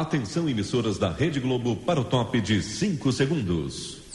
[0.00, 4.05] Atenção, emissoras da Rede Globo, para o top de 5 segundos.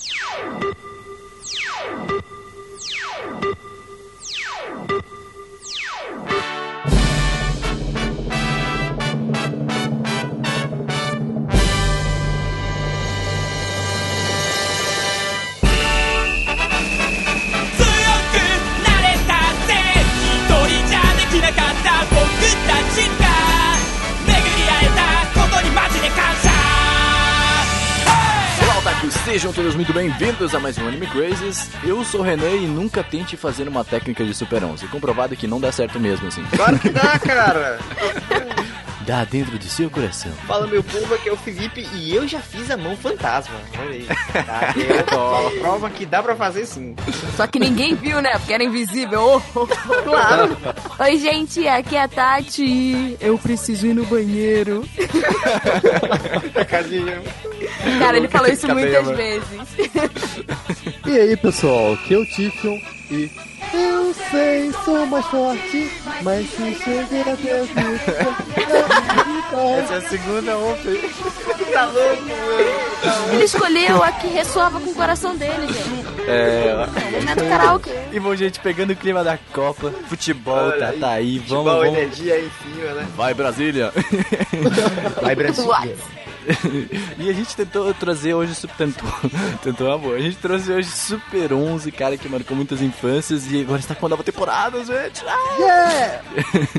[29.82, 31.68] Muito bem-vindos a mais um Anime Crazes.
[31.84, 34.86] Eu sou o René e nunca tente fazer uma técnica de Super 11.
[34.90, 36.44] Comprovado que não dá certo mesmo assim.
[36.56, 37.80] Claro que dá, cara!
[39.08, 40.32] Dá dentro do seu coração.
[40.46, 43.56] Fala meu povo, aqui é o Felipe e eu já fiz a mão fantasma.
[43.80, 44.06] Olha aí.
[44.06, 44.74] Tá?
[45.52, 46.96] Eu prova que dá pra fazer sim.
[47.36, 48.38] Só que ninguém viu, né?
[48.38, 49.20] Porque era invisível.
[49.20, 50.56] Oh, oh, oh, claro.
[51.00, 53.18] Oi, gente, aqui é a Tati.
[53.20, 54.86] Eu preciso ir no banheiro.
[58.00, 59.48] Cara, ele falou isso muitas vezes.
[61.06, 63.30] E aí, pessoal, aqui é o Tiffion e
[63.74, 65.90] eu sei, sou mais forte,
[66.24, 67.62] mas se chegar até
[69.80, 71.00] Essa é a segunda ontem.
[71.74, 73.34] Tá louco, mano.
[73.34, 76.06] Ele escolheu a que ressoava com o coração dele, gente.
[76.28, 76.88] É.
[77.12, 77.92] Momento karaokê.
[78.12, 81.72] E bom, gente, pegando o clima da Copa, futebol Olha tá, aí, tá aí, vamos,
[81.72, 81.98] Futebol, vamos.
[81.98, 83.08] energia aí em cima, né?
[83.16, 83.92] Vai Brasília!
[85.22, 85.66] Vai, Brasil
[87.19, 89.09] e a gente tentou trazer hoje super tentou,
[89.63, 90.17] tentou amor.
[90.17, 94.07] A gente trouxe hoje Super 11, cara que marcou muitas infâncias e agora está com
[94.07, 95.23] a nova temporada, gente.
[95.27, 96.21] Ah!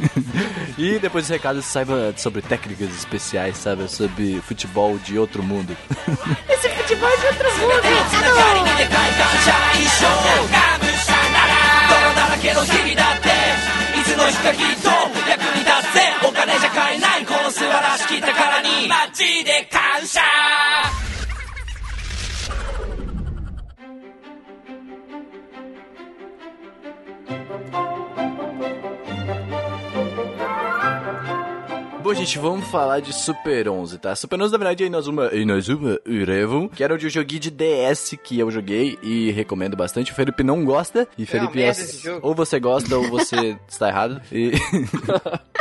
[0.77, 5.75] e depois dos recados saiba sobre técnicas especiais, sabe, sobre futebol de outro mundo.
[6.49, 7.67] Esse futebol é de outro mundo.
[13.97, 14.89] いつの日かきっと
[15.27, 17.10] 役に立つぜお金じゃ買えない
[18.11, 20.21] この素晴らしき宝にマジで感謝
[32.03, 34.15] Bom, gente, vamos falar de Super 11, tá?
[34.15, 38.39] Super 11, na verdade, é Inazuma, Inazuma Urevo, que era o joguinho de DS que
[38.39, 40.11] eu joguei e recomendo bastante.
[40.11, 42.25] O Felipe não gosta, e Felipe, merda ass- esse jogo.
[42.25, 44.21] ou você gosta ou você está errado.
[44.31, 44.51] E...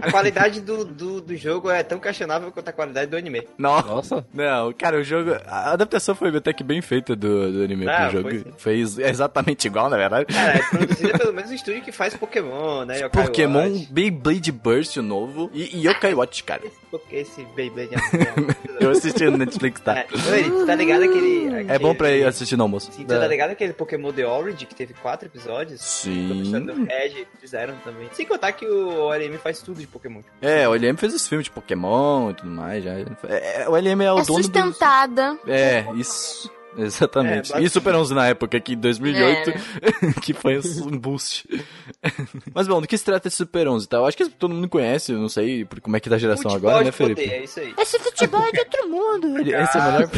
[0.00, 3.46] A qualidade do, do, do jogo é tão questionável quanto a qualidade do anime.
[3.58, 4.24] Não, Nossa.
[4.32, 5.32] não, cara, o jogo.
[5.46, 8.30] A adaptação foi até que bem feita do, do anime Ah, pro jogo.
[8.30, 8.44] foi.
[8.58, 10.26] Fez exatamente igual, na verdade.
[10.26, 13.00] Cara, é produzida pelo mesmo estúdio que faz Pokémon, né?
[13.00, 13.88] Yokai Pokémon Watch.
[13.92, 16.62] Beyblade Burst o novo e, e Yokai Watch, cara.
[16.90, 18.00] Porque esse Beyblade é
[18.84, 19.98] Eu assisti no Netflix, tá?
[19.98, 20.06] É,
[20.38, 21.70] ele, tá ligado aquele...
[21.70, 22.90] É bom pra ir assistir no almoço.
[22.92, 25.80] Sim, tu tá ligado aquele Pokémon The Orange, que teve quatro episódios?
[25.82, 26.50] Sim.
[26.64, 28.08] do Red, fizeram também.
[28.12, 30.20] Sem contar que o OLM faz tudo de Pokémon.
[30.40, 32.82] É, o LM fez os filmes de Pokémon e tudo mais.
[32.84, 32.92] Já.
[33.28, 34.42] É, o LM é o É dono do...
[34.42, 35.38] sustentada.
[35.46, 36.50] É, isso.
[36.78, 37.52] Exatamente.
[37.54, 37.68] É, e.
[37.68, 40.12] Super 11 na época, aqui em 2008, É.
[40.22, 41.48] que foi um boost.
[42.54, 43.96] Mas bom, do que se trata esse Super 11, tá?
[43.98, 46.18] Eu acho que todo mundo conhece, eu não sei por como é que tá a
[46.18, 47.34] geração Futebol agora, né, de poder, Felipe?
[47.34, 47.74] é isso aí.
[47.78, 49.38] Esse futebol é de outro mundo.
[49.40, 50.10] Esse é o melhor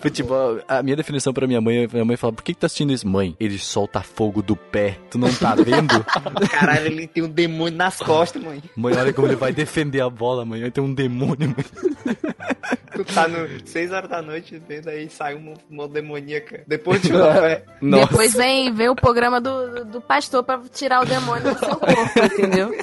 [0.00, 2.92] Futebol, a minha definição pra minha mãe, minha mãe fala, por que, que tá assistindo
[2.92, 3.06] isso?
[3.06, 6.04] Mãe, ele solta fogo do pé, tu não tá vendo?
[6.50, 8.62] Caralho, ele tem um demônio nas costas, mãe.
[8.76, 12.16] mãe, olha como ele vai defender a bola, mãe, tem um demônio, mãe.
[12.94, 15.41] Tu tá no 6 horas da noite vendo aí sai uma
[15.92, 16.62] demoníaca.
[16.66, 17.10] Depois de.
[17.80, 22.24] Depois vem, vem o programa do, do pastor pra tirar o demônio do seu corpo,
[22.24, 22.74] entendeu?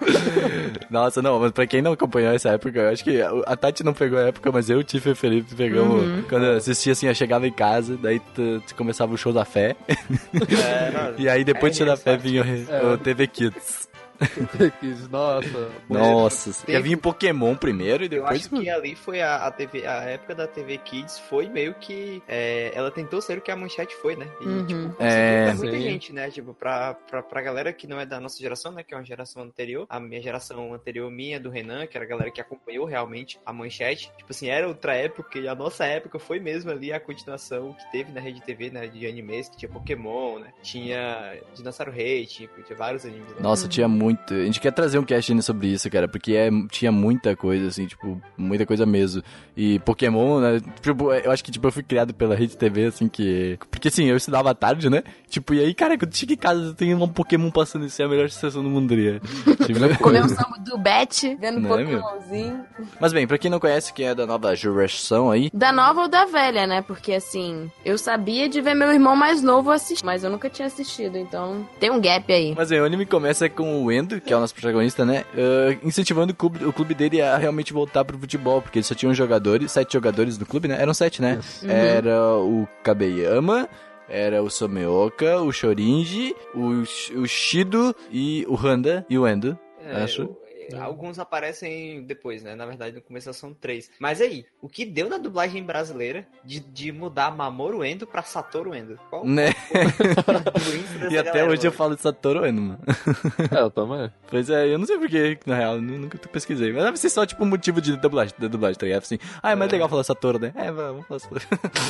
[0.90, 3.92] Nossa, não, mas pra quem não acompanhou essa época, eu acho que a Tati não
[3.92, 6.02] pegou a época, mas eu, o Tiff e o Felipe pegamos.
[6.02, 6.22] Uhum.
[6.28, 9.44] Quando eu assistia assim, eu chegava em casa, daí tu, tu começava o show da
[9.44, 9.76] fé.
[9.88, 12.44] É, E aí depois do show da fé É, vinha
[12.84, 13.88] o, o TV Kids.
[15.10, 15.70] Nossa.
[15.88, 18.40] Nossa, Teve- ia vir Pokémon primeiro e Eu depois.
[18.40, 22.22] acho que ali foi a, a TV, a época da TV Kids foi meio que.
[22.28, 24.26] é, ela tentou ser o que a manchete foi, né?
[24.40, 24.66] E, Uhum.
[24.66, 25.44] tipo, É.
[25.46, 25.82] pra muita Sim.
[25.82, 26.30] gente, né?
[26.30, 28.82] Tipo, pra, pra, pra galera que não é da nossa geração, né?
[28.82, 29.86] Que é uma geração anterior.
[29.88, 33.52] A minha geração anterior minha, do Renan, que era a galera que acompanhou realmente a
[33.52, 34.10] manchete.
[34.16, 37.90] Tipo assim, era outra época e a nossa época foi mesmo ali a continuação que
[37.92, 38.86] teve na rede TV, né?
[38.86, 40.52] De animes, que tinha Pokémon, né?
[40.62, 43.28] Tinha Dinossauro Rei, tinha, tinha vários animes.
[43.30, 43.36] Né?
[43.40, 44.05] Nossa, tinha muito.
[44.10, 47.68] A gente quer trazer um cast ainda sobre isso, cara, porque é, tinha muita coisa,
[47.68, 49.22] assim, tipo, muita coisa mesmo.
[49.56, 50.60] E Pokémon, né?
[50.80, 53.58] Tipo, eu acho que, tipo, eu fui criado pela Rede TV, assim, que.
[53.70, 55.02] Porque assim, eu estudava à tarde, né?
[55.28, 58.08] Tipo, e aí, cara, quando chega em casa, tem um Pokémon passando, isso é a
[58.08, 59.20] melhor sensação do mundo, diria.
[59.66, 61.84] Tipo, Comer um sambo do Bet, vendo um Não é?
[61.84, 62.64] Pokémonzinho.
[63.00, 66.08] Mas bem, pra quem não conhece, quem é da nova geração aí, Da nova ou
[66.08, 66.82] da velha, né?
[66.82, 70.66] Porque assim, eu sabia de ver meu irmão mais novo assistir, mas eu nunca tinha
[70.66, 72.54] assistido, então tem um gap aí.
[72.56, 75.24] Mas bem, o anime começa com o Que é o nosso protagonista, né?
[75.34, 78.94] ah, incentivando o clube, o clube dele a realmente voltar pro futebol, porque eles só
[78.94, 80.80] tinham jogadores, sete jogadores do clube, né?
[80.80, 81.38] Eram sete, né?
[81.62, 83.68] Era o Kabeyama,
[84.08, 86.82] era o Someoka, o Shorinji, o,
[87.20, 89.58] o Shido e o Handa e o Endo.
[89.84, 90.36] É, Acho.
[90.72, 92.54] O- Alguns aparecem depois, né?
[92.54, 93.90] Na verdade, no começo são três.
[93.98, 98.74] Mas aí, o que deu na dublagem brasileira de, de mudar Mamoru Endo pra Satoru
[98.74, 98.98] Endo?
[99.10, 99.52] Qual Né?
[101.10, 101.72] E até galera, hoje eu mano?
[101.72, 102.78] falo de Satoru Endo, mano.
[103.50, 104.10] É, eu também.
[104.28, 106.72] Pois é, eu não sei porquê, na real, nu- nunca pesquisei.
[106.72, 109.02] Mas deve ser só tipo um motivo de dublagem, de dublagem, tá ligado?
[109.02, 110.52] Assim, ah, é mais legal falar Satoru, né?
[110.54, 111.40] É, vamos falar Satoru.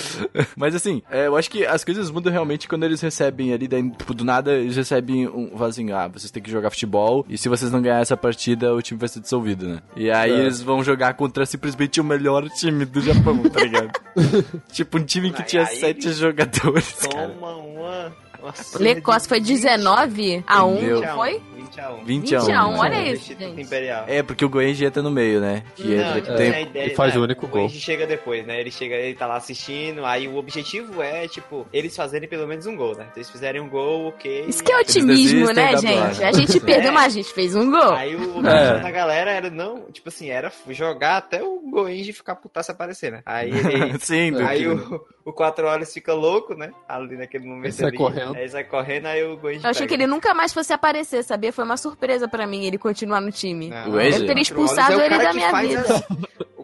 [0.56, 3.88] Mas assim, é, eu acho que as coisas mudam realmente quando eles recebem ali, daí,
[3.90, 7.48] tipo, do nada, eles recebem um, assim, ah, vocês têm que jogar futebol, e se
[7.48, 9.78] vocês não ganhar essa partida, o time vai ser dissolvido, né?
[9.96, 10.38] E aí É.
[10.40, 13.90] eles vão jogar contra simplesmente o melhor time do Japão, tá ligado?
[14.72, 17.28] tipo, um time que Aí- tinha sete jogadores, cara.
[17.28, 18.12] Toma uma.
[18.42, 21.00] uma surra Lecosse foi de 19 a 1, Meu.
[21.00, 21.42] não foi?
[21.66, 22.04] 20 a 1.
[22.04, 22.44] 20 a 1.
[22.46, 22.78] 20 a 1, né?
[22.78, 23.60] olha isso, gente.
[23.60, 24.04] Imperial.
[24.08, 25.62] É, porque o Goenji entra no meio, né?
[25.74, 27.62] Que Não, entra- tipo, tem, a ideia, e faz né, o único gol.
[27.62, 28.60] Goenji chega depois, né?
[28.60, 32.66] Ele chega, ele tá lá assistindo, aí o objetivo é, tipo, eles fazerem pelo menos
[32.66, 33.06] um gol, né?
[33.12, 34.44] Se eles fizerem um gol, ok.
[34.48, 36.24] Isso que é otimismo, né, gente?
[36.24, 36.94] A gente perdeu, É.
[36.94, 37.92] mas a gente fez um gol.
[37.92, 38.80] Aí o objetivo É.
[38.80, 43.22] da galera era não, tipo assim, era jogar até o Goenji ficar putaço aparecer, né?
[43.26, 43.98] Aí ele.
[44.00, 46.70] Sim, do Aí que- o, o 4 horas fica louco, né?
[46.88, 47.72] Ali naquele momento.
[47.72, 47.96] sai ali.
[47.96, 48.34] correndo.
[48.36, 49.64] Aí sai correndo, aí o Goenji.
[49.64, 49.88] Eu achei pega.
[49.88, 51.52] que ele nunca mais fosse aparecer, sabia?
[51.56, 53.70] Foi uma surpresa pra mim ele continuar no time.
[53.70, 54.20] Não, Goenji?
[54.20, 56.06] Eu teria expulsado é ele da minha vida.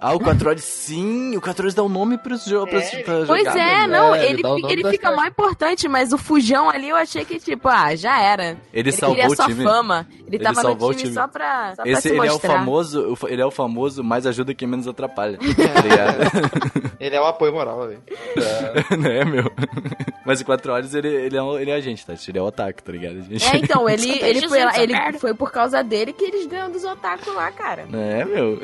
[0.02, 3.18] Ah, o 4 horas, sim, o 4 horas dá o nome pros jogos, É, pra,
[3.18, 6.68] pra Pois jogar, é, não, É, ele ele, ele fica mais importante, mas o Fujão
[6.68, 8.50] ali eu achei que, tipo, ah, já era.
[8.72, 9.62] Ele, Ele salvou o só time.
[9.62, 10.06] fama.
[10.26, 11.14] Ele, Ele tava no salvou o time, time.
[11.14, 12.54] só pra, só pra Esse, se ele é o mostrar.
[12.58, 16.92] famoso, o fa- ele é o famoso mais ajuda quem menos atrapalha, tá ligado?
[17.02, 18.00] Ele é o apoio moral, velho.
[18.96, 19.50] né, meu?
[20.24, 22.14] Mas o 4 horas, ele, ele, é, um- ele é a gente, tá?
[22.28, 23.16] Ele é o ataque, tá ligado?
[23.18, 23.44] A gente...
[23.44, 26.84] É, então, ele, ele, foi, lá- ele foi por causa dele que eles ganham dos
[26.84, 27.86] otaku lá, cara.
[27.92, 28.60] É, meu.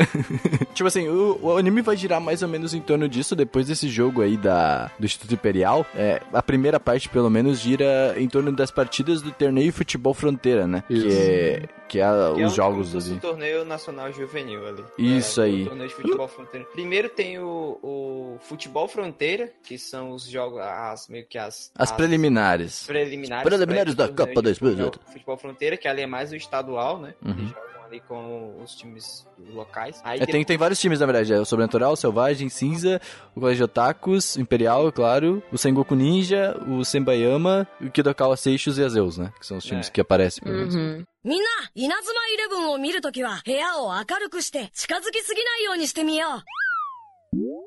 [0.72, 3.88] tipo assim, o, o anime vai girar mais ou menos em torno disso depois desse
[3.88, 5.84] jogo aí da, do Instituto Imperial.
[5.94, 10.66] É, a primeira parte, pelo menos, gira em torno das partidas do torneio Futebol Fronteira,
[10.66, 10.82] né?
[10.86, 11.06] Que Isso.
[11.08, 12.04] é, que é
[12.34, 13.14] Que é os um- jogos ali.
[13.14, 14.84] um torneio nacional juvenil ali.
[14.98, 15.62] Isso É, aí.
[15.62, 16.66] O torneio de futebol fronteira.
[16.72, 21.90] Primeiro tem o, o futebol fronteira, que são os jogos, as meio que as As
[21.92, 22.84] preliminares.
[22.86, 25.00] preliminares, Preliminares da Copa de futebol- 2018.
[25.12, 27.14] Futebol fronteira, que ali é mais o estadual, né?
[27.24, 27.50] Uhum
[27.87, 30.01] Eles jogam ali com os times locais.
[30.03, 31.33] Aí É, tem, tem vários times, na verdade.
[31.33, 32.99] É o Sobrenatural, o Selvagem, Cinza,
[33.35, 38.89] o Colégio Otakus, Imperial, claro, o Sengoku Ninja, o Senbayama, o Kidokawa Seixos e a
[38.89, 39.31] Zeus, né?
[39.39, 39.91] Que são os times É.
[39.91, 40.75] que aparecem, pelo menos.
[40.75, 41.05] Uhum.
[41.25, 46.43] みんな、稲妻イレブンを見るときは、部屋を明るくして、近づきすぎないようにしてみよう。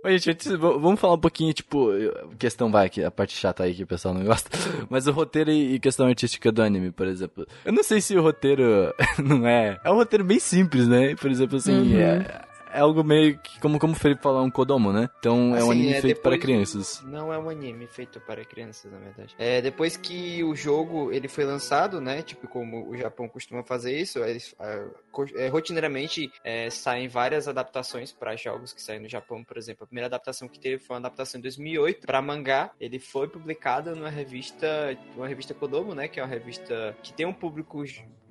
[0.04, 1.90] Oi, gente, vamos falar um pouquinho, tipo,
[2.40, 4.50] questão vai, que a parte chata aí que o pessoal não gosta,
[4.90, 7.46] mas o roteiro e e questão artística do anime, por exemplo.
[7.64, 8.92] Eu não sei se o roteiro
[9.24, 9.80] não é.
[9.84, 11.16] É um roteiro bem simples, né?
[11.16, 12.00] Por exemplo, assim, Uhum.
[12.00, 12.42] é,
[12.74, 15.10] é algo meio que, como, como o Felipe falou, é um Kodomo, né?
[15.20, 17.02] Então é um Assim, anime é, feito para crianças.
[17.06, 19.36] Não é um anime feito para crianças, na verdade.
[19.38, 22.22] É, depois que o jogo ele foi lançado, né?
[22.22, 24.88] Tipo, como o Japão costuma fazer isso, eles ah,
[25.36, 29.84] é, rotineiramente é, saem várias adaptações para jogos que saem no Japão, por exemplo.
[29.84, 32.72] A primeira adaptação que teve foi uma adaptação em 2008 para mangá.
[32.80, 36.08] Ele foi publicado numa revista, uma revista Kodomo, né?
[36.08, 37.84] Que é uma revista que tem um público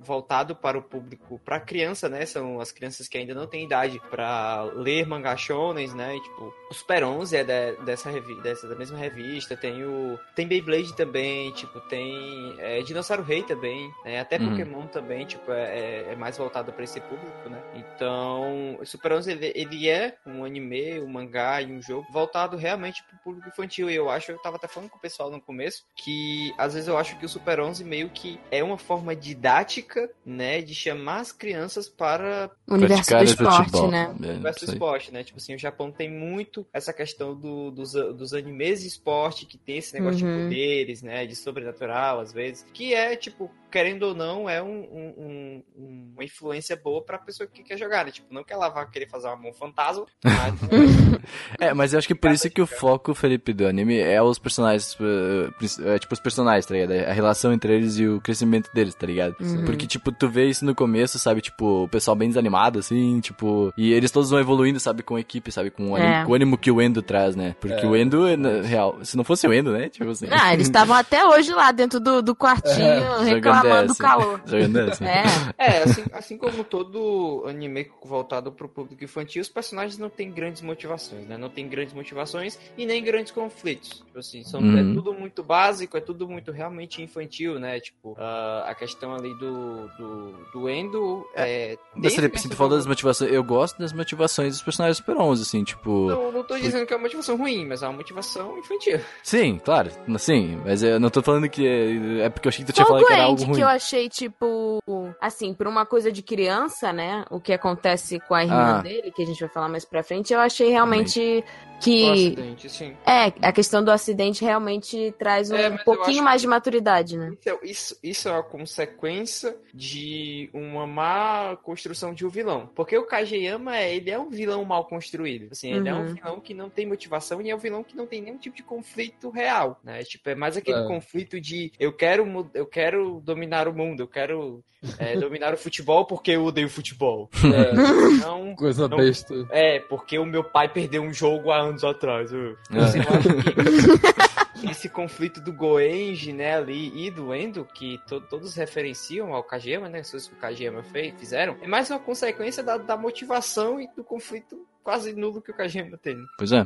[0.03, 2.25] voltado para o público para criança, né?
[2.25, 6.13] São as crianças que ainda não têm idade para ler mangá shonens, né?
[6.19, 10.47] Tipo, o Super 11 é de- dessa, revi dessa da mesma revista, tem o tem
[10.47, 14.19] Beyblade também, tipo, tem é, Dinossauro Rei também, né?
[14.19, 14.49] Até Uhum.
[14.49, 17.61] Pokémon também, tipo, é, é- é mais voltado para esse público, né?
[17.75, 22.57] Então, o Super 11 ele, ele é um anime, um mangá e um jogo voltado
[22.57, 23.89] realmente pro público infantil.
[23.89, 26.87] E eu acho, eu tava até falando com o pessoal no começo, que às vezes
[26.87, 29.90] eu acho que o Super 11 meio que é uma forma didática,
[30.25, 33.91] né, de chamar as crianças para O universo do esporte, futebol.
[33.91, 34.15] né?
[34.23, 34.73] É, isso aí.
[34.73, 35.23] esporte, né?
[35.23, 39.57] Tipo assim, o Japão tem muito essa questão do- dos, dos animes de esporte, que
[39.57, 40.37] tem esse negócio Uhum.
[40.37, 41.25] de poderes, né?
[41.25, 42.65] De sobrenatural, às vezes.
[42.73, 47.47] Que é, tipo, querendo ou não, é um- um- um- uma influência boa pra pessoa
[47.47, 48.11] que quer jogar, né?
[48.11, 50.53] Tipo, não que ela vá querer fazer uma mão fantasma, mas...
[51.59, 54.39] É, mas eu acho que por isso que o foco, Felipe, do anime é os
[54.39, 56.91] personagens, prin- é, tipo, os personagens, tá ligado?
[57.07, 59.35] A relação entre eles e o crescimento deles, tá ligado?
[59.39, 59.63] Uhum.
[59.65, 61.41] Porque, tipo, tu vê isso no começo, sabe?
[61.41, 63.71] Tipo, o pessoal bem desanimado, assim, tipo...
[63.77, 65.03] E eles todos vão evoluindo, sabe?
[65.03, 65.69] Com a equipe, sabe?
[65.69, 66.25] Com o ânimo, É.
[66.25, 67.55] com o ânimo que o Endo traz, né?
[67.59, 67.87] Porque É.
[67.87, 69.89] o Endo, na real, se não fosse o Endo, né?
[69.89, 70.27] Tipo assim...
[70.31, 74.03] Ah, eles estavam até hoje lá dentro do, do quartinho Jogando reclamando do dessa.
[74.03, 74.41] calor.
[74.45, 75.05] Jogando dessa.
[75.05, 75.23] É.
[75.57, 80.61] É, assim, assim como todo anime voltado pro público infantil, os personagens não têm grandes
[80.61, 81.37] motivações, né?
[81.37, 84.03] Não tem grandes motivações e nem grandes conflitos.
[84.05, 84.91] Tipo assim, são, Uhum.
[84.91, 87.79] é tudo muito básico, é tudo muito realmente infantil, né?
[87.79, 91.77] Tipo, ah, a questão ali do, do, do Endo é...
[92.05, 93.31] assim, tu falou das motivações.
[93.31, 96.07] Eu gosto das motivações dos personagens Super 11, assim, tipo.
[96.07, 98.99] Não, não tô dizendo que é uma motivação ruim, mas é uma motivação infantil.
[99.23, 102.71] Sim, claro, sim, mas eu não tô falando que é, é porque eu achei que
[102.71, 103.57] tu tinha falado que era algo Cold ruim.
[103.59, 104.79] que eu achei, tipo,
[105.21, 107.23] assim, por uma coisa de criança, né?
[107.29, 108.81] O que acontece com a irmã Ah.
[108.81, 111.43] dele, que a gente vai falar mais pra frente, eu achei realmente
[111.83, 112.09] que.
[112.11, 112.95] acidente, sim.
[113.05, 117.31] É, a questão do acidente realmente traz um É, pouquinho mais que- de maturidade, né?
[117.39, 122.69] Então, isso, isso é uma consequência de uma má construção de um vilão.
[122.75, 125.49] Porque o Kageyama, ele é um vilão mal construído.
[125.51, 126.13] Assim, ele é um Uhum.
[126.13, 128.63] vilão que não tem motivação e é um vilão que não tem nenhum tipo de
[128.63, 130.03] conflito real, né?
[130.03, 130.87] Tipo, é mais aquele É.
[130.87, 134.63] conflito de eu quero, eu quero dominar o mundo, eu quero
[134.97, 137.29] é, dominar o futebol porque eu odeio futebol.
[137.35, 138.97] É, Não, coisa Não.
[138.97, 139.33] besta.
[139.51, 142.31] é, porque o meu pai perdeu um jogo há anos atrás.
[142.31, 142.77] Eu, É.
[142.79, 142.99] assim,
[144.63, 149.43] eu esse conflito do Goenji, né, ali, e do Endo, que to- todos referenciam ao
[149.43, 152.95] Kageyama, né, as coisas que o Kageyama fez, fizeram, é mais uma consequência da, da
[152.95, 156.17] motivação e do conflito quase nulo que o Kageyama tem.
[156.37, 156.65] Pois é.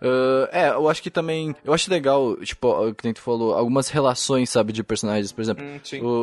[0.00, 1.54] Ah, é, eu acho que também.
[1.64, 5.32] Eu acho legal, tipo, o que nem tu falou, algumas relações, sabe, de personagens.
[5.32, 5.78] Por exemplo, Hum,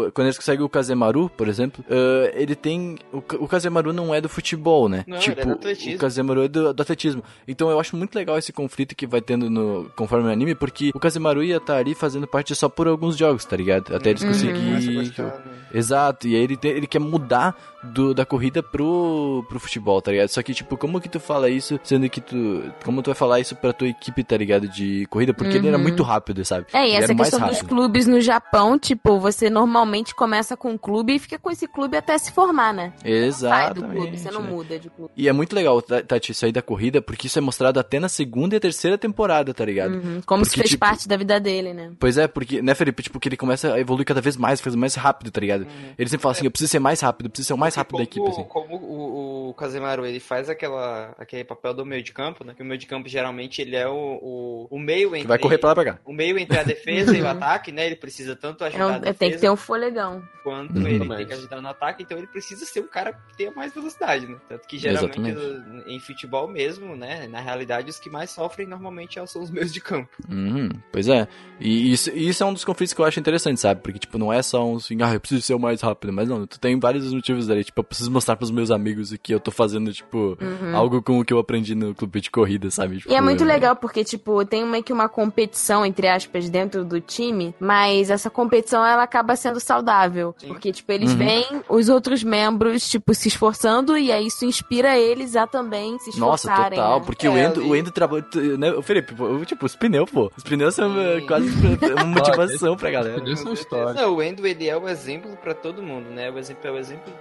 [0.07, 2.97] o- quando eles conseguem o Kazemaru, por exemplo, ah, ele tem.
[3.11, 5.03] O, o Kazemaru não é do futebol, né?
[5.07, 5.95] Não, tipo, é do atletismo.
[5.95, 7.23] o Kazemaru é do, do atletismo.
[7.47, 10.91] Então eu acho muito legal esse conflito que vai tendo no, conforme o anime, porque
[10.93, 13.95] o Kazemaru ia estar ali fazendo parte só por alguns jogos, tá ligado?
[13.95, 14.29] Até eles Uhum.
[14.29, 14.95] Conseguirem.
[15.07, 15.53] gostar, né?
[15.73, 20.11] Exato, e aí ele, te- ele quer mudar do, da corrida pro, pro futebol, tá
[20.11, 20.29] ligado?
[20.29, 22.63] Só que, tipo, como que tu fala isso, sendo que tu.
[22.83, 24.67] Como tu vai falar isso pra tua equipe, tá ligado?
[24.67, 25.83] De corrida, porque ele era Uhum.
[25.83, 26.67] muito rápido, sabe?
[26.73, 30.77] É, e Ele essa questão dos clubes no Japão, tipo, você normalmente começa com um
[30.77, 32.93] clube e fica com esse clube até se formar, né?
[32.97, 33.95] Sai do Exatamente.
[33.95, 34.49] clube, você não né?
[34.49, 35.11] muda de clube.
[35.15, 37.99] E é muito legal, Ta- Tati, isso aí da corrida, porque isso é mostrado até
[37.99, 39.95] na segunda e terceira temporada, tá ligado?
[39.95, 41.91] Uhum, Como se Porque, fez tipo, parte da vida dele, né?
[41.99, 43.03] Pois é, porque, né, Felipe?
[43.03, 45.65] Tipo, que ele começa a evoluir cada vez mais, fazer mais rápido, tá ligado?
[45.97, 47.97] Ele sempre fala assim, eu preciso ser mais rápido, eu preciso ser o mais rápido
[47.97, 48.43] da equipe, assim.
[48.43, 52.53] Como o, o Kazemaru, ele faz aquela, aquele papel do meio de campo, né?
[52.55, 55.21] Que o meio de campo, geralmente, ele é o, o, o meio entre...
[55.21, 55.99] Que vai correr pra lá pra cá.
[56.05, 57.85] O meio entre a defesa e o ataque, né?
[57.85, 60.23] Ele precisa tanto É ajudar um- a defesa tem que ter um folegão.
[60.43, 60.87] quanto Uhum.
[60.87, 63.73] ele tem que ajudar no ataque, então ele precisa ser um cara que tenha mais
[63.73, 64.35] velocidade, né?
[64.49, 65.89] Tanto que geralmente Exatamente.
[65.89, 67.27] em futebol mesmo, né?
[67.27, 70.09] Na realidade, os que mais sofrem normalmente são os meios de campo.
[70.29, 71.27] Uhum, pois é.
[71.59, 73.81] E isso, e isso é um dos conflitos que eu acho interessante, sabe?
[73.81, 76.11] Porque, tipo, não é só um assim, ah, eu preciso ser o mais rápido.
[76.11, 77.63] Mas não, tu tem vários motivos ali.
[77.63, 80.37] Tipo, eu preciso mostrar pros meus amigos que eu tô fazendo, tipo,
[80.73, 82.97] algo com o que eu aprendi no clube de corrida, sabe?
[82.99, 83.11] Tipo.
[83.11, 86.83] E é muito eu- legal porque, tipo, tem meio que uma competição, entre aspas, dentro
[86.85, 90.35] do time, mas essa competição ela acaba sendo saudável.
[90.37, 90.47] Sim.
[90.47, 91.17] Porque, tipo, eles Uhum.
[91.17, 96.17] veem os outros membros, tipo, se esforçando e aí isso inspira eles a também se
[96.19, 96.77] Nossa, esforçarem.
[96.79, 97.05] total, né?
[97.05, 98.25] porque É, o Endo, o Endo trabalha.
[98.57, 99.13] Né, o Felipe,
[99.45, 100.31] tipo, os pneus, pô.
[100.37, 101.25] Os pneus são eh, Sim.
[101.27, 102.05] quase uma
[102.61, 103.19] motivação pra galera.
[103.21, 103.93] Pneus são história.
[104.01, 106.29] Não, o Endo ele é o exemplo pra todo mundo, né?
[106.31, 107.13] O exemplo é o exemplo,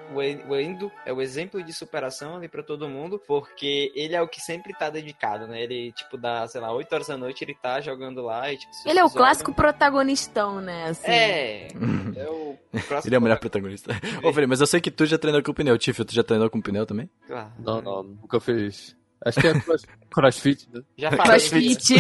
[0.49, 4.29] o Endo é o exemplo de superação ali pra todo mundo, porque ele é o
[4.29, 5.63] que sempre tá dedicado, né?
[5.63, 8.71] Ele tipo dá, sei lá, 8 horas da noite ele tá jogando lá e tipo
[8.87, 10.85] Ele é o clássico protagonistão, né?
[10.85, 11.11] Assim.
[11.11, 11.69] É,
[12.17, 12.57] é o
[13.05, 13.93] Ele é o melhor protagonista.
[14.23, 15.77] Ô, Felipe, mas eu sei que tu já treinou com pneu.
[15.79, 17.09] Tiff, tu já treinou com pneu também?
[17.27, 17.53] Claro.
[17.59, 18.97] Não, não, nunca fiz.
[19.25, 20.83] Acho que é cross- crossfit, né?
[20.99, 21.95] Já falei Crossfit.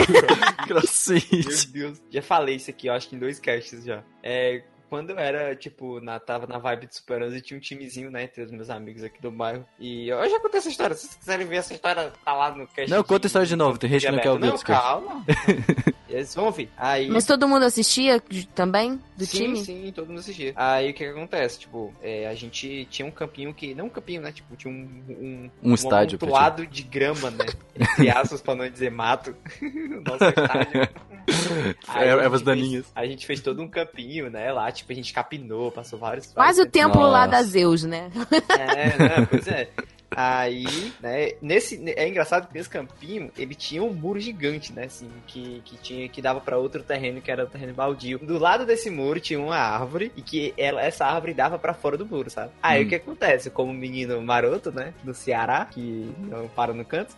[0.66, 1.70] Crossfit.
[1.72, 4.02] Meu Deus, já falei isso aqui, eu acho que em dois casts já.
[4.22, 4.62] É,
[4.92, 8.24] quando eu era, tipo, na, tava na vibe de Super 11, tinha um timezinho, né,
[8.24, 9.66] entre os meus amigos aqui do bairro.
[9.80, 12.66] E eu já contei essa história, se vocês quiserem ver essa história, tá lá no
[12.66, 12.90] cast.
[12.90, 15.24] Não, conta a história de novo, tem gente que não quer ouvir Não, calma.
[16.12, 16.68] Eles vão ouvir.
[16.76, 17.08] Aí...
[17.08, 18.22] Mas todo mundo assistia
[18.54, 19.00] também?
[19.16, 19.64] Do sim, time?
[19.64, 20.52] Sim, todo mundo assistia.
[20.54, 21.60] Aí o que que acontece?
[21.60, 23.74] Tipo, é, a gente tinha um campinho que.
[23.74, 24.30] Não um campinho, né?
[24.30, 24.88] Tipo, tinha um.
[25.08, 26.24] Um, Um estádio ti.
[26.24, 27.46] amontoado de grama, né?
[27.74, 29.34] Entre aspas, pra não dizer mato.
[29.62, 30.88] o nosso estádio.
[31.88, 32.86] Aí É, a gente ervas fez- daninhas.
[32.94, 34.52] A gente fez todo um campinho, né?
[34.52, 36.26] Lá, tipo, a gente capinou, passou vários.
[36.32, 38.10] Quase o templo lá da Zeus, né?
[38.58, 39.70] é, não, pois é.
[40.16, 45.08] Aí, né, nesse, é engraçado que nesse campinho, ele tinha um muro gigante, né, assim,
[45.26, 48.18] que, que tinha, que dava pra outro terreno, que era o terreno baldio.
[48.18, 51.96] Do lado desse muro tinha uma árvore, e que ela, essa árvore dava pra fora
[51.96, 52.50] do muro, sabe?
[52.62, 52.86] Aí Hum.
[52.86, 53.50] o que acontece?
[53.50, 57.14] Como menino maroto, né, do Ceará, que não para no canto,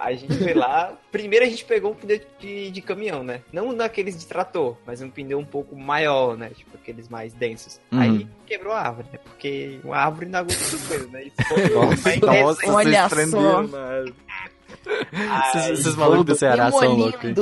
[0.00, 3.74] a gente foi lá, primeiro a gente pegou um pneu de, de caminhão, né, não
[3.74, 7.80] daqueles de trator, mas um pneu um pouco maior, né, tipo aqueles mais densos.
[7.92, 8.00] Uhum.
[8.00, 11.68] Aí quebrou a árvore, né, porque uma árvore não aguenta essas coisas, né, isso foi
[11.70, 12.70] Nossa, nossa.
[12.72, 13.64] Olha só.
[15.12, 17.34] Na- Esses, malucos do Ceará são loucos, hein?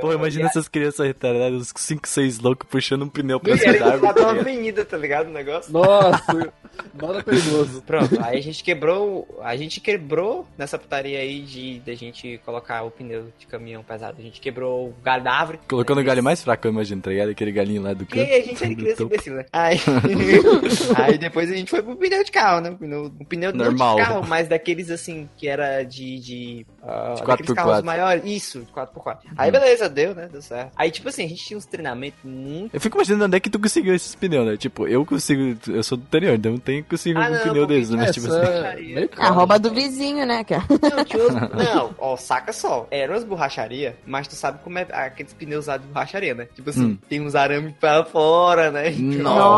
[0.00, 3.72] Pô, imagina essas crianças retardadas, uns 5, 6 loucos puxando um pneu pra E cima
[3.78, 4.14] da árvore.
[4.14, 5.28] tá uma avenida, tá ligado?
[5.28, 5.72] O negócio.
[5.72, 6.52] Nossa,
[6.94, 7.82] nada perigoso.
[7.82, 9.26] Pronto, aí a gente quebrou.
[9.42, 13.82] A gente quebrou nessa putaria aí de, de a gente colocar o pneu de caminhão
[13.82, 14.16] pesado.
[14.18, 15.60] A gente quebrou o galho da árvore.
[15.68, 17.30] Colocando o galho mais fraco, eu imagino, tá ligado?
[17.30, 18.20] Aquele galinho lá do E canto.
[18.20, 19.46] aí a gente era criança imbecil, né?
[19.52, 19.78] Aí,
[20.96, 22.70] aí depois a gente foi pro pneu de carro, né?
[22.70, 23.96] O pneu, um pneu Normal.
[23.96, 26.18] de carro, mas daqueles assim, que era de.
[26.18, 27.54] de, ah, De daqueles 4x4.
[27.54, 28.24] carros maiores.
[28.24, 29.18] Isso, de 4x4.
[29.36, 30.28] Aí beleza, deu, né?
[30.30, 30.72] Deu certo.
[30.76, 32.74] Aí, tipo assim, a gente tinha uns treinamentos muito.
[32.74, 34.56] Eu fico imaginando onde é que tu conseguiu esses pneus, né?
[34.56, 37.54] Tipo, eu consigo, eu sou do interior, então eu tenho consigo Ah, um não, pneu
[37.54, 38.94] porque- desses, mas Essa tipo assim.
[38.94, 39.34] é A caro.
[39.34, 40.64] rouba do vizinho, né, cara?
[40.70, 42.86] Não, não, ó, saca só.
[42.90, 46.46] Eram as borracharia, mas tu sabe como é aqueles pneus usados de borracharia, né?
[46.54, 46.98] Tipo assim, Hum.
[47.08, 48.90] tem uns arames pra fora, né?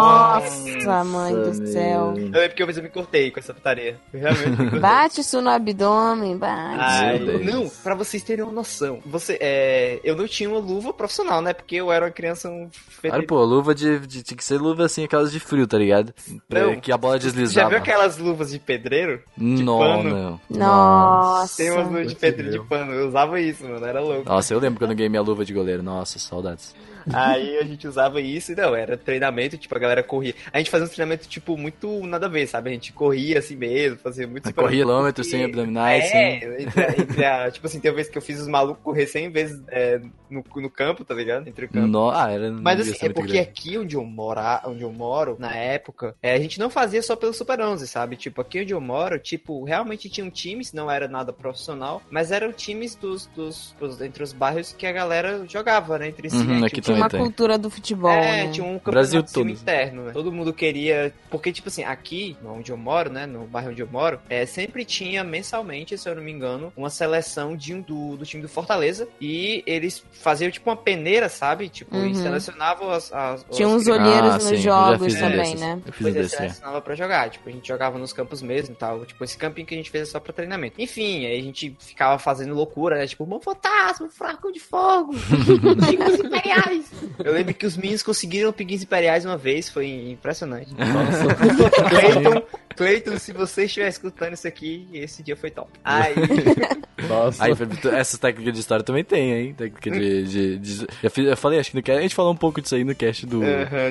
[0.03, 2.15] Nossa, mãe do céu.
[2.17, 3.97] Eu lembro que uma vez eu me cortei com essa putaria.
[4.81, 6.77] Bate isso no abdômen, bate.
[6.79, 7.45] Ai, Deus.
[7.45, 9.01] não, pra vocês terem uma noção.
[9.07, 11.53] Você, é, eu não tinha uma luva profissional, né?
[11.53, 12.69] Porque eu era uma criança um
[13.01, 14.23] Claro, pô, luva de, de.
[14.23, 16.13] Tinha que ser luva assim, aquelas de frio, tá ligado?
[16.49, 16.81] Pra Não.
[16.81, 17.69] que a bola Já deslizava.
[17.71, 19.23] viu aquelas luvas de pedreiro?
[19.37, 20.11] de Não, pano?
[20.11, 20.41] não.
[20.51, 21.57] Nossa.
[21.57, 22.93] Tem umas luvas de pedreiro de pano.
[22.93, 23.85] Eu usava isso, mano.
[23.85, 24.29] Era louco.
[24.29, 25.83] Nossa, eu lembro quando eu ganhei minha luva de goleiro.
[25.83, 26.75] Nossa, saudades.
[27.13, 30.35] Aí a gente usava isso e não, era treinamento, tipo, a galera corria.
[30.53, 32.71] A gente fazia um treinamento, tipo, muito nada a ver, sabe?
[32.71, 36.35] A gente corria assim mesmo, fazia muito Corria quilômetros sem abdominais, É, sem.
[36.63, 39.31] entre, entre a, tipo assim, tem uma vez que eu fiz os malucos correr 100
[39.31, 40.01] vezes é,
[40.31, 41.49] no, no campo, tá ligado?
[41.49, 41.87] Entre o campo.
[41.87, 42.11] No...
[42.11, 42.51] Ah, era.
[42.51, 43.49] Mas assim, ser é porque grande.
[43.49, 47.15] aqui onde eu, mora, onde eu moro, na época, é, a gente não fazia só
[47.17, 48.17] pelo Super 11, sabe?
[48.17, 52.53] Tipo, aqui onde eu moro, tipo, realmente tinham times, não era nada profissional, mas eram
[52.53, 56.09] times dos, dos, dos- entre os bairros que a galera jogava, né?
[56.09, 56.67] Entre si, Uhum, né?
[56.67, 57.21] aqui Tipo, Tinha uma tem.
[57.21, 58.51] cultura do futebol, é, né?
[58.53, 59.49] tinha um Brasil campeonato todo.
[59.51, 60.13] interno, né?
[60.13, 61.13] Todo mundo queria.
[61.31, 63.27] Porque, tipo assim, aqui, onde eu moro, né?
[63.27, 66.91] No bairro onde eu moro, é, sempre tinha mensalmente, se eu não me engano, uma
[66.91, 69.09] seleção de um, do, do time do Fortaleza.
[69.21, 71.69] E eles faziam, tipo, uma peneira, sabe?
[71.69, 72.07] Tipo, Uhum.
[72.09, 73.13] e selecionavam as.
[73.13, 75.61] as Tinha as uns olheiros Ah, nos sim, jogos também, desses.
[75.61, 75.73] né?
[75.87, 76.39] Eu fiz Depois eles desse, é.
[76.39, 77.31] selecionava pra jogar.
[77.31, 79.05] Tipo, a gente jogava nos campos mesmo e tal.
[79.07, 80.81] Tipo, esse campinho que a gente fez é só pra treinamento.
[80.81, 83.07] Enfim, aí a gente ficava fazendo loucura, né?
[83.07, 85.15] Tipo, mão fantasma, furacão de fogo,
[86.25, 86.88] imperiais.
[87.23, 90.71] Eu lembro que os meninos conseguiram pingos imperiais uma vez, foi impressionante.
[91.89, 92.43] Cleiton,
[92.79, 95.71] Cleiton, se você estiver escutando isso aqui, esse dia foi top.
[95.85, 96.15] Aí,
[97.09, 97.45] Nossa.
[97.45, 99.55] Aí, Felipe, essas técnicas de história também tem, hein?
[99.57, 100.23] Técnica de.
[100.25, 101.99] de, de- eu, fiz- eu falei, acho que no cast.
[101.99, 103.41] A gente falou um pouco disso aí no cast do.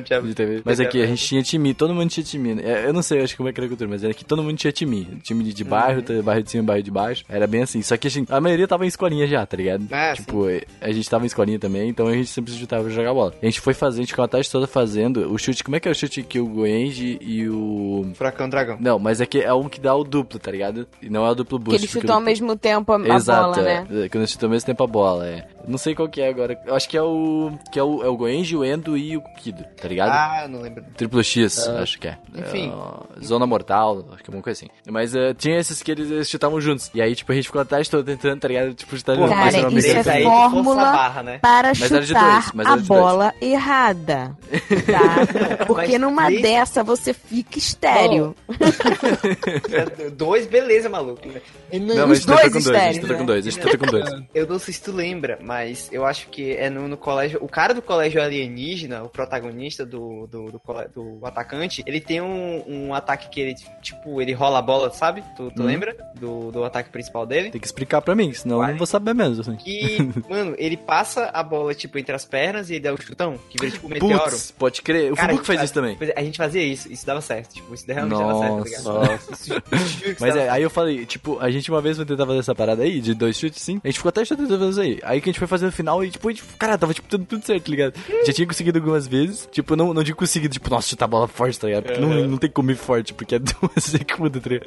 [0.05, 0.61] já- De TV.
[0.65, 2.55] Mas aqui, a gente tinha time, todo mundo tinha time.
[2.55, 2.63] né?
[2.65, 4.25] É, Eu não sei, acho que como é que era a cultura, mas era que
[4.25, 5.05] todo mundo tinha time.
[5.23, 6.21] Time de, de bairro, Uhum.
[6.21, 7.23] bairro de cima, bairro de baixo.
[7.29, 7.81] Era bem assim.
[7.81, 9.87] Só que a, gente, a maioria tava em escolinha já, tá ligado?
[9.91, 10.45] Ah, tipo,
[10.81, 13.33] a gente tava em escolinha também, então a gente sempre se juntava pra jogar bola.
[13.41, 15.63] A gente foi fazer, a gente ficou a tarde toda fazendo o chute.
[15.63, 18.11] Como é que é o chute que o Goenji e o.
[18.15, 18.76] Furacão Dragão.
[18.79, 20.87] Não, mas é que é um que dá o duplo, tá ligado?
[21.01, 21.79] E não é o duplo Que boost.
[21.81, 23.87] eles porque chutam ao mesmo tempo a, Exato, bola, né?
[24.05, 24.09] é.
[24.09, 25.47] Quando chutou ao mesmo tempo a bola, é.
[25.67, 26.57] Não sei qual que é agora.
[26.65, 27.51] Eu acho que é o.
[27.71, 30.11] Que é o, é o Goenji, o Endo e o Kido, tá ligado?
[30.11, 30.83] Ah, eu não lembro.
[30.95, 32.17] Triplo X, acho que é.
[32.33, 32.71] Enfim.
[33.19, 34.69] É, Zona Mortal, acho que é uma coisa assim.
[34.89, 36.89] Mas eh, tinha esses que eles, eles chutavam juntos.
[36.93, 38.73] E aí, tipo, a gente ficou atrás todo tentando, tá ligado?
[38.73, 40.11] Tipo, chutar Pô, Cara, mas isso é assim.
[40.19, 41.39] de fórmula barra, né?
[41.39, 42.99] para Mas de chutar dois, mas era a de dois.
[43.01, 44.37] bola errada,
[44.85, 45.65] tá?
[45.67, 48.33] Porque Mas numa três- dessa você fica estéreo.
[50.15, 51.27] Dois, beleza, maluco.
[51.73, 53.79] Não, mas Os a dois com dois, a gente tentou com dois, a gente tentou
[53.79, 54.09] com dois.
[54.33, 55.56] Eu não sei se tu lembra, mas
[55.91, 57.39] eu acho que é no, no colégio.
[57.41, 60.61] O cara do colégio alienígena, o protagonista do, do, do,
[60.93, 65.23] do atacante, ele tem um, um ataque que ele, tipo, ele rola a bola, sabe?
[65.35, 65.65] Tu, tu Uhum.
[65.67, 65.95] lembra?
[66.15, 67.49] Do, do ataque principal dele?
[67.51, 69.55] Tem que explicar pra mim, senão eu não vou saber mesmo, assim.
[69.55, 69.97] Que,
[70.29, 73.57] mano, ele passa a bola, tipo, entre as pernas e ele dá o chutão, que
[73.59, 74.35] vira tipo um meteoro.
[74.57, 75.11] Pode crer.
[75.11, 75.97] O Cara, Fubuco faz isso também.
[76.15, 77.53] A gente fazia isso, isso dava certo.
[77.53, 78.83] Tipo, isso realmente dava certo, tá ligado?
[78.83, 79.33] Nossa.
[79.33, 82.55] Isso, Mas é, aí eu falei, tipo, a gente uma vez foi tentar fazer essa
[82.55, 83.79] parada aí, de dois chutes, sim.
[83.83, 84.99] A gente ficou até tentando fazer isso aí.
[85.03, 87.07] Aí que a gente foi fazer no final e, tipo, a gente, cara, tava, tipo,
[87.07, 87.93] tudo, tudo certo, tá ligado?
[88.25, 89.47] Já tinha conseguido algumas vezes.
[89.51, 91.83] Tipo, não, não digo conseguido, tipo, nossa, chutar a bola forte, tá ligado?
[91.83, 94.65] Porque não, não tem como ir forte, porque é duas segundos, tá ligado?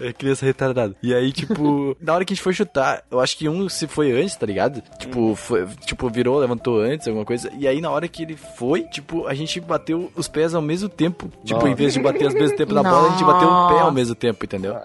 [0.00, 0.94] É criança retardada.
[1.02, 3.86] E aí, tipo, na hora que a gente foi chutar, eu acho que um se
[3.86, 4.82] foi antes, tá ligado?
[4.98, 7.50] Tipo, foi, tipo, virou, levantou antes, alguma coisa.
[7.58, 10.88] E aí, na hora que ele foi, tipo, a gente bateu os pés ao mesmo
[10.88, 11.30] tempo.
[11.44, 13.80] Tipo, em vez de bater ao mesmo tempo na bola, a gente bateu o pé
[13.80, 14.76] ao mesmo tempo, entendeu?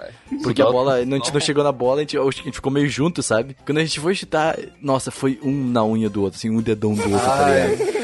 [0.41, 2.87] Porque a bola, a gente não chegou na bola, a gente, a gente ficou meio
[2.89, 3.55] junto, sabe?
[3.65, 6.93] Quando a gente foi chutar, nossa, foi um na unha do outro, assim, um dedão
[6.93, 8.02] do outro, tá ligado?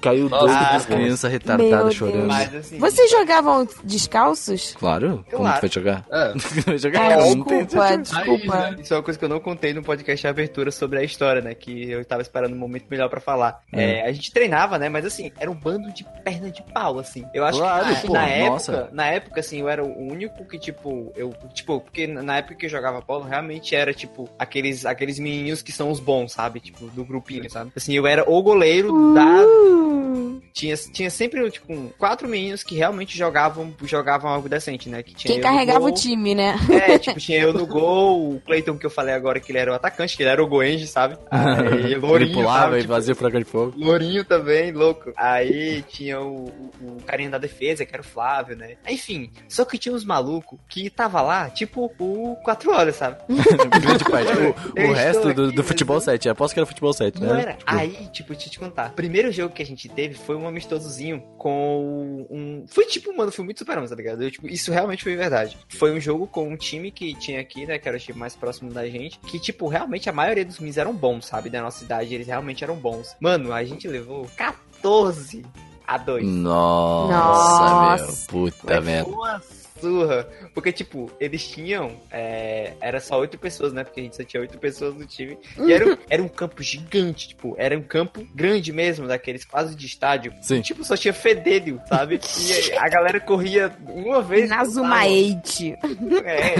[0.00, 2.26] Caiu Nossa, doido ah, das crianças retardadas chorando.
[2.28, 2.78] Mas assim.
[2.78, 4.74] Vocês jogavam descalços?
[4.78, 5.58] Claro, como Claro.
[5.58, 6.06] tu vai jogar?
[6.10, 6.32] É.
[6.66, 7.12] vai jogar?
[7.12, 8.76] Ah, desculpa, desculpa.
[8.80, 11.42] Isso é uma coisa que eu não contei no podcast de abertura sobre a história,
[11.42, 11.54] né?
[11.54, 13.60] Que eu tava esperando um momento melhor pra falar.
[13.72, 14.88] É, a gente treinava, né?
[14.88, 17.24] Mas assim, era um bando de perna de pau, assim.
[17.34, 18.72] Eu acho Claro, que pô, na, nossa.
[18.72, 21.34] época, na época, assim, eu era o único que, tipo, eu.
[21.52, 25.72] Tipo, porque na época que eu jogava polo, realmente era, tipo, aqueles, aqueles menininhos que
[25.72, 26.60] são os bons, sabe?
[26.60, 27.72] Tipo, do grupinho, sabe?
[27.76, 29.38] Assim, eu era o goleiro da
[30.52, 35.02] Tinha, tinha sempre, tipo, quatro meninos que realmente jogavam, jogavam algo decente, né?
[35.02, 35.88] Que tinha quem carregava gol.
[35.90, 36.56] o time, né?
[36.70, 39.70] É, tipo, tinha eu no gol, o Cleiton que eu falei agora que ele era
[39.70, 41.16] o atacante, que ele era o Goenji, sabe?
[41.30, 42.78] Aí, Ele lourinho, pulava sabe?
[42.78, 43.72] e Tipo, fazia furacão de fogo.
[43.76, 45.12] Lourinho também, louco.
[45.16, 46.46] Aí tinha o,
[46.80, 48.76] o, o carinha da defesa, que era o Flávio, né?
[48.88, 53.18] Enfim, só que tinha uns malucos que tava lá, tipo, o quatro horas, sabe?
[53.80, 54.32] Grande parte.
[54.32, 56.28] O, o resto estou do, aqui, do futebol mas- 7.
[56.30, 57.42] Aposto que era futebol 7, Não né?
[57.42, 57.52] era.
[57.54, 58.88] Tipo, Aí, tipo, deixa eu te contar.
[58.88, 62.64] O primeiro jogo que a gente teve foi um amistosozinho com um.
[62.66, 64.22] Foi tipo, mano, foi muito super tá ligado?
[64.22, 65.58] Eu, tipo, isso realmente foi verdade.
[65.68, 67.78] Foi um jogo com um time que tinha aqui, né?
[67.78, 69.18] Que era o time mais próximo da gente.
[69.18, 71.50] Que, tipo, realmente a maioria dos meninos eram bons, sabe?
[71.50, 73.14] Da nossa idade, eles realmente eram bons.
[73.20, 75.44] Mano, a gente levou 14
[75.86, 76.24] a 2.
[76.26, 78.32] Nossa, Nossa.
[78.32, 78.50] meu.
[78.50, 79.10] Puta merda.
[79.10, 79.42] Uma
[79.80, 80.28] surra.
[80.54, 81.92] Porque, tipo, eles tinham.
[82.10, 83.84] é, era só oito pessoas, né?
[83.84, 85.38] Porque a gente só tinha oito pessoas no time.
[85.58, 89.74] E era, um- era um campo gigante, tipo, era um campo grande mesmo, daqueles quase
[89.74, 90.32] de estádio.
[90.42, 90.60] Sim.
[90.60, 92.20] Tipo, só tinha fedelho, sabe?
[92.68, 94.48] E a galera corria uma vez.
[94.48, 95.38] Nazuma 8.
[96.24, 96.54] É.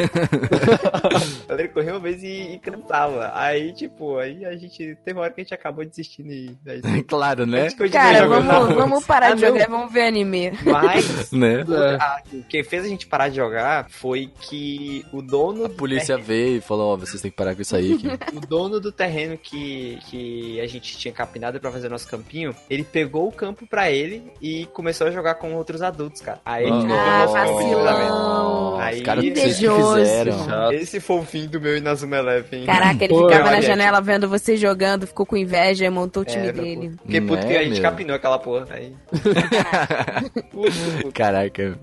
[1.44, 3.30] a galera corria uma vez e, e cantava.
[3.34, 4.96] Aí, tipo, aí a gente.
[5.04, 6.56] Teve uma hora que a gente acabou desistindo e.
[6.66, 7.68] Aí, Claro, né?
[7.90, 10.52] Cara, na vamos, vamos parar Ah, de jogar e vamos ver anime.
[10.64, 11.30] Mas.
[11.32, 11.64] Né?
[12.00, 15.74] a- o que fez a gente parar de jogar foi que o dono A do
[15.74, 17.96] polícia veio e falou, ó, vocês têm que parar com isso aí.
[17.96, 18.08] Que...
[18.36, 22.84] o dono do terreno que, que a gente tinha capinado pra fazer nosso campinho, ele
[22.84, 26.40] pegou o campo pra ele e começou a jogar com outros adultos, cara.
[26.44, 26.86] Aí Nossa.
[26.86, 28.80] pegou Ah, vacilão.
[28.80, 30.72] Aí- Os caras fizeram.
[30.72, 32.64] Esse foi o fim do meu Inazuma Eleven.
[32.66, 36.26] Caraca, ele Pô, ficava na janela vendo você jogando, ficou com inveja e montou o
[36.26, 36.90] time É, dele.
[36.90, 37.02] pô.
[37.04, 37.82] Fiquei puto Né, que a gente meu?
[37.82, 38.66] capinou aquela porra.
[38.70, 38.92] Aí.
[41.14, 41.78] Caraca.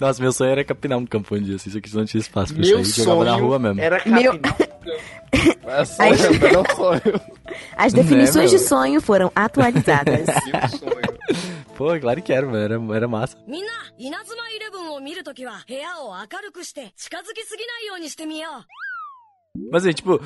[0.00, 2.54] Nossa, meu sonho era capinar um campo um dia, assim, só que não tinha espaço
[2.54, 3.04] pra Meu isso aí.
[3.06, 3.80] Jogava na sonho rua mesmo.
[3.80, 4.56] era Meu- capinar.
[5.68, 7.20] É só é o melhor sonho.
[7.76, 8.58] As Né, definições meu?
[8.58, 10.24] de sonho foram atualizadas.
[10.46, 11.18] Meu sonho.
[11.76, 12.58] Pô, claro que era, mano.
[12.90, 13.36] Era, era massa.
[19.70, 20.20] Mas aí, tipo,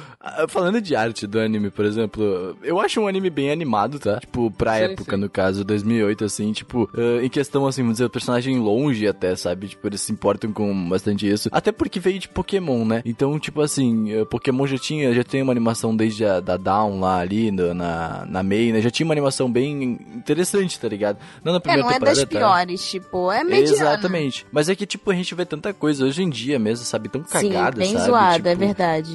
[0.49, 4.19] falando de arte do anime, por exemplo, eu acho um anime bem animado, tá?
[4.21, 5.21] Tipo, pra Sim, época, sim.
[5.23, 9.35] no caso, 2008, assim, tipo, ah, em questão, assim, vamos dizer, o personagem longe até,
[9.37, 9.69] sabe?
[9.69, 11.49] Tipo, eles se importam com bastante isso.
[11.53, 13.03] Até porque veio de Pokémon, né?
[13.05, 17.19] Então, tipo assim, Pokémon já tinha, já tem uma animação desde a da Down lá
[17.19, 18.81] ali, no- na, na Mei, né?
[18.81, 21.19] Já tinha uma animação bem interessante, tá ligado?
[21.45, 22.39] Não na É, primeira não é temporada, das tá?
[22.39, 23.73] piores, tipo, é mediana.
[23.73, 24.47] Exatamente.
[24.53, 27.09] Mas é que, tipo, a gente vê tanta coisa hoje em dia mesmo, sabe?
[27.09, 28.05] Tão Sim, cagada, bem sabe?
[28.07, 28.61] zoado, é Tipo,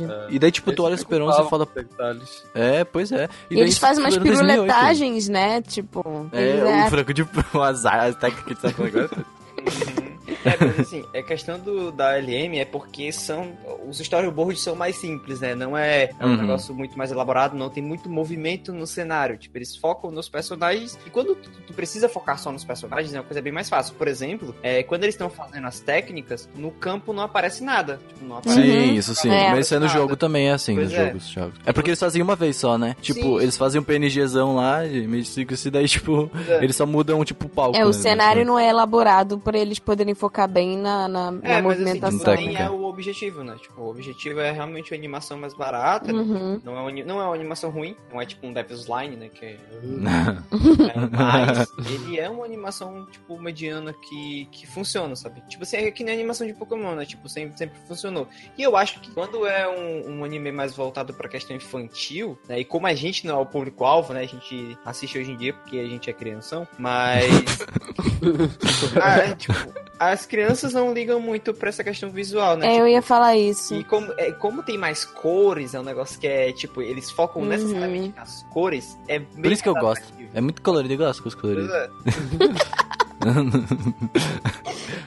[0.08, 0.36] verdade.
[0.36, 2.44] E daí, tipo, tu olha a esperança e fala, detalhes.
[2.56, 3.30] é, pois é.
[3.50, 4.62] E daí eles fazem umas foi em 2008.
[4.64, 5.62] piruletagens, né?
[5.62, 7.22] Tipo, É, é- o franco de
[7.54, 9.10] o azar, as técnicas que tu tá falando agora.
[10.46, 13.52] É, mas assim, a questão do, da LM é porque são.
[13.88, 15.56] Os storyboards são mais simples, né?
[15.56, 16.38] Não é, é um Uhum.
[16.38, 19.38] negócio muito mais elaborado, não tem muito movimento no cenário.
[19.38, 20.98] Tipo, eles focam nos personagens.
[21.06, 23.96] E quando tu, tu precisa focar só nos personagens, é uma coisa bem mais fácil.
[23.96, 28.00] Por exemplo, é, quando eles estão fazendo as técnicas, no campo não aparece nada.
[28.08, 29.30] Tipo, não aparece Sim, isso sim.
[29.30, 29.52] É.
[29.52, 29.98] Mas isso é no Nada.
[29.98, 31.06] jogo também, é assim, Pois nos é.
[31.06, 31.60] jogos, jogos.
[31.66, 32.96] É porque eles fazem uma vez só, né?
[33.02, 33.42] Tipo, Sim.
[33.42, 35.24] eles fazem um PNGzão lá, de meio
[35.66, 36.64] e daí, tipo, É.
[36.64, 37.78] eles só mudam, tipo, o palco.
[37.78, 41.40] É, o né, cenário não é elaborado pra eles poderem focar bem na, na, na
[41.44, 42.20] É, mas assim, movimentação.
[42.20, 42.64] tipo, nem Técnica.
[42.64, 43.56] é o objetivo, né?
[43.62, 46.12] Tipo, o objetivo é realmente uma animação mais barata.
[46.12, 46.20] né?
[46.20, 46.62] Uhum.
[46.64, 49.30] Não, é não é uma animação ruim, não é tipo um Devil's Line, né?
[49.30, 49.50] Que é...
[49.50, 49.58] É,
[51.12, 55.42] mas ele é uma animação, tipo, mediana que, que funciona, sabe?
[55.48, 57.06] Tipo assim, é que nem a animação de Pokémon, né?
[57.06, 58.28] Tipo, sempre, sempre funcionou.
[58.58, 62.60] E eu acho que quando é um, um anime mais voltado pra questão infantil, né?
[62.60, 64.22] E como a gente não é o público-alvo, né?
[64.22, 67.26] A gente assiste hoje em dia porque a gente é crianção, mas...
[69.02, 69.54] Ah, é, tipo,
[70.12, 72.68] as crianças não ligam muito pra essa questão visual, né?
[72.68, 73.74] É, Tipo, eu ia falar isso.
[73.76, 77.42] e como, é, como tem mais cores, é um negócio que é, tipo, eles focam
[77.42, 77.48] Uhum.
[77.50, 80.06] necessariamente nas cores, é Por isso que eu gosto.
[80.34, 81.72] É muito colorido, eu gosto com os coloridos.
[83.26, 84.18] é.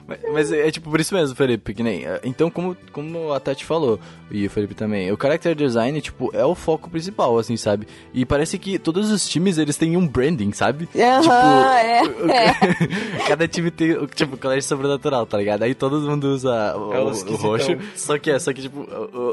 [0.06, 2.04] Mas, mas é tipo por isso mesmo, Felipe, que nem.
[2.04, 3.98] é, Então, como, como a Tati falou,
[4.30, 7.86] e o Felipe também, o character design, tipo, é o foco principal, assim, sabe?
[8.12, 10.88] E parece que todos os times, eles têm um branding, sabe?
[10.96, 12.54] Aham, é, o- é.
[13.28, 15.62] Cada time tem, o- tipo, colégio sobrenatural, tá ligado?
[15.62, 18.86] Aí todo mundo usa o, É o roxo, só que é, só que, tipo,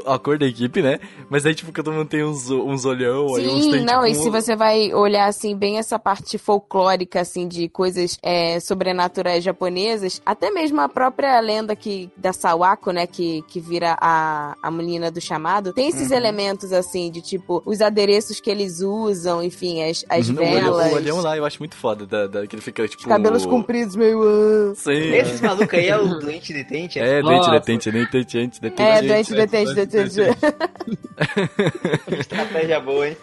[0.06, 0.98] a cor da equipe, né?
[1.28, 4.06] Mas aí, tipo, todo mundo tem uns, uns olhão, aí uns Sim, tem, não, tipo,
[4.06, 9.42] e se você vai olhar assim, bem essa parte folclórica, assim, de coisas é, sobrenaturais
[9.42, 14.70] japonesas, até mesmo a própria lenda que, da Sawako, né, que, que vira a, a
[14.70, 15.90] menina do chamado, tem Uhum.
[15.96, 20.38] esses elementos, assim, de tipo, os adereços que eles usam, enfim, as, as Uhum, o
[20.40, 23.02] olhão- velas, O olhão lá eu acho muito foda, da, da- que ele fica, tipo...
[23.02, 24.22] os cabelos compridos meio...
[24.22, 24.74] ah.
[24.76, 24.92] Sim.
[25.14, 26.98] Esses malucos aí é o doente detente?
[27.00, 27.50] É, Nossa.
[27.50, 28.82] doente, detente, nem detente, detente.
[28.82, 30.16] É, doente, detente, detente.
[32.18, 33.16] Estratégia boa, hein?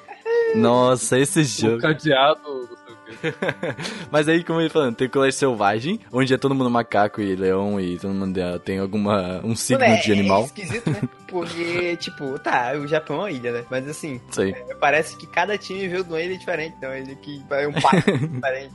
[0.55, 1.79] Nossa, esse jogo.
[1.81, 2.84] cadeado, o quê.
[4.11, 7.35] Mas aí, como ele falando, tem o colégio selvagem, onde é todo mundo macaco e
[7.35, 10.41] leão e todo mundo é- tem alguma um signo é, de animal.
[10.41, 11.01] É esquisito, né?
[11.27, 13.65] Porque, tipo, tá, o Japão é uma ilha, né?
[13.69, 14.53] Mas assim, Sei.
[14.79, 16.75] parece que cada time veio de uma ilha diferente.
[16.77, 18.73] Então ele que é um parque diferente.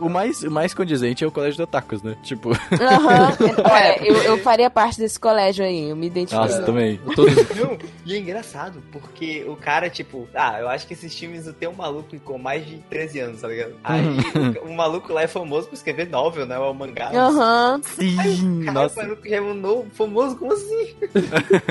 [0.00, 2.16] O mais, o mais condizente é o colégio de otakus, né?
[2.22, 3.36] Tipo, Aham.
[3.64, 6.42] Olha, eu, eu faria parte desse colégio aí, eu me identifico.
[6.42, 7.00] nossa, também.
[7.56, 11.68] Não, e é engraçado, porque o cara, tipo, ah, eu acho que esses times tem
[11.68, 13.74] um maluco com mais de 13 anos, tá ligado?
[13.84, 14.04] Aí
[14.62, 16.58] o, o maluco lá é famoso por escrever novel, né?
[16.58, 17.10] O mangá.
[17.14, 17.80] Aham.
[17.82, 19.00] Sim, Cara, nossa.
[19.00, 20.94] o maluco já é um novo, famoso, como assim?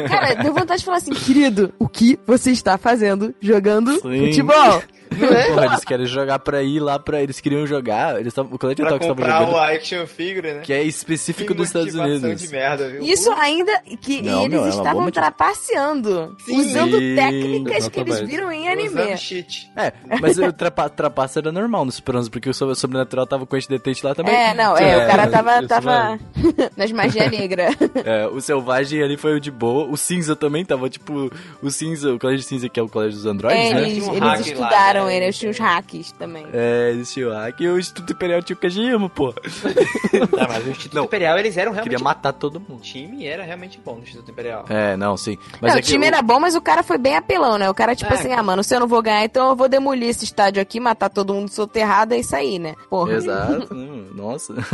[0.07, 4.27] Cara, deu vontade de falar assim, querido, o que você está fazendo jogando Sim.
[4.27, 4.83] futebol?
[5.19, 5.47] Não é?
[5.49, 7.21] Porra, eles querem jogar pra ir lá pra.
[7.21, 8.19] Eles queriam jogar.
[8.19, 9.55] Eles tavam, o colégio de Pra otakus tava comprar jogando.
[9.55, 10.59] o action figure, né?
[10.61, 12.41] Que é específico Que dos Estados Unidos.
[12.41, 13.01] de merda, viu?
[13.03, 16.59] Isso ainda que Não, eles meu, é estavam trapaceando, Sim.
[16.59, 19.17] usando Sim, técnicas que eles viram em anime.
[19.17, 19.69] cheat.
[19.75, 23.45] É, mas o trapa, trapaça era normal no Super 11, porque o sobre- sobrenatural tava
[23.45, 24.33] com esse detente lá também.
[24.35, 26.19] É, não, é, É, o cara tava, isso tava
[26.75, 27.69] nas magia negra.
[28.05, 29.85] É, o selvagem ali foi o de boa.
[29.89, 33.25] O cinza também tava, tipo, o cinza, o colégio cinza que é o colégio dos
[33.25, 33.89] androides, É, né?
[33.89, 35.23] eles, um eles estudaram, né?
[35.25, 36.45] eles tinham os hacks também.
[36.53, 39.33] É, eles tinham hack e o Instituto Imperial tinha o Kajima, pô.
[39.33, 41.03] Não, mas o Instituto Não.
[41.05, 42.81] Imperial, eles eram realmente Queria matar todo O mundo.
[42.81, 44.65] time era realmente bom no Instituto Imperial.
[44.69, 45.37] É, não, sim.
[45.61, 47.69] Mas não, é o time era bom, mas o cara foi bem apelão, né?
[47.69, 49.67] O cara, tipo É, assim, ah, mano, se eu não vou ganhar, então eu vou
[49.69, 52.75] demolir esse estádio aqui, matar todo mundo soterrado, é isso aí, né?
[52.89, 53.13] Porra.
[53.13, 54.53] Exato, hum, nossa.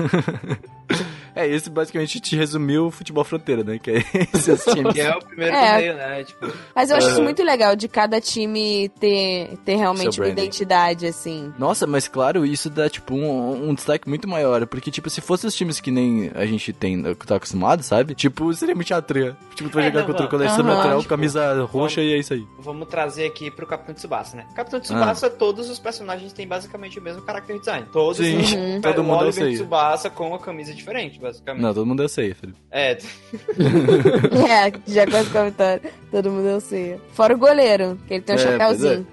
[1.35, 3.79] É, esse basicamente te resumiu o futebol fronteira, né?
[3.79, 3.95] Que é
[4.33, 4.93] esses times.
[4.93, 5.71] Que é o primeiro É.
[5.71, 6.23] torneio, né?
[6.23, 7.23] Tipo, Mas eu acho isso É.
[7.23, 11.53] muito legal de cada time ter, ter realmente uma identidade, assim.
[11.57, 14.65] Nossa, mas claro, isso dá, tipo, um, um destaque muito maior.
[14.67, 18.13] Porque, tipo, se fosse os times que nem a gente tem, que tá acostumado, sabe?
[18.15, 19.35] Tipo, seria muito chatria.
[19.55, 20.31] Tipo, tu vai É, jogar não, contra o vamos.
[20.31, 20.57] colégio Aham.
[20.63, 22.45] sobrenatural, Tipo, camisa roxa e é isso aí.
[22.59, 24.45] vamos trazer aqui pro Capitão Tsubasa, né?
[24.55, 27.87] Capitão Tsubasa, todos os personagens têm basicamente o mesmo character design.
[27.91, 29.53] Todos Sim, têm todo o mundo é Oliver assim.
[29.55, 31.61] Tsubasa com a camisa diferente, basicamente.
[31.61, 32.59] Não, todo mundo é safe, Felipe.
[32.71, 35.91] É, é, já com esse comentário.
[36.11, 36.99] Todo mundo eu sei.
[37.13, 39.07] Fora o goleiro, que ele tem um É, chapéuzinho.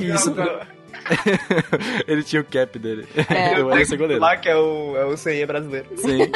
[0.00, 0.34] Isso.
[2.06, 3.06] Ele tinha o cap dele.
[3.28, 3.58] É.
[3.58, 4.20] Eu era ser goleiro.
[4.22, 5.86] lá que é o, é o CE brasileiro.
[5.96, 6.30] Sim.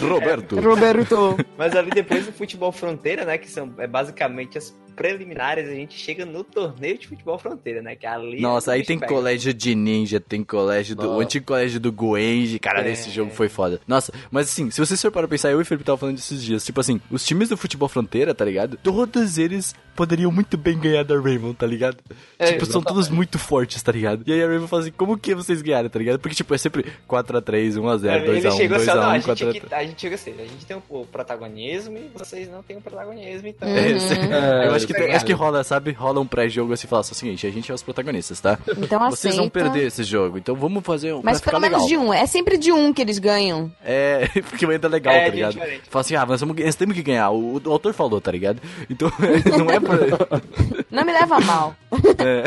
[0.00, 0.60] Roberto.
[0.60, 1.36] Roberto.
[1.58, 3.38] Mas ali depois do futebol fronteira, né?
[3.38, 7.96] Que são é, basicamente as preliminares, a gente chega no torneio de futebol fronteira, né?
[7.96, 9.10] Que ali é Nossa, o aí tem pega.
[9.10, 11.04] colégio de ninja, tem colégio do.
[11.04, 11.22] O Nossa.
[11.24, 12.92] antigo colégio do Goenji, cara, É.
[12.92, 13.80] esse jogo foi foda.
[13.88, 16.42] Nossa, mas assim, se vocês for para pensar, eu e o Felipe tava falando desses
[16.42, 18.76] dias, tipo assim, os times do futebol fronteira, tá ligado?
[18.82, 21.96] Todos eles poderiam muito bem ganhar da Rainbow, tá ligado?
[22.38, 24.22] É, tipo, são todos muito fortes, tá ligado?
[24.26, 26.18] E aí a Rainbow fala assim, como que vocês ganharam, tá ligado?
[26.18, 29.20] Porque, tipo, é sempre 4x3, 1x0, É, Ele 2x1, chegou assim, ó, não, a 2x1,
[29.20, 29.48] gente, 4x3.
[29.64, 32.80] aqui, a gente chega assim, a gente tem o protagonismo e vocês não têm o
[32.82, 33.68] protagonismo, então...
[33.68, 33.74] Uhum.
[33.76, 35.92] É, É, eu acho que, tem- acho que rola, sabe?
[35.92, 38.58] Rola um pré-jogo assim, fala assim, o seguinte, a gente é os protagonistas, tá?
[38.78, 39.36] Então Vocês aceita.
[39.36, 41.20] vão perder esse jogo, então vamos fazer um.
[41.22, 41.88] Mas pelo menos legal.
[41.88, 42.12] de um.
[42.12, 43.70] É sempre de um que eles ganham.
[43.84, 45.52] É, porque vai dar legal, É, tá ligado?
[45.52, 45.82] diferente.
[45.88, 47.30] Fala assim, ah, nós, vamos, nós temos que ganhar.
[47.30, 48.60] O, o autor falou, tá ligado?
[48.88, 49.10] Então,
[49.58, 49.98] não é pra.
[50.90, 51.74] Não me leva mal.
[52.18, 52.44] é.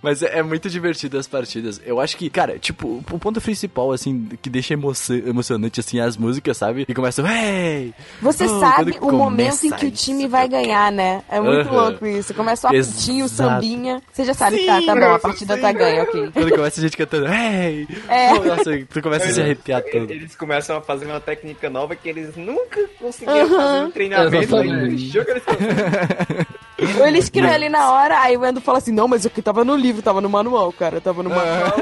[0.00, 1.80] Mas é, é muito divertido as partidas.
[1.84, 4.92] Eu acho que, cara, tipo, o ponto principal, assim, que deixa emo-
[5.26, 6.84] emocionante, assim, é as músicas, sabe?
[6.88, 7.92] E começam, hey!
[8.22, 11.13] Você Oh, sabe o momento em começa que o isso, time vai ganhar, né?
[11.28, 12.34] É muito louco isso.
[12.34, 14.02] Começa o apitinho, o sambinha.
[14.12, 16.30] Você já sabe, tá, tá bom, a partida tá ganha, ok.
[16.32, 17.86] Quando começa a gente cantando, hey!
[18.08, 18.32] É.
[18.38, 20.10] Nossa, tu começa a se arrepiar todo.
[20.10, 24.36] Eles começam a fazer uma técnica nova que eles nunca conseguiram fazer no treinamento.
[24.36, 26.46] Eles conseguem.
[26.98, 29.76] Ou ele ali na hora, aí o Endo fala assim, não, mas aqui tava no
[29.76, 31.72] livro, tava no manual, cara, tava no manual.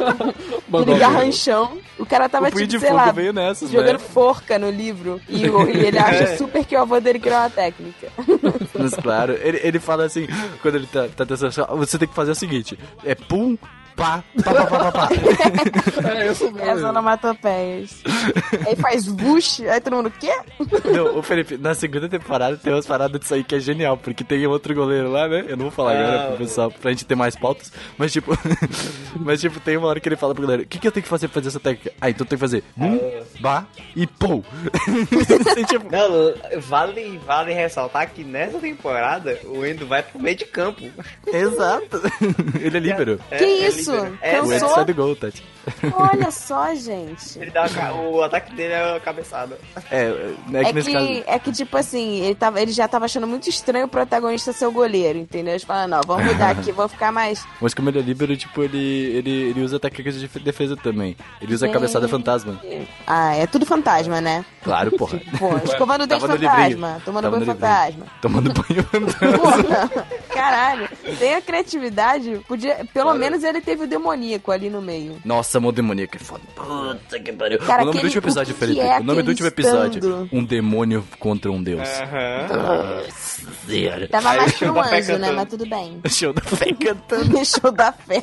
[0.68, 1.78] Mandou Aquele garranchão.
[1.98, 3.98] O cara tava, o tipo, de sei lá, veio nessas, jogando né?
[3.98, 5.20] forca no livro.
[5.28, 6.36] E, o- e ele acha É.
[6.36, 8.08] super que o avô dele criou uma técnica.
[8.78, 10.26] Mas claro, ele, ele fala assim,
[10.62, 13.56] quando ele tá, tá testando, você tem que fazer o seguinte, é pum,
[13.98, 15.08] pá, pá, pá, pá, pá, pá.
[16.08, 16.88] É isso É as mesmo.
[16.88, 18.02] onomatopeias.
[18.66, 20.32] aí faz vush, aí todo mundo, quê?
[20.84, 24.22] Não, ô Felipe, na segunda temporada tem umas paradas disso aí que é genial, porque
[24.24, 25.44] tem outro goleiro lá, né?
[25.48, 28.32] Eu não vou falar agora pro pessoal, pra gente ter mais pautas, mas tipo,
[29.18, 31.02] mas tipo, tem uma hora que ele fala pro goleiro, o que, que eu tenho
[31.02, 31.92] que fazer pra fazer essa técnica?
[32.00, 32.98] Ah, então tem que fazer um,
[33.40, 34.44] ba e pou.
[35.50, 40.44] Assim, tipo, Não, vale, vale ressaltar que nessa temporada o Endo vai pro meio de
[40.44, 40.82] campo.
[41.26, 42.00] exato.
[42.60, 43.20] Ele é líbero.
[43.30, 43.87] É, que é isso?
[43.92, 44.18] Líbero.
[44.22, 44.74] É, O Ed Cansou?
[44.74, 45.44] sai do gol, Tati.
[45.94, 47.38] Olha só, gente.
[47.38, 49.58] ele dá a o ataque dele é a cabeçada.
[49.90, 50.04] É,
[50.52, 51.24] é que É nesse que, caso...
[51.26, 54.66] é que, tipo assim, ele, tava, ele já tava achando muito estranho o protagonista ser
[54.66, 55.52] o goleiro, entendeu?
[55.52, 57.44] Eles falaram, não, vamos mudar aqui, vamos ficar mais.
[57.60, 61.16] Mas como ele é líbero, tipo, ele, ele, ele usa técnicas de defesa também.
[61.40, 62.58] Ele usa a cabeçada fantasma.
[63.06, 64.44] Ah, é tudo fantasma, né?
[64.62, 65.20] Claro, porra.
[65.38, 68.06] Pô, escovando o dente fantasma, tomando banho fantasma.
[68.22, 69.38] Tomando banho fantasma.
[69.38, 75.16] Porra, caralho, tem a criatividade, podia, pelo menos ele teve o demoníaco ali no meio.
[75.24, 76.42] Nossa, mão demoníaca é foda.
[76.54, 77.58] Puta que pariu.
[77.58, 78.80] Cara, o nome do aquele- último episódio, o que Felipe.
[78.80, 79.98] é o nome do último episódio.
[79.98, 80.28] estando?
[80.32, 81.88] Um demônio contra um deus.
[82.00, 83.02] Aham.
[83.66, 84.08] Senhora.
[84.08, 85.02] Tava Aí mais o pra show um anjo, né?
[85.18, 85.34] cantando.
[85.36, 86.00] Mas tudo bem.
[86.08, 87.44] Show da fé cantando.
[87.44, 88.22] Show da fé.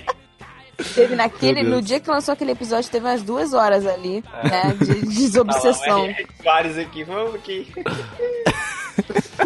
[0.93, 4.75] Teve naquele, no dia que lançou aquele episódio, teve umas duas horas ali, né?
[4.77, 6.15] De Ah lá, desobsessão.
[6.43, 7.71] Vários aqui, vamos aqui.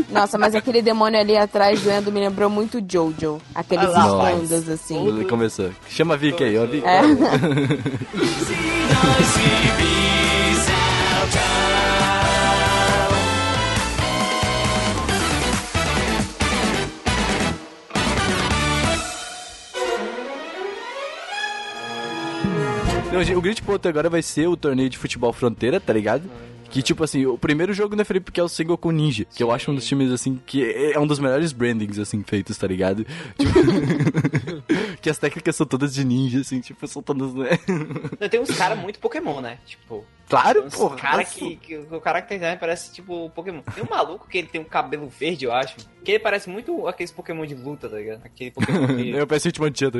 [0.09, 3.39] Nossa, mas aquele demônio ali atrás do Endo me lembrou muito Jojo.
[3.53, 5.07] Aqueles lá, estandas, assim.
[5.07, 5.69] Ele começou.
[5.87, 6.65] Chama a Vicky aí, ó.
[6.65, 6.85] Vicky.
[6.85, 7.01] É.
[23.35, 26.29] O grande ponto agora vai ser o torneio de futebol fronteira, tá ligado?
[26.69, 29.25] Que, tipo assim, o primeiro jogo, né, Felipe, que é o Single com Ninja.
[29.25, 32.23] Que eu acho um dos times, assim, que é é um dos melhores brandings, assim,
[32.23, 33.05] feitos, tá ligado?
[33.38, 33.53] Tipo,
[35.01, 37.58] que as técnicas são todas de ninja, assim, tipo, são todas, né?
[38.29, 39.58] Tem uns caras muito Pokémon, né?
[39.65, 40.95] Tipo, Claro, uns porra.
[40.95, 43.62] cara que, que o character design parece tipo Pokémon.
[43.73, 45.75] Tem um maluco que ele tem um cabelo verde, eu acho.
[46.05, 48.21] Que ele parece muito aqueles Pokémon de luta, tá ligado?
[48.23, 49.10] Aquele Pokémon que.
[49.19, 49.99] Eu peço Hitmonchan, tá?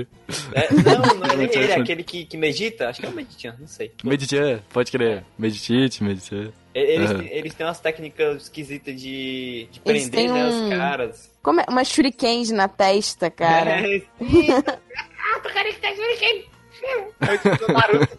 [0.54, 2.90] É, não, não é nem Mentira, ele, é aquele que, que medita.
[2.90, 3.92] Acho que é o Meditinho, não sei.
[4.04, 5.24] Medichan, pode crer.
[5.38, 6.52] Meditite, Medichan.
[6.74, 7.24] Eles, Aham.
[7.32, 11.32] eles têm umas técnicas esquisitas de, de Eles prender têm né, um- os caras.
[11.42, 11.66] Como é?
[11.68, 13.82] Umas shurikens na testa, cara.
[13.90, 16.46] É, ah, tá shuriken?
[17.22, 18.18] É tipo Naruto.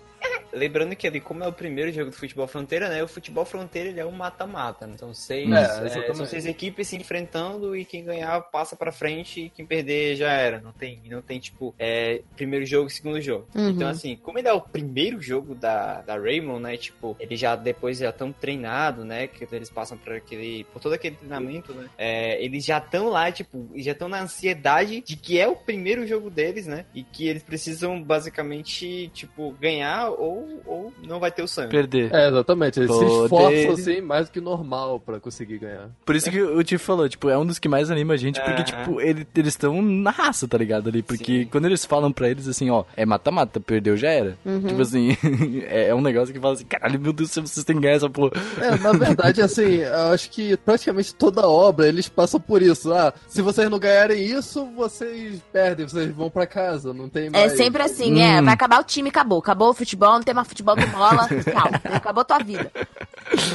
[0.53, 3.03] Lembrando que ali, como é o primeiro jogo do Futebol Fronteira, né?
[3.03, 4.95] O Futebol Fronteira ele é um mata-mata, né?
[4.95, 9.43] Então seis, É, é, são seis equipes se enfrentando e quem ganhar passa pra frente
[9.43, 10.61] e quem perder já era.
[10.61, 13.47] Não tem, não tem tipo, é, primeiro jogo e segundo jogo.
[13.55, 13.71] Uhum.
[13.71, 16.77] Então assim, como ele é o primeiro jogo da, da Raymond, né?
[16.77, 19.27] Tipo, eles já depois já estão treinados, né?
[19.27, 21.89] Que eles passam por aquele, por todo aquele treinamento, né?
[21.99, 25.57] É, eles já estão lá, tipo, e já estão na ansiedade de que é o
[25.57, 26.85] primeiro jogo deles, né?
[26.95, 31.70] E que eles precisam basicamente, tipo, ganhar ou, ou não vai ter o sangue.
[31.70, 32.12] Perder.
[32.14, 32.81] É, exatamente.
[32.81, 33.55] Eles se Poder.
[33.59, 35.88] esforçam, assim, mais do que normal pra conseguir ganhar.
[36.05, 38.40] Por isso que o Tio falou, tipo, é um dos que mais anima a gente,
[38.40, 38.64] porque, Aham.
[38.64, 40.88] tipo, ele- eles estão na raça, tá ligado?
[40.88, 41.48] Ali, porque Sim.
[41.50, 44.37] quando eles falam pra eles assim, ó, é mata-mata, perdeu, já era.
[44.66, 45.16] Tipo assim,
[45.68, 48.11] é, é um negócio que fala assim, caralho, meu Deus, vocês têm que ganhar essa
[48.11, 48.33] porra.
[48.61, 52.92] É, na verdade, assim, eu acho que praticamente toda obra eles passam por isso.
[52.92, 57.31] Ah, se vocês não ganharem isso, vocês perdem, vocês vão pra casa, não tem É
[57.31, 57.53] mais.
[57.57, 59.38] sempre assim, é, vai acabar o time, acabou.
[59.38, 62.71] Acabou o futebol, não tem mais futebol do bola, calma, acabou tua vida.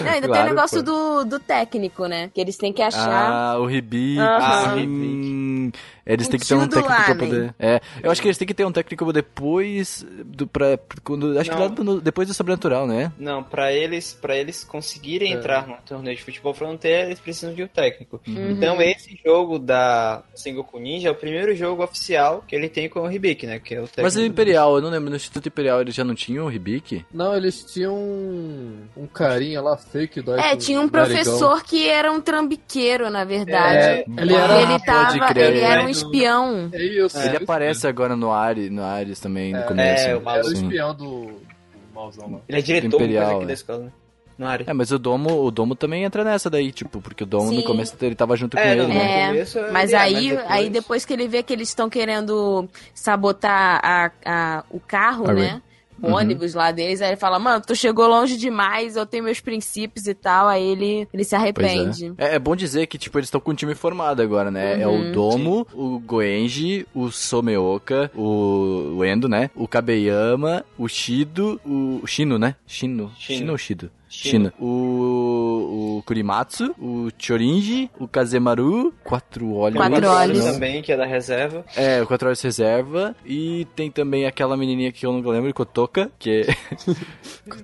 [0.04, 0.92] Não, ainda tem Claro, o negócio pô.
[0.92, 2.30] do, do técnico, né?
[2.34, 3.54] Que eles têm que achar.
[3.54, 4.20] Ah, o Ribic.
[4.20, 4.76] Aham.
[4.88, 5.72] hum,
[6.06, 7.18] Eles têm que ter um técnico pra Lamen.
[7.30, 7.56] poder.
[7.58, 11.50] É, eu acho que eles têm que ter um técnico depois do pra, quando acho
[11.50, 11.64] que Não.
[11.64, 13.12] lá no- depois do sobrenatural, né?
[13.18, 15.36] Não, pra eles, para eles conseguirem É.
[15.36, 18.22] entrar no torneio de futebol fronteira, eles precisam de um técnico.
[18.28, 18.52] Uhum.
[18.52, 23.00] Então esse jogo da Sengoku Ninja é o primeiro jogo oficial que ele tem com
[23.02, 23.60] o Hibiki, né?
[23.60, 24.04] Que é o técnico.
[24.04, 27.04] Mas o Imperial, eu não lembro, no Instituto Imperial eles já não tinham o Ribic?
[27.12, 32.12] Não, eles tinham um, um carinha lá fake do É, tinha um professor que era
[32.12, 33.78] um trambiqueiro, na verdade.
[33.78, 34.62] É, ele era.
[34.62, 35.95] ele tava, ele era um.
[35.98, 36.70] Espião.
[36.72, 37.18] É isso.
[37.20, 40.08] Ele é aparece agora no Ares, no Ares também, no É, começo.
[40.08, 40.54] é, o Ele era o Sim.
[40.64, 41.42] espião do, do
[41.94, 42.40] mauzão lá.
[42.48, 43.48] Ele é diretor Imperial, aqui é.
[43.48, 43.92] da escola, né?
[44.68, 47.56] É, mas o Domo, o Domo também entra nessa daí, tipo, porque o Domo Sim.
[47.58, 49.38] no começo ele tava junto com É, ele, não, né?
[49.40, 51.90] É, Mas ele é, aí, mas depois- aí depois que ele vê que eles estão
[51.90, 55.48] querendo sabotar a, a- o carro, A né?
[55.48, 55.62] Ray.
[56.02, 56.14] O Uhum.
[56.16, 60.08] ônibus lá deles, aí ele fala, mano, tu chegou longe demais, eu tenho meus princípios
[60.08, 62.14] e tal, aí ele, ele se Pois arrepende.
[62.18, 62.34] é.
[62.34, 62.36] é.
[62.36, 64.82] é bom dizer que, tipo, eles estão com um time formado agora, né?
[64.82, 65.10] É Uhum.
[65.10, 69.50] o Domo, o Goenji, o Someoka, o, Endo, né?
[69.56, 72.56] O Kabeyama, o Shido, o, o Shino, né?
[72.68, 73.12] Shino.
[73.18, 73.38] Shino.
[73.40, 73.90] Shino ou Shido?
[74.16, 74.54] China.
[74.60, 79.78] O, o Kurimatsu, o Chorinji, o Kazemaru, quatro olhos.
[79.78, 81.66] Quatro Olhos também, que é da reserva.
[81.76, 83.16] É, o quatro olhos reserva.
[83.26, 86.56] E tem também aquela menininha que eu não lembro, Kotoka, que é...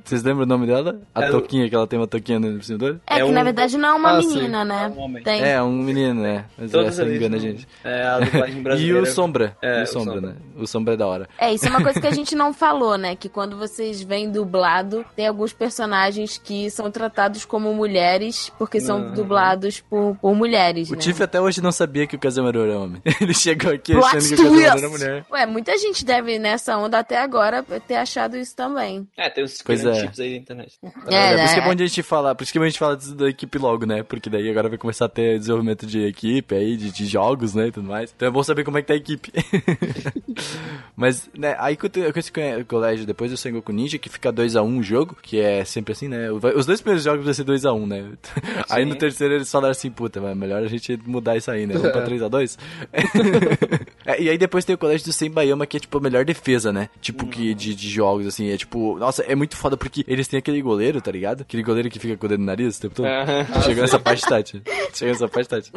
[0.03, 0.99] Vocês lembram o nome dela?
[1.13, 3.01] A É o- toquinha, que ela tem uma toquinha no cima do olho?
[3.07, 4.35] É, É que um- na verdade não é uma Ah, sim.
[4.35, 4.85] menina, né?
[4.85, 5.23] É um homem.
[5.23, 5.41] Tem.
[5.43, 6.45] É, um menino, né?
[6.57, 7.67] Mas Todas essa eles engana a gente.
[7.83, 9.01] É, a dublagem E brasileira.
[9.01, 9.57] o Sombra.
[9.61, 10.29] É, e o o Sombra, Sombra.
[10.31, 10.35] né?
[10.57, 11.29] O Sombra é da hora.
[11.37, 13.15] É, isso é uma coisa que a gente não falou, né?
[13.15, 19.01] Que quando vocês veem dublado, tem alguns personagens que são tratados como mulheres, porque são
[19.01, 19.13] Uhum.
[19.13, 20.99] dublados por, por mulheres, O né?
[20.99, 23.01] Tiff até hoje não sabia que o Kazemaru era homem.
[23.21, 25.25] Ele chegou aqui Plot achando que o Kazemaru era mulher.
[25.31, 29.07] Ué, muita gente deve, nessa onda até agora, ter achado isso também.
[29.17, 29.91] É, tem os Pois é.
[30.19, 30.77] aí na internet.
[31.07, 31.65] É, por isso que é né?
[31.65, 34.03] bom a gente falar, por isso que é a gente disso da equipe logo, né?
[34.03, 37.67] Porque daí agora vai começar a ter desenvolvimento de equipe aí, de, de jogos, né,
[37.67, 38.13] e tudo mais.
[38.15, 39.31] Então é bom saber como é que tá a equipe.
[40.95, 42.31] Mas, né, aí com esse
[42.67, 46.30] colégio, depois do Sengoku Ninja, que fica 2x1 o jogo, que é sempre assim, né?
[46.31, 48.11] Os dois primeiros jogos vai ser 2x1, né?
[48.69, 51.75] Aí no terceiro eles falaram assim, puta, mas melhor a gente mudar isso aí, né?
[51.75, 52.57] Vamos pra 3x2?
[54.03, 56.73] É, e aí depois tem o colégio do Sembayama, que é tipo a melhor defesa,
[56.73, 56.89] né?
[56.99, 60.39] Tipo, que de, de jogos, assim, é tipo, nossa, é muito foda porque eles têm
[60.39, 61.41] aquele goleiro, tá ligado?
[61.41, 63.05] Aquele goleiro que fica com o dedo no nariz o tempo todo.
[63.63, 64.63] Chegou nessa parte, Tati.
[64.93, 65.71] Chegou nessa parte, Tati.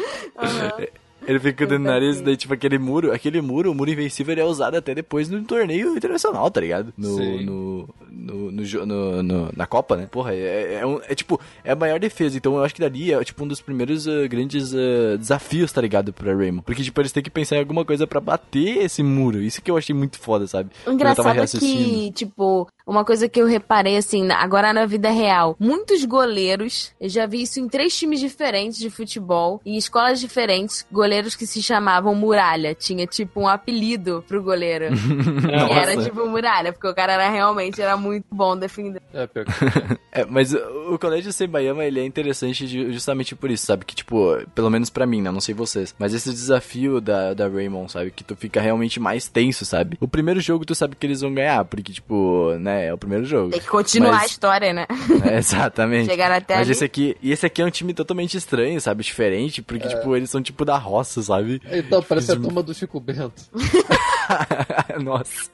[1.26, 3.90] Ele fica com o dedo no nariz, daí, tipo, aquele muro, aquele muro, o muro
[3.90, 6.92] invencível, ele é usado até depois no torneio internacional, tá ligado?
[6.96, 10.06] No, no, no, no, jo- no- no- na Copa, né?
[10.10, 13.12] Porra, é, é, um- é, tipo, é a maior defesa, então eu acho que dali
[13.12, 16.62] é, tipo, um dos primeiros ah, grandes ah, desafios, tá ligado, pra Raymond.
[16.64, 19.40] Porque, tipo, eles têm que pensar em alguma coisa pra bater esse muro.
[19.40, 20.70] Isso que eu achei muito foda, sabe?
[20.86, 26.04] Engraçado é que, tipo, uma coisa que eu reparei, assim, agora na vida real, muitos
[26.04, 31.13] goleiros, eu já vi isso em três times diferentes de futebol, em escolas diferentes, goleiros
[31.36, 32.74] que se chamavam Muralha.
[32.74, 34.86] Tinha, tipo, um apelido pro goleiro.
[35.68, 39.00] que era, tipo, Muralha, porque o cara era realmente, era muito bom defender.
[39.12, 39.52] É, pior que-
[40.12, 43.84] É, mas o o colégio Sembayama, ele é interessante ju- justamente por isso, sabe?
[43.84, 45.30] Que, tipo, pelo menos pra mim, né?
[45.30, 45.92] Não sei vocês.
[45.98, 48.10] Mas esse desafio da, da Raymond, sabe?
[48.12, 49.96] Que tu fica realmente mais tenso, sabe?
[50.00, 52.86] O primeiro jogo tu sabe que eles vão ganhar, porque, tipo, né?
[52.86, 53.50] É o primeiro jogo.
[53.50, 54.86] Tem que continuar Mas- a história, né?
[55.24, 56.06] É, exatamente.
[56.10, 56.72] Chegaram até Mas ali.
[56.72, 59.02] esse aqui, e esse aqui é um time totalmente estranho, sabe?
[59.02, 61.60] Diferente, porque, tipo, eles são tipo da roça, sabe?
[61.70, 63.42] Então, parece a turma do Chico Bento.
[65.02, 65.50] Nossa.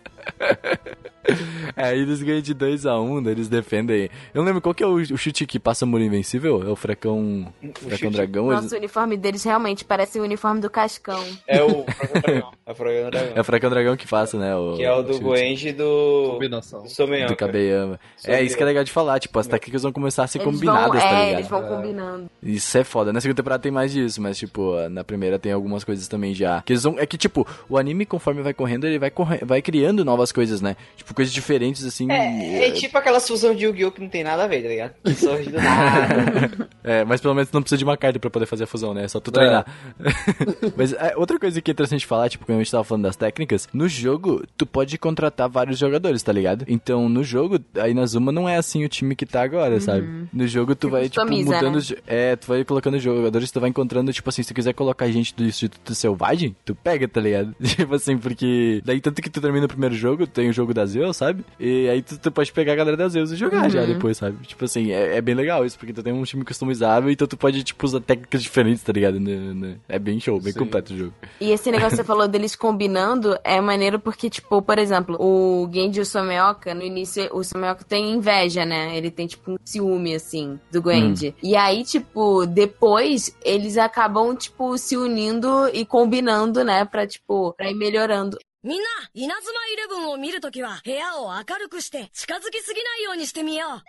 [1.77, 4.05] Aí eles ganham de 2x1, daí eles defendem.
[4.35, 6.62] Eu não lembro qual que é o, o chute que passa muro invencível?
[6.66, 7.53] É o Fracão.
[7.75, 8.51] Fracão chute- Dragão?
[8.51, 11.23] Eles- Nossa, o uniforme deles realmente parece o uniforme do Cascão.
[11.47, 11.85] É o
[12.23, 12.53] Dragão.
[12.66, 12.75] É o
[13.11, 13.33] Dragão.
[13.37, 14.55] É o Fracão Dragão que passa, né?
[14.57, 16.31] O, Que é o do chute Goenji e do...
[16.33, 16.83] Combinação.
[16.83, 17.27] do.
[17.29, 18.01] Do Kabeyama.
[18.25, 20.47] É, isso que é legal de falar, tipo, as técnicas vão começar a ser Eles
[20.53, 21.39] combinadas, vão, tá é, ligado?
[21.39, 22.31] eles vão combinando.
[22.43, 23.12] Isso é foda.
[23.12, 26.62] Na segunda temporada tem mais disso, mas, tipo, na primeira tem algumas coisas também já.
[26.62, 29.61] Que eles vão, é que, tipo, o anime, conforme vai correndo, ele vai, corre, vai
[29.62, 30.77] criando novas coisas, né?
[30.97, 32.11] Tipo, coisas diferentes, assim.
[32.11, 33.93] É, é tipo aquela fusão de Yu-Gi-Oh!
[33.93, 34.93] que não tem nada a ver, tá ligado?
[35.05, 36.71] Que surge do nada.
[36.83, 39.05] É, mas pelo menos não precisa de uma carta pra poder fazer a fusão, né?
[39.05, 39.67] É só tu treinar.
[40.77, 43.17] mas é, outra coisa que é interessante falar, tipo, quando a gente tava falando das
[43.17, 46.65] técnicas, no jogo, tu pode contratar vários jogadores, tá ligado?
[46.67, 50.27] Então, no jogo, aí na Zuma não é assim o time que tá agora, sabe?
[50.33, 51.73] No jogo, tu vai, tipo, mudando.
[51.73, 51.79] né?
[51.79, 55.09] os- É, tu vai colocando jogadores, tu vai encontrando, tipo assim, se tu quiser colocar
[55.11, 57.55] gente do Instituto Selvagem, tu pega, tá ligado?
[57.63, 58.81] tipo assim, porque.
[58.85, 61.44] Daí, tanto que tu termina o primeiro jogo, tem o jogo da Zeus, sabe?
[61.59, 64.46] E aí tu, tu pode pegar a galera da Zeus e jogar já depois, sabe?
[64.46, 67.36] Tipo assim, é, é bem legal isso, porque tu tem um time customizável, então tu
[67.36, 69.18] pode, tipo, usar técnicas diferentes, tá ligado?
[69.18, 69.76] Né, né?
[69.88, 70.59] É bem show, bem Sim.
[70.59, 71.14] completo o jogo.
[71.40, 75.68] E esse negócio que você falou deles combinando é maneiro porque, tipo, por exemplo, o
[75.72, 78.96] Genji e o Someoka, no início, o Someoka tem inveja, né?
[78.96, 81.34] Ele tem, tipo, um ciúme, assim, do Genji.
[81.42, 86.84] E aí, tipo, depois, eles acabam, tipo, se unindo e combinando, né?
[86.84, 88.38] Pra, tipo, pra ir melhorando.
[88.64, 93.82] みんな、稲妻イレブンを見るときは、部屋を明るくして、近づきすぎないようにしてみよう。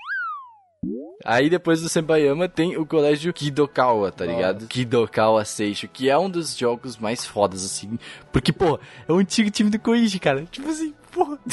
[1.25, 4.67] Aí depois do Senbayama tem o colégio Kidokawa, tá ligado?
[4.67, 7.99] Kidokawa Seisho, que é um dos jogos mais fodas, assim.
[8.31, 10.45] Porque, pô, é um antigo time do Koichi, cara.
[10.45, 11.39] Tipo assim, porra.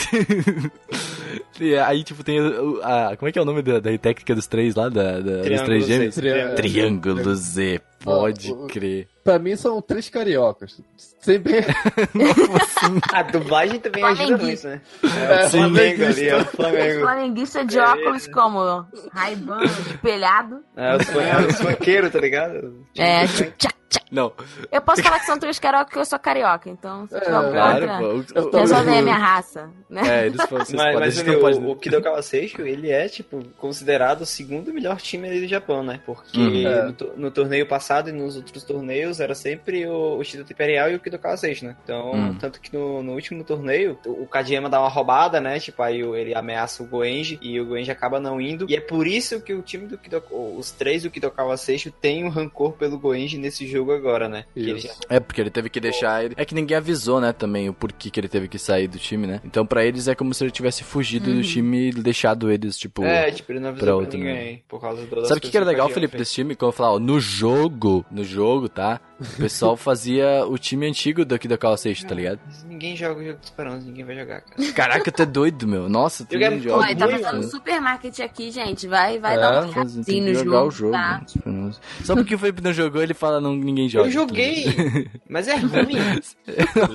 [1.61, 4.35] E aí, tipo, tem o- a, Como é que é o nome da, da técnica
[4.35, 4.89] dos três lá?
[4.89, 5.93] Da, da- dos três Z.
[5.93, 6.15] gêmeos?
[6.15, 6.55] Triângulo.
[6.57, 9.09] Triângulo Z, pode o- crer.
[9.25, 10.81] Pra mim são três cariocas.
[11.21, 11.57] Sempre.
[13.13, 14.81] A dublagem também ajuda muito, né?
[15.03, 17.01] É, É o Flamengo ali, é o Flamengo.
[17.01, 20.61] Flamenguista de óculos como Ray-Ban, espelhado.
[20.77, 22.87] É fun- é os funkeiros, tá ligado?
[22.97, 24.05] É, tchac, tchac, tchac.
[24.11, 24.33] Não,
[24.73, 27.51] Eu posso falar que são três carioca porque eu sou carioca, então se tiver um
[27.53, 30.23] claro, contra, a minha raça, né?
[30.23, 33.43] É, eles falam, vocês Mas, podem, mas gente o, o Kidokawa Seisho, ele é, tipo,
[33.57, 36.01] considerado o segundo melhor time ali do Japão, né?
[36.05, 36.67] Porque Uhum.
[36.67, 36.85] É.
[36.87, 40.91] no, to- no torneio passado e nos outros torneios era sempre o, o Shidota Imperial
[40.91, 41.77] e o Kidokawa Seisho, né?
[41.85, 42.35] Então, Hum.
[42.39, 45.59] tanto que no, no último torneio, o Kajiyama dá uma roubada, né?
[45.61, 48.67] Tipo, aí ele ameaça o Goenji e o Goenji acaba não indo.
[48.69, 52.25] E é por isso que o time do Kidokawa, os três do Kidokawa Seisho tem
[52.25, 54.45] um rancor pelo Goenji nesse jogo agora, né?
[54.57, 56.35] Já É, porque ele teve que deixar ele.
[56.37, 59.27] É que ninguém avisou, né, também, o porquê que ele teve que sair do time,
[59.27, 59.41] né?
[59.45, 63.03] Então, pra eles é como se ele tivesse fugido do time e deixado eles, tipo.
[63.05, 64.63] É, tipo, ele não avisou pra outro, ninguém.
[64.69, 65.27] Por causa do.
[65.27, 66.55] Sabe o que, que era legal, Felipe, desse time?
[66.55, 69.01] Quando eu falava, ó, no jogo, no jogo, tá?
[69.21, 72.39] O pessoal fazia o time antigo do Kidokawa Seixo, tá ligado?
[72.67, 74.73] Ninguém joga o jogo de esperança, ninguém vai jogar, cara.
[74.75, 75.89] Caraca, tu é doido, meu.
[75.89, 76.95] Nossa, tu Jogo é joga.
[76.97, 77.43] Tá mano.
[77.45, 78.87] supermarket aqui, gente.
[78.87, 80.93] Vai, vai É, dar um tem que no jogar jogo, o jogo.
[80.93, 81.23] tá?
[81.45, 81.73] mano.
[82.05, 84.07] Só porque o Felipe não jogou, ele fala não, ninguém joga.
[84.09, 84.67] Eu joguei,
[85.29, 85.97] mas é ruim.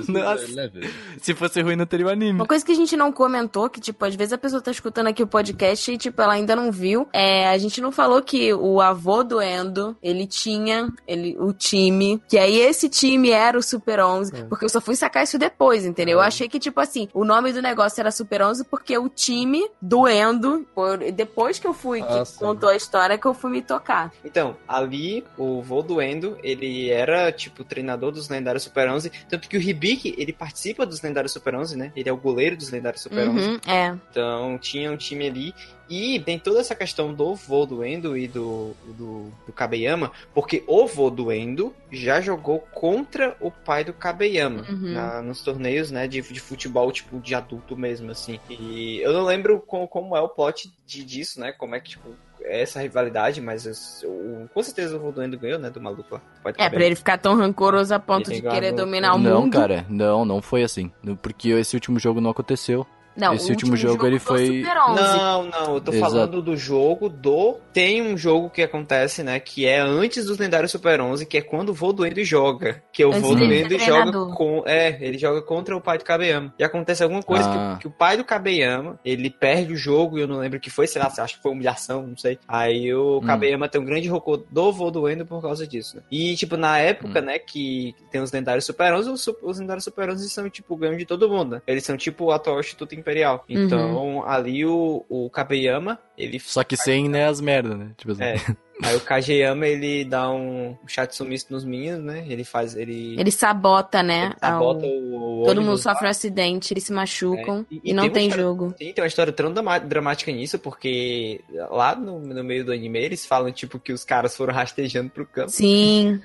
[0.08, 0.90] Nossa, Né, velho?
[1.20, 2.32] se fosse ruim, não teria o anime.
[2.40, 5.08] Uma coisa que a gente não comentou, que, tipo, às vezes a pessoa tá escutando
[5.08, 8.54] aqui o podcast e, tipo, ela ainda não viu, é, a gente não falou que
[8.54, 13.64] o avô do Endo, ele tinha ele, o time, que aí esse time era o
[13.64, 16.18] Super 11, porque eu só fui sacar isso depois, entendeu?
[16.20, 19.68] Eu achei que, tipo assim, o nome do negócio era Super 11 porque o time
[19.82, 22.40] do Endo, por- depois que eu fui, que Ah, sim.
[22.40, 24.12] contou a história, que eu fui me tocar.
[24.24, 29.48] Então, ali, o vô do Endo, ele era, tipo, treinador dos lendários Super 11, tanto
[29.50, 31.92] que o Hibiki, ele participa dos lendários Super 11, né?
[31.96, 33.48] Ele é o goleiro dos lendários Super 11.
[33.48, 33.60] Uhum,
[33.94, 34.00] é.
[34.12, 35.54] Então, tinha um time ali.
[35.90, 40.64] E tem toda essa questão do vô do Endo e do, do, do Kabeyama, porque
[40.66, 44.94] o vô do Endo já jogou contra o pai do Kabeyama Uhum.
[44.94, 48.40] na- nos torneios, né, de, de futebol, tipo, de adulto mesmo, assim.
[48.50, 51.90] E eu não lembro como, como é o plot de, disso, né, como é que,
[51.92, 52.10] tipo,
[52.42, 53.66] é essa rivalidade, mas
[54.02, 56.22] eu- eu- com certeza o vô do Endo ganhou, né, do maluco lá.
[56.44, 59.42] Do É, pra ele ficar tão rancoroso a ponto Ele de querer dominar o não,
[59.42, 59.54] mundo.
[59.58, 60.92] cara, não, não foi assim.
[61.22, 62.88] Porque esse último jogo não aconteceu.
[63.16, 65.02] Não, Esse o último jogo ele do foi- Super 11.
[65.02, 66.12] Não, não, eu tô Exato.
[66.12, 67.58] falando do jogo do.
[67.72, 69.40] Tem um jogo que acontece, né?
[69.40, 72.84] Que é antes dos lendários Super 11, que é quando o Volduendo joga.
[72.92, 74.64] Que é o ser joga com.
[74.66, 76.54] É, ele joga contra o pai do Kabeyama.
[76.58, 77.76] E acontece alguma coisa Ah.
[77.76, 80.62] que, que o pai do Kabeyama, ele perde o jogo, e eu não lembro o
[80.62, 82.38] que foi, sei lá, acho que foi humilhação, não sei.
[82.48, 83.22] Aí o Hum.
[83.22, 86.04] Kabeyama tem um grande rocô do Volduendo por causa disso, né?
[86.12, 87.26] E, tipo, na época, Hum.
[87.26, 90.98] né, que tem os lendários Super 11, os, os lendários Super 11 são, tipo, ganham
[90.98, 91.62] de todo mundo, né?
[91.68, 93.46] Eles são, tipo, o atual Instituto Imperial.
[93.50, 93.64] Uhum.
[93.64, 97.92] Então, ali o, o Kabeyama, ele Só que sem, né, as merdas, né?
[97.98, 98.24] Tipo assim.
[98.24, 98.36] é.
[98.82, 102.26] Aí o Kageyama, ele dá um chat misto nos Minions, né?
[102.28, 102.76] Ele faz.
[102.76, 103.16] Ele.
[103.18, 104.26] Ele sabota, né?
[104.26, 107.82] ele sabota ao- o, o Todo mundo sofre um acidente, eles se machucam É, e-
[107.86, 108.70] e, e não tem tem história- jogo.
[108.78, 109.54] Sim, tem uma história tão
[109.88, 111.40] dramática nisso, porque
[111.70, 115.26] lá no, no meio do anime eles falam, tipo, que os caras foram rastejando pro
[115.26, 115.50] campo.
[115.52, 116.20] Sim.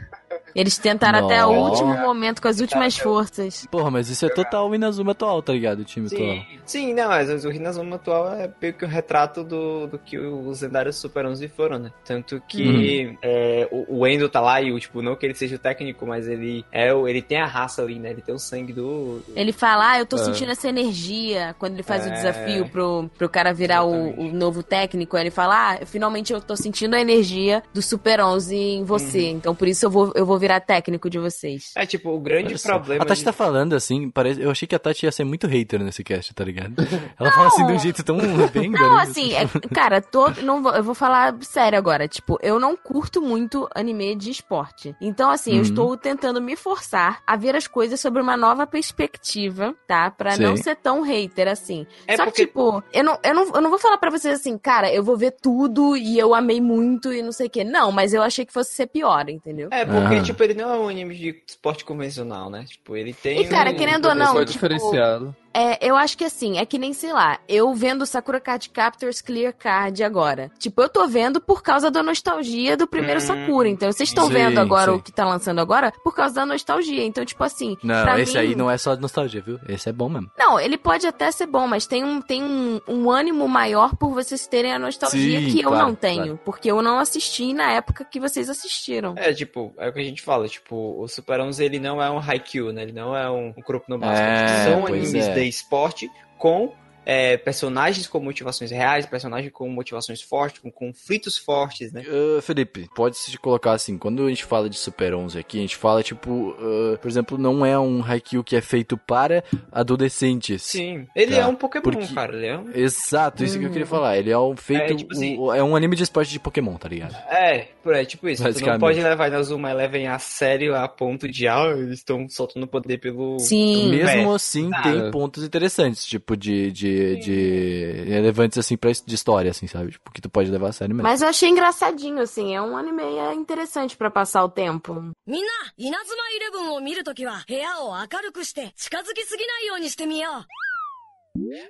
[0.54, 3.66] Eles tentaram até o último momento com as últimas forças.
[3.70, 5.80] Porra, mas isso é total o Inazuma atual, tá ligado?
[5.80, 6.20] O time atual.
[6.20, 10.18] Sim, sim, não, mas o Rinazuma atual é meio que um retrato do, do que
[10.18, 11.92] os lendários Super 11 foram, né?
[12.04, 13.16] Tanto que Uhum.
[13.22, 16.06] é, o, o Endo tá lá e, o, tipo, não que ele seja o técnico,
[16.06, 18.10] mas ele é o, ele tem a raça ali, né?
[18.10, 19.20] Ele tem o sangue do...
[19.20, 20.24] do- Ele fala, ah, eu tô É.
[20.24, 21.54] sentindo essa energia.
[21.58, 22.12] Quando ele faz o É.
[22.12, 26.56] desafio pro, pro cara virar o, o novo técnico, ele fala, ah, finalmente eu tô
[26.56, 29.24] sentindo a energia do Super 11 em você.
[29.24, 29.28] Uhum.
[29.36, 31.72] Então por isso eu vou, eu vou virar técnico de vocês.
[31.76, 32.68] É, tipo, o grande só.
[32.70, 33.02] problema...
[33.04, 34.40] A Tati de- tá falando assim, parece...
[34.40, 36.74] eu achei que a Tati ia ser muito hater nesse cast, tá ligado?
[37.18, 38.16] Ela fala assim de um jeito tão
[38.52, 39.10] bem Não, garoto.
[39.10, 42.06] assim, é- cara, todo, não vou, eu vou falar sério agora.
[42.08, 44.94] Tipo, eu não curto muito anime de esporte.
[45.00, 45.62] Então, assim, eu Uhum.
[45.62, 50.10] estou tentando me forçar a ver as coisas sobre uma nova perspectiva, tá?
[50.10, 50.42] Pra Sim.
[50.42, 51.86] não ser tão hater assim.
[52.06, 54.38] É Só porque- que, tipo, eu não, eu, não, eu não vou falar pra vocês
[54.40, 57.64] assim, cara, eu vou ver tudo e eu amei muito e não sei o quê.
[57.64, 59.68] Não, mas eu achei que fosse ser pior, entendeu?
[59.70, 60.22] É, porque, Ah.
[60.22, 62.64] tipo, ele não é um anime de esporte convencional, né?
[62.68, 63.40] Tipo, ele tem...
[63.42, 65.34] E, cara, um- querendo ou não, Foi tipo, diferenciado.
[65.52, 69.20] É, eu acho que assim, é que nem, sei lá, eu vendo Sakura Card Captors
[69.20, 70.50] Clear Card agora.
[70.58, 73.68] Tipo, eu tô vendo por causa da nostalgia do primeiro Hum, Sakura.
[73.68, 74.98] Então, vocês estão vendo agora sim.
[74.98, 77.04] o que tá lançando agora por causa da nostalgia.
[77.04, 77.76] Então, tipo assim.
[77.82, 79.58] Não, pra esse mim- aí não é só de nostalgia, viu?
[79.68, 80.30] Esse é bom mesmo.
[80.38, 84.10] Não, ele pode até ser bom, mas tem um, tem um, um ânimo maior por
[84.12, 86.22] vocês terem a nostalgia Sim, que eu claro, não tenho.
[86.24, 86.40] claro.
[86.44, 89.14] Porque eu não assisti na época que vocês assistiram.
[89.16, 92.10] É, tipo, é o que a gente fala, tipo, o Super 11 ele não é
[92.10, 92.82] um Haikyuu, né?
[92.82, 94.18] Ele não é um, um Kuroko no Basket.
[94.28, 95.18] É, São animes é.
[95.44, 96.72] Esporte com
[97.10, 102.02] é, personagens com motivações reais, personagens com motivações fortes, com conflitos fortes, né?
[102.06, 105.76] Uh, Felipe, pode-se colocar assim, quando a gente fala de Super 11 aqui, a gente
[105.76, 109.42] fala, tipo, uh, por exemplo, não é um Haikyuu que é feito para
[109.72, 110.62] adolescentes.
[110.62, 111.06] Sim.
[111.16, 112.36] Ele Tá, é um Pokémon, porque- cara.
[112.36, 112.70] Ele é um...
[112.74, 114.18] Exato, isso que eu queria falar.
[114.18, 114.92] Ele é um feito.
[114.92, 117.14] É, tipo assim- o- é um anime de esporte de Pokémon, tá ligado?
[117.30, 118.42] É, por aí, tipo isso.
[118.52, 122.66] Tu não pode levar Inazuma Eleven a sério a ponto de, ah, eles estão soltando
[122.66, 123.38] poder pelo...
[123.38, 123.88] Sim.
[123.90, 124.34] Mesmo É.
[124.34, 124.82] assim, Ah.
[124.82, 129.91] tem pontos interessantes, tipo, de, de, de relevantes, assim, pra, de história, assim, sabe?
[129.91, 131.07] Tipo, que tu pode levar a sério mesmo.
[131.07, 132.55] Mas eu achei engraçadinho, assim.
[132.55, 134.93] É um anime é interessante pra passar o tempo.
[135.25, 140.45] みんな、稲妻イレブンを見るときは、部屋を明るくして、近づきすぎないようにしてみよう。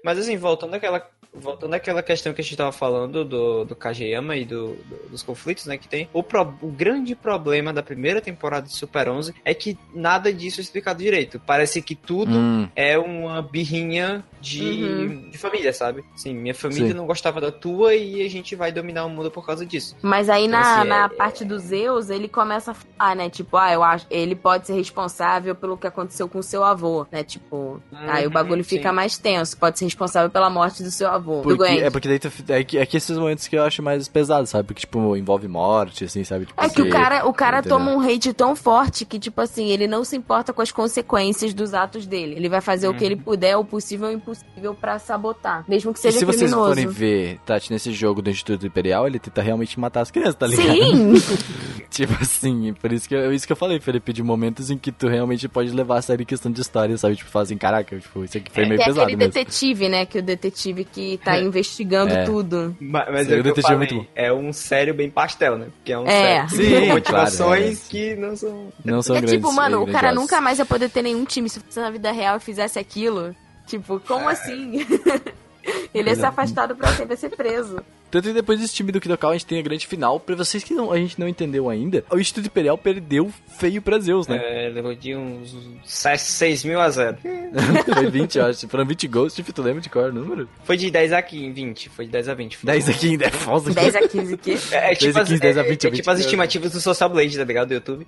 [0.03, 4.36] Mas assim, voltando àquela, voltando àquela questão que a gente tava falando do, do Kageyama
[4.36, 8.20] e do, do- dos conflitos, né, que tem, o, pro- o grande problema da primeira
[8.20, 11.40] temporada de Super 11 é que nada disso é explicado direito.
[11.46, 14.62] Parece que tudo Hum, é uma birrinha de,
[15.10, 15.30] Uhum.
[15.30, 16.04] de família, sabe?
[16.16, 16.94] Sim, minha família Sim.
[16.94, 19.96] não gostava da tua e a gente vai dominar o mundo por causa disso.
[20.02, 23.28] Mas aí na, Assim, na é- parte do Zeus, ele começa a falar, né?
[23.30, 24.06] Tipo, ah, eu acho.
[24.10, 27.22] Ele pode ser responsável pelo que aconteceu com o seu avô, né?
[27.22, 28.76] Tipo, aí o bagulho Uhum, sim.
[28.76, 29.56] fica mais tenso.
[29.58, 31.17] Pode ser responsável pela morte do seu avô.
[31.20, 31.80] Do porque, Gwen.
[31.80, 34.50] é porque daí tu, é, que, é que esses momentos que eu acho mais pesados,
[34.50, 34.64] sabe?
[34.66, 36.46] Porque, tipo, envolve morte, assim, sabe?
[36.46, 37.78] Tipo, É que o cara, o cara entendeu?
[37.78, 41.52] toma um hate tão forte que, tipo assim, ele não se importa com as consequências
[41.54, 42.34] dos atos dele.
[42.36, 45.64] Ele vai fazer o que ele puder, o possível e o impossível pra sabotar.
[45.68, 46.68] Mesmo que E seja se vocês criminoso.
[46.68, 50.46] forem ver, Tati, nesse jogo do Instituto Imperial, ele tenta realmente matar as crianças, tá
[50.46, 50.72] ligado?
[50.72, 51.14] Sim!
[51.90, 54.92] Tipo assim, por isso que, eu, isso que eu falei, Felipe, de momentos em que
[54.92, 57.16] tu realmente pode levar a sério em questão de história, sabe?
[57.16, 59.32] Tipo, falar assim, caraca, tipo, isso aqui foi meio Tem pesado aquele mesmo.
[59.32, 60.04] detetive, né?
[60.06, 62.24] Que o detetive que tá investigando É.
[62.24, 62.76] tudo.
[62.80, 64.06] Ma- Mas Sério, é o que eu é falei, muito bom.
[64.14, 65.66] é um sério bem pastel, né?
[65.76, 66.46] Porque é um É.
[66.48, 68.72] sério Sim, com motivações claro, que não são...
[68.84, 69.36] Não são é grandes.
[69.36, 70.20] tipo, mano, o cara grandiosos.
[70.20, 73.34] nunca mais ia poder ter nenhum time se fosse na vida real e fizesse aquilo.
[73.66, 74.84] Tipo, como assim?
[75.94, 77.80] Ele ia ser afastado pra sempre, ia ser preso.
[78.10, 80.18] Tanto que depois desse time do Kidokawa, a gente tem a grande final.
[80.18, 83.98] Pra vocês que não, a gente não entendeu ainda, o Instituto Imperial perdeu feio pra
[83.98, 84.40] Zeus, né?
[84.42, 85.54] É, levou de uns
[85.84, 87.16] 6 mil a 0.
[87.94, 88.68] Foi 20, eu acho.
[88.68, 90.48] Foram 20 gols, tipo, tu lembra de qual era o número?
[90.64, 91.88] Foi de 10 a 15, 20.
[91.90, 92.56] Foi de 10 a 20.
[92.56, 93.70] Foi 10 aqui ainda é falso.
[93.70, 95.86] 10 a 15 que É, é 10 tipo, a as, 15, 10 a é- 20,
[95.86, 96.24] é tipo as 20.
[96.26, 97.68] estimativas do Social Blade, tá ligado?
[97.68, 98.06] Do YouTube.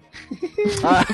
[0.84, 1.04] Ah,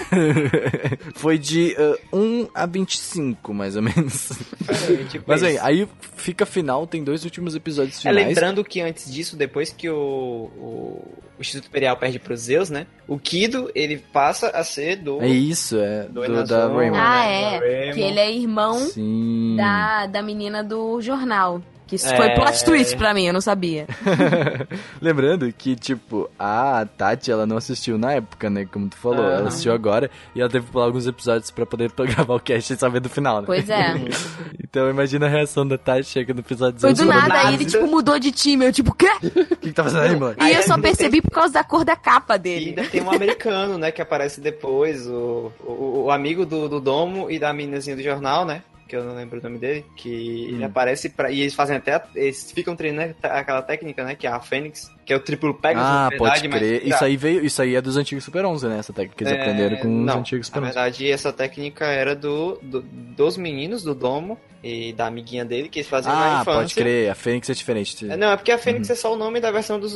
[1.14, 1.76] foi de
[2.12, 4.30] uh, 1 a 25, mais ou menos.
[4.68, 8.26] É, tipo Mas aí, aí fica a final, tem dois últimos episódios É, finais.
[8.28, 11.04] lembrando que antes disso, depois que o, o,
[11.38, 12.86] o Instituto Imperial perde pro Zeus, né?
[13.06, 15.22] O Kido, ele passa a ser do...
[15.22, 16.04] É isso, é.
[16.04, 16.68] Do Do, da.
[16.68, 16.98] Raymond.
[16.98, 17.88] Ah, né?
[17.88, 17.92] é.
[17.92, 19.56] Que ele é irmão Sim.
[19.56, 21.62] da, da menina do jornal.
[21.86, 22.16] Que isso É.
[22.16, 23.86] foi plot twist pra mim, eu não sabia.
[25.00, 28.66] Lembrando que, tipo, a Tati, ela não assistiu na época, né?
[28.70, 29.24] Como tu falou.
[29.24, 29.48] Ela Aham.
[29.48, 32.76] assistiu agora e ela teve que pular alguns episódios pra poder gravar o cast e
[32.76, 33.46] saber do final, né?
[33.46, 33.94] Pois é.
[34.68, 37.54] Então imagina a reação da Tati chega no episódio Foi 18 do falando, nada, aí
[37.54, 38.66] ele tipo mudou de time.
[38.66, 39.08] Eu tipo, quê?
[39.22, 40.36] O que, que tá fazendo aí, mano?
[40.42, 42.68] E eu só percebi por causa da cor da capa E dele.
[42.70, 47.30] ainda tem um americano, né, que aparece depois, o, o, o amigo do, do Domo
[47.30, 48.62] e da meninazinha do jornal, né?
[48.88, 49.84] Que eu não lembro o nome dele.
[49.96, 50.66] Que ele Hum.
[50.66, 51.30] aparece pra.
[51.30, 52.00] E eles fazem até.
[52.14, 54.14] Eles ficam treinando aquela técnica, né?
[54.14, 55.88] Que é a Fênix, que é o triplo Pegasus.
[55.88, 56.86] Ah, na verdade, pode mas- crer.
[56.86, 58.78] Isso aí veio, isso aí é dos antigos Super 11, né?
[58.80, 60.74] Essa técnica que eles É, aprenderam com não, os antigos Super Na 11.
[60.74, 65.78] verdade, essa técnica era do, do- dos meninos do Domo e da amiguinha dele, que
[65.78, 66.60] eles faziam na Ah, infância.
[66.60, 67.08] pode crer.
[67.08, 68.10] A Fênix é diferente.
[68.10, 68.92] É, Não, é porque a Fênix Uhum.
[68.92, 69.92] é só o nome da versão dos,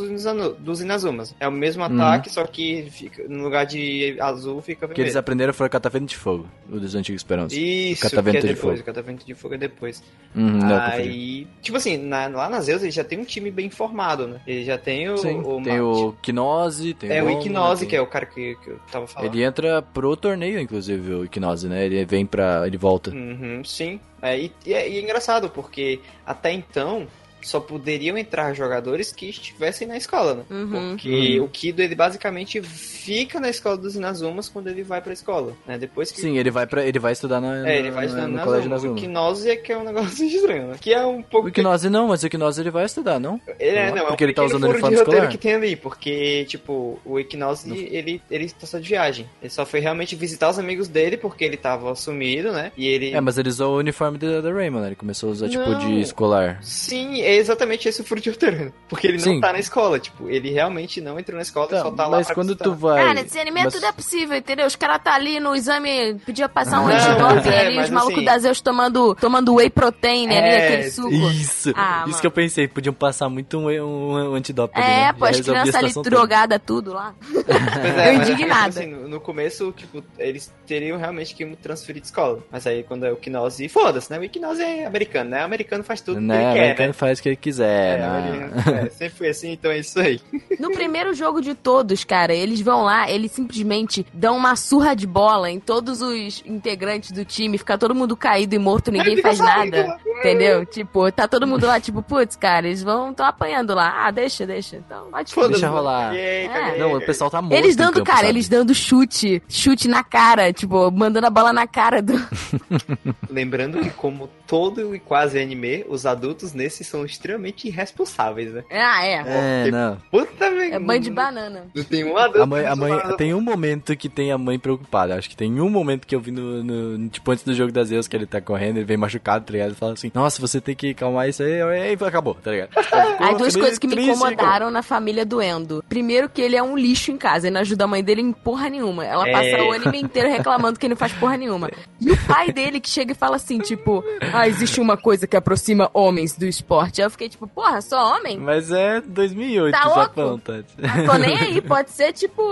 [0.60, 1.34] dos Inazumas.
[1.40, 5.06] É o mesmo ataque, só que fica, no lugar de azul fica O que vermelho.
[5.06, 7.90] eles aprenderam foi o catavento de fogo, o dos antigos Super 11.
[7.92, 8.78] Isso, Catavento é de depois.
[8.78, 8.82] fogo.
[8.82, 10.02] O catavento de fogo é depois.
[10.36, 10.60] Uhum.
[10.80, 14.40] Aí, tipo assim, na- lá na Zeus ele já tem um time bem formado, né?
[14.46, 15.16] Ele já tem o.
[15.16, 18.26] Sim, o tem o Kinose, tem É, o Romo, Ignose, tem- que é o cara
[18.26, 19.32] que, que eu tava falando.
[19.34, 21.86] Ele entra pro torneio, inclusive, o Ignose, né?
[21.86, 22.66] Ele vem pra.
[22.66, 23.10] Ele volta.
[23.10, 23.98] Uhum, sim.
[24.22, 27.06] É, e, e é, e é engraçado, porque até então
[27.48, 30.42] só poderiam entrar jogadores que estivessem na escola, né?
[30.50, 30.90] Uhum.
[30.90, 35.54] Porque o Kido, ele basicamente fica na escola dos Inazumas quando ele vai pra escola,
[35.66, 35.78] né?
[35.78, 36.20] Depois que...
[36.20, 38.44] Sim, ele vai para ele vai estudar na, É, ele vai na- estudando no na
[38.44, 38.92] colégio Inazuma.
[38.92, 38.96] O.
[39.00, 40.76] Gnose é que é um negócio estranho, né?
[40.80, 41.46] Que é um pouco...
[41.46, 43.40] O Ignose não, mas o Ignose ele vai estudar, não?
[43.58, 45.28] Ele é, Não, não, é um porque ele tá usando furo uniforme de escolar.
[45.28, 49.28] que tem ali, porque, tipo, o Equinox, ele, ele tá só de viagem.
[49.40, 52.72] Ele só foi realmente visitar os amigos dele, porque ele tava sumido, né?
[52.76, 53.12] E ele...
[53.12, 54.88] É, mas ele usou o uniforme da, Raymond, né?
[54.88, 55.78] Ele começou a usar tipo Não.
[55.78, 56.58] de escolar.
[56.62, 58.72] Sim, é exatamente esse o furo de roteiro.
[58.88, 59.40] Porque ele não Sim.
[59.40, 62.26] tá na escola, tipo, ele realmente não entrou na escola e só tá lá mas
[62.26, 62.88] pra quando tu visitar.
[62.94, 63.04] vai.
[63.06, 64.66] Cara, esse anime mas- tudo é possível, entendeu?
[64.66, 67.90] Os caras tá ali no exame, podia passar um Não, antidoping mas é, ali, os
[67.90, 71.10] malucos assim- da Zeus tomando, tomando whey protein ali, É, aquele suco.
[71.30, 72.20] Isso, Ah, isso mano.
[72.20, 74.78] que eu pensei, podiam passar muito um, um, um antidoping.
[74.80, 75.12] É, né?
[75.12, 76.08] pô, as crianças ali toda.
[76.10, 77.14] drogadas, tudo lá.
[77.30, 78.68] Pois Eu é indignada.
[78.70, 82.38] tipo assim, no, no começo, tipo, eles teriam realmente que transferir de escola.
[82.50, 84.18] Mas aí quando é o Kinose, foda-se, né?
[84.18, 85.42] O Kinose é americano, né?
[85.42, 86.92] O americano faz tudo que Né, ele o quer, americano né?
[86.92, 87.98] faz que ele quiser.
[87.98, 88.18] É, né?
[88.18, 90.20] americano- é, sempre foi assim, então é isso aí.
[90.58, 95.06] No primeiro jogo de todos, cara, eles vão lá, eles simplesmente dão uma surra de
[95.06, 99.38] bola em todos os integrantes do time, fica todo mundo caído e morto, ninguém faz
[99.38, 99.98] saindo nada.
[100.18, 100.66] Entendeu?
[100.66, 104.06] Tipo, tá todo mundo lá, tipo, putz, cara, eles vão tão apanhando lá.
[104.06, 104.76] Ah, deixa, deixa.
[104.76, 105.52] Então, pode Foda-se.
[105.52, 106.14] Deixa rolar.
[106.14, 106.76] É.
[106.78, 107.54] Não, o pessoal tá morto.
[107.54, 108.28] Eles em dando, campo, cara, sabe?
[108.30, 112.12] eles dando chute, chute na cara, tipo, mandando a bola na cara do.
[113.30, 118.64] Lembrando que, como todo e quase anime, os adultos nesses são extremamente irresponsáveis, né?
[118.70, 119.22] Ah, é.
[119.66, 119.96] É, não.
[120.10, 120.76] Puta merda.
[120.76, 121.66] É banho de banana.
[121.74, 122.42] Não tem um adulto.
[122.42, 125.16] A mãe, a mãe, tem um momento que tem a mãe preocupada.
[125.16, 127.88] Acho que tem um momento que eu vi no, no- tipo, antes do jogo das
[127.88, 129.68] Zeus, que ele tá correndo, ele vem machucado, tá ligado?
[129.68, 132.70] Ele fala assim, nossa, você tem que calmar isso aí, aí acabou, tá ligado?
[133.20, 135.84] Aí duas coisas que me incomodaram na família do Endo.
[135.88, 138.32] Primeiro que ele é um lixo em casa, ele não ajuda a mãe dele em
[138.32, 139.04] porra nenhuma.
[139.04, 139.32] Ela É.
[139.32, 141.70] passa o anime inteiro reclamando que ele não faz porra nenhuma.
[142.00, 144.02] E o pai dele que chega e fala assim, tipo,
[144.32, 146.99] ah, existe uma coisa que aproxima homens do esporte.
[147.00, 148.38] Eu fiquei tipo, porra, só homem?
[148.38, 150.44] Mas é 2008, Tá Japão, louco?
[150.44, 150.64] Tati.
[150.82, 152.42] Ah, tô nem aí, pode ser tipo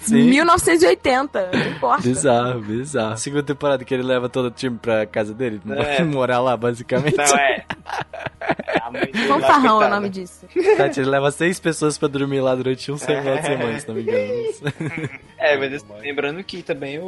[0.00, 0.24] Sim.
[0.30, 2.02] 1980, não importa.
[2.02, 3.16] Bizarro, bizarro.
[3.16, 6.02] Segunda temporada que ele leva todo o time pra casa dele, É.
[6.02, 7.16] morar lá, basicamente.
[7.16, 7.64] Não, é.
[9.28, 10.46] Fanfarrão é o nome disso.
[10.76, 13.94] Tati, ele leva seis pessoas pra dormir lá durante um semana de semana, se não
[13.94, 14.32] me engano.
[15.38, 17.04] É, mas assim, lembrando que também o,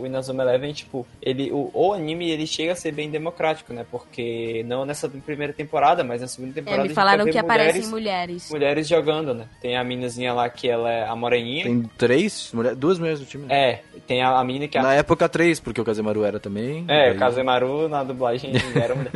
[0.00, 3.84] o Inazuma Eleven, tipo, ele, o, o anime ele chega a ser bem democrático, né?
[3.90, 6.82] Porque não nessa primeira temporada, mas na segunda É, temporada.
[6.82, 8.50] a me falaram que aparecem mulheres, mulheres.
[8.50, 9.46] mulheres jogando, né?
[9.60, 11.64] Tem a minazinha lá que ela é a moreninha.
[11.64, 13.46] Tem três, mulher- duas mulheres no time.
[13.46, 13.54] né?
[13.54, 14.84] É, tem a, a menina que é a.
[14.84, 16.84] Na época, três, porque o Kazemaru era também.
[16.88, 19.12] É, Daí- o Kazemaru na dublagem era mulher.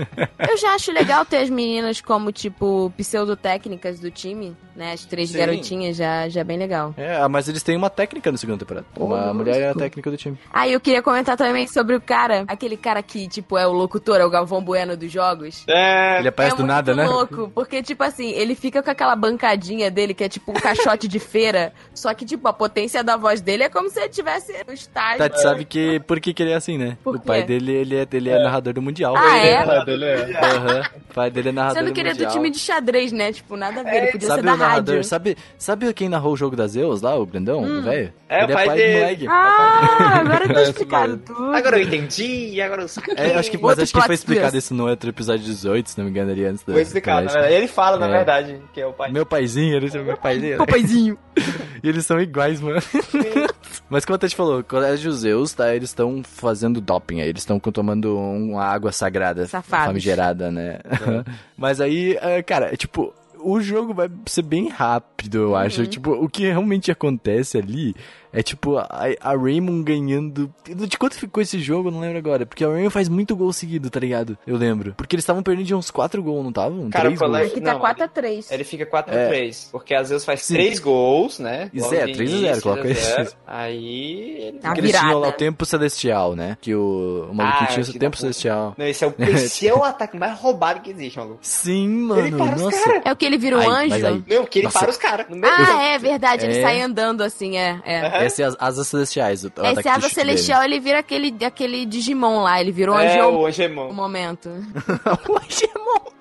[0.49, 4.93] Eu já acho legal ter as meninas como, tipo, pseudotécnicas do time, né?
[4.93, 5.39] As três Sim.
[5.39, 6.95] garotinhas já, já é bem legal.
[6.97, 8.87] É, mas eles têm uma técnica na segunda temporada.
[8.97, 10.37] Uma Ô, mulher é a técnica do time.
[10.53, 13.73] Ah, e eu queria comentar também sobre o cara, aquele cara que, tipo, é o
[13.73, 15.65] locutor, é o Galvão Bueno dos jogos.
[15.69, 17.05] É, Ele aparece é do nada, né?
[17.05, 20.55] muito louco, porque, tipo assim, ele fica com aquela bancadinha dele, que é tipo um
[20.55, 24.09] caixote de feira, só que, tipo, a potência da voz dele é como se ele
[24.09, 25.19] tivesse no estádio.
[25.19, 26.97] Tati sabe que por que, que ele é assim, né?
[27.03, 27.47] Por o pai quê?
[27.49, 29.15] dele, ele é, ele é narrador do Mundial.
[29.17, 29.57] Ah, é?
[29.63, 30.83] Aham.
[31.11, 32.33] O pai dele é narrador Sendo do que ele é do Mundial.
[32.33, 33.33] time de xadrez, né?
[33.33, 34.95] Tipo, nada a ver, ele podia Sabe ser da o narrador?
[34.95, 35.05] rádio.
[35.09, 38.13] Sabe, sabe quem narrou o jogo das Zeus lá, o grandão, o velho?
[38.29, 38.95] É, o ele pai é pai dele.
[39.01, 39.27] moleque.
[39.29, 41.25] Ah, agora tá É, isso explicado mesmo.
[41.27, 41.53] tudo.
[41.55, 43.15] Agora eu entendi, agora eu saquei.
[43.17, 45.99] É, acho que, mas Outro acho que foi explicado isso no outro episódio 18, se
[45.99, 47.43] não me engano, ali antes do Foi explicado, do na colégio.
[47.43, 47.63] verdade.
[47.65, 48.11] Ele fala, na É.
[48.11, 49.11] verdade, que é o pai.
[49.13, 50.59] Meu paizinho, ele é meu paizinho.
[50.59, 51.19] Papaizinho.
[51.85, 52.79] E eles são iguais, mano.
[53.91, 55.75] Mas como a Tati falou, Colégio Zeus, tá?
[55.75, 57.29] Eles estão fazendo doping aí.
[57.29, 59.47] Eles estão tomando uma água sagrada.
[59.47, 59.87] Safados.
[59.89, 60.79] Famigerada, né?
[61.59, 63.13] Mas aí, é, cara, é tipo...
[63.45, 65.85] O jogo vai ser bem rápido, eu acho.
[65.89, 67.97] Tipo, o que realmente acontece ali
[68.33, 68.89] é tipo a,
[69.21, 70.53] a Raymond ganhando.
[70.65, 72.47] De quanto ficou esse jogo, eu não lembro agora.
[72.47, 74.37] Porque a Raymond faz muito gol seguido, tá ligado?
[74.47, 74.95] Eu lembro.
[74.97, 76.91] Porque eles estavam perdendo de uns 4 gols, não estavam?
[76.91, 77.57] Cara, Três o colégio- gols.
[77.59, 78.47] Aqui tá Não, 4x3.
[78.51, 79.69] Ele fica 4x3.
[79.71, 80.55] Porque às vezes faz Sim.
[80.55, 81.71] 3 gols, né?
[81.73, 83.23] Isso é, de 3 a 0, início, coloca 3 a 0.
[83.23, 83.37] isso.
[83.47, 84.37] Aí.
[84.43, 84.59] Ele...
[84.63, 86.57] Porque eles tinham lá o tempo celestial, né?
[86.61, 88.75] Que o, o maluquinho Ah, tinha o que tempo celestial.
[88.77, 91.39] Não, esse é o, esse é o ataque mais roubado que existe, maluco.
[91.43, 92.27] Sim, mano.
[92.27, 92.85] Ele para os nossa.
[92.85, 93.03] caras.
[93.05, 94.07] É o que ele vira um mas anjo?
[94.07, 94.79] aí- Não, que ele Nossa.
[94.81, 95.27] para os caras.
[95.43, 96.63] Ah, é verdade, ele É.
[96.63, 97.81] sai andando assim, é.
[97.85, 98.22] é.
[98.27, 99.45] Essa é as asas celestiais.
[99.45, 103.33] Esse ataque asa celestial, ele vira aquele, aquele Digimon lá, ele virou É, anjo o
[103.41, 103.93] no Angemon.
[103.93, 104.49] momento.
[104.49, 104.67] dele.
[105.29, 106.13] o Angemon.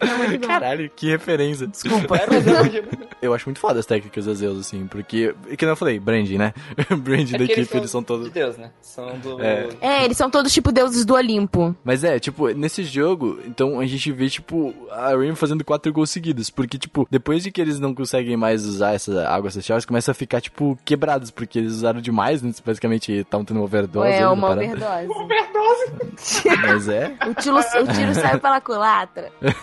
[0.00, 0.46] É muito bom.
[0.46, 1.66] Caralho, que referência.
[1.66, 2.16] Desculpa.
[2.16, 3.06] É, é.
[3.22, 5.34] Eu acho muito foda as técnicas das Zeus, assim, porque.
[5.56, 6.52] Que não eu falei, branding, né?
[6.98, 8.26] branding É da equipe, eles são todos.
[8.26, 8.70] De Deus, né?
[8.80, 9.42] São do.
[9.42, 9.68] É.
[9.80, 11.74] É, eles são todos tipo deuses do Olimpo.
[11.82, 16.10] Mas é, tipo, nesse jogo, então a gente vê, tipo, a Rain fazendo quatro gols
[16.10, 16.50] seguidos.
[16.50, 20.12] Porque, tipo, depois de que eles não conseguem mais usar essa água celestial, eles começam
[20.12, 22.52] a ficar, tipo, quebrados, porque eles usaram demais, né?
[22.64, 24.08] Basicamente, estavam tendo uma overdose.
[24.08, 25.08] é na uma parada.
[25.08, 26.56] overdose.
[26.62, 27.16] Mas é.
[27.26, 29.32] O tiro, o tiro saiu pela culatra.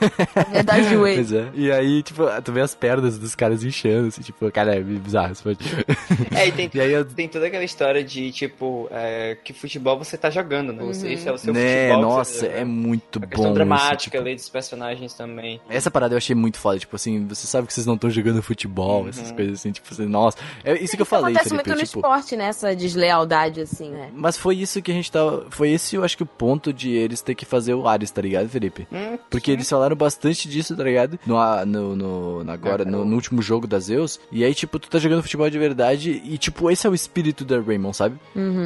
[0.52, 1.16] Verdade de whey.
[1.16, 1.50] Pois é.
[1.54, 5.32] E aí, tipo, tu vê as pernas dos caras inchando, assim, tipo, cara, é bizarro.
[5.34, 5.58] Isso pode...
[6.36, 9.98] É, e tem, E aí eu- tem toda aquela história de, tipo, é, que futebol
[9.98, 10.84] você tá jogando, né?
[10.84, 12.02] Você, esse é o seu né, futebol.
[12.02, 13.28] nossa, é muito A bom.
[13.28, 14.18] questão isso, dramática tipo.
[14.18, 15.60] ali dos personagens também.
[15.70, 18.41] Essa parada eu achei muito foda, tipo assim, você sabe que vocês não estão jogando
[18.41, 20.38] futebol, essas coisas assim, tipo assim, nossa.
[20.64, 22.46] É isso que eu falei, acontece Felipe, muito no tipo, esporte, né?
[22.46, 24.10] Essa deslealdade, assim, né?
[24.14, 25.46] Mas foi isso que a gente tava.
[25.50, 28.22] Foi esse, eu acho que o ponto de eles ter que fazer o Ares, tá
[28.22, 28.88] ligado, Felipe?
[28.91, 31.19] Hum, Porque eles falaram bastante disso, tá ligado?
[31.25, 31.95] No, no,
[32.43, 34.19] no- agora, no, no último jogo da Zeus.
[34.31, 37.43] E aí, tipo, tu tá jogando futebol de verdade e, tipo, esse é o espírito
[37.45, 38.15] da Raymond, sabe?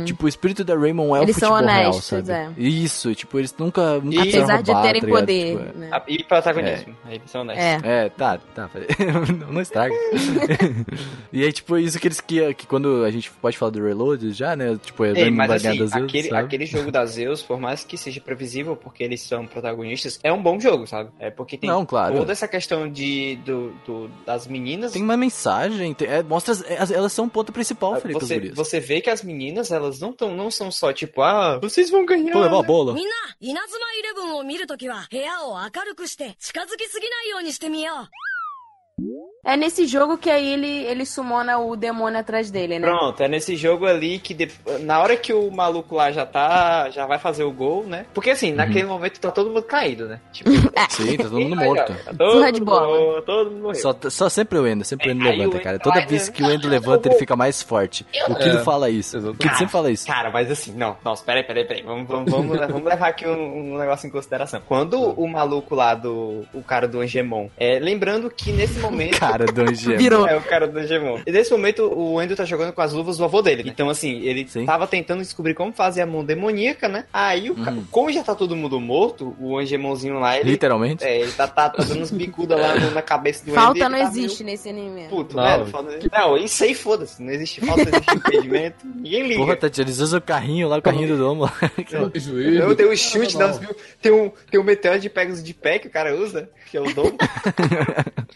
[0.05, 1.23] Tipo, o espírito da Raymond é Uhum.
[1.23, 2.31] Eles o são futebol real, honestos, sabe?
[2.31, 2.49] é.
[2.57, 5.57] Isso, tipo, eles nunca, nunca E- Apesar de roubar, terem tá poder.
[5.57, 5.79] Tipo, é.
[5.79, 5.89] né?
[5.91, 6.95] Ah, E protagonismo.
[7.05, 7.63] Aí eles são honestos.
[7.83, 8.05] É.
[8.05, 8.69] É, tá, tá.
[9.39, 9.93] não, não estraga.
[11.31, 14.31] e aí, tipo, isso que eles que, que quando a gente pode falar do Reload
[14.31, 14.77] já, né?
[14.83, 16.45] Tipo, é Ei, mas assim, Zeus, aquele, sabe?
[16.45, 20.41] aquele jogo da Zeus, por mais que seja previsível, porque eles são protagonistas, é um
[20.41, 21.06] bom jogo, sabe?
[21.18, 22.16] É porque tem Não, claro.
[22.16, 24.92] toda essa questão de, do, do- das meninas.
[24.92, 28.34] Tem uma mensagem, tem- é, mostra, as- é, elas são o ponto principal, Felipe, você,
[28.34, 28.54] as gurias.
[28.56, 32.04] você vê que as meninas, elas não, tão, não são só tipo, ah, vocês vão
[32.06, 32.32] ganhar.
[32.32, 32.92] Vou levar a bola.
[32.94, 38.08] みんな、稲妻イレブンを見るときは、部屋を明るくして、近づきすぎないようにしてみよう。
[39.45, 42.87] é nesse jogo que aí ele, ele sumona o demônio atrás dele, né?
[42.87, 46.89] Pronto, é nesse jogo ali que de- na hora que o maluco lá já tá,
[46.89, 48.05] já vai fazer o gol, né?
[48.13, 50.19] Porque assim, naquele momento tá todo mundo caído, né?
[50.33, 50.49] Tipo,
[50.89, 51.93] Sim, tá todo mundo morto.
[51.93, 52.87] tá todo Surra de mundo bola.
[52.87, 53.75] morto, todo mundo morreu.
[53.81, 55.79] Só, só sempre o Endo, sempre o Endo É, levanta, o cara.
[55.79, 56.33] Toda vai, vez né?
[56.35, 58.05] que o Endo levanta, ele fica mais forte.
[58.27, 58.63] O Kido É.
[58.63, 59.17] fala isso.
[59.29, 59.33] O.
[59.35, 60.05] Kido sempre fala isso.
[60.07, 61.83] Cara, mas assim, não, nossa, peraí, peraí, peraí.
[61.83, 64.61] Vamos, vamos, vamos, vamos levar aqui um, um negócio em consideração.
[64.67, 66.43] Quando o maluco lá do.
[66.53, 67.47] O cara do Angemon.
[67.57, 68.86] É, lembrando que nesse momento.
[69.19, 69.97] Cara do Angema.
[69.97, 70.27] Virou.
[70.27, 71.19] É o cara do Angemon.
[71.25, 73.63] E nesse momento o Endo tá jogando com as luvas do avô dele.
[73.63, 73.71] né?
[73.73, 74.65] Então, assim, ele Sim.
[74.65, 77.05] tava tentando descobrir como fazer a mão demoníaca, né?
[77.11, 77.83] Aí, o ca- Uhum.
[77.91, 80.51] como já tá todo mundo morto, o Angemonzinho lá, ele.
[80.51, 81.03] Literalmente.
[81.03, 84.05] É, ele tá, tá, tá dando uns bicudas lá na cabeça do Falta não tá
[84.05, 84.89] existe nesse anime.
[84.89, 85.09] Meio...
[85.09, 85.57] Puto, Não, né?
[85.57, 87.21] Não, falta- não, isso aí foda-se.
[87.21, 88.77] Não existe falta, não existe impedimento.
[88.95, 89.39] Ninguém liga.
[89.39, 91.43] Porra, Tati, eles usam o carrinho lá, o carrinho do domo.
[91.43, 91.53] lá.
[92.67, 93.75] Eu tenho o chute Não, das mil.
[94.01, 96.81] Tem um, tem um meteoro de pegos de pé que o cara usa, que é
[96.81, 97.11] o dom.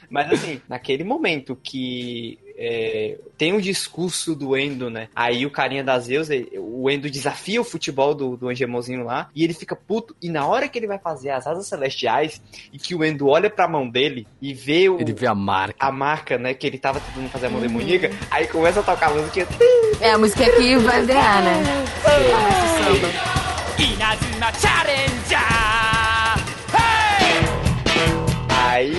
[0.09, 5.07] Mas assim, naquele momento que é, tem um discurso do Endo, né?
[5.15, 9.43] Aí o carinha das Zeus, o Endo desafia o futebol do, do Angemonzinho lá, e
[9.43, 10.15] ele fica puto.
[10.21, 13.49] E na hora que ele vai fazer as asas celestiais, e que o Endo olha
[13.49, 14.99] pra mão dele e vê o.
[14.99, 15.75] Ele vê a marca.
[15.79, 19.09] A marca, né, que ele tava tentando fazer a mão demoníaca, aí começa a tocar
[19.09, 19.47] a música.
[19.99, 21.63] É, a música aqui vai ganhar, né?
[23.81, 25.10] 稲妻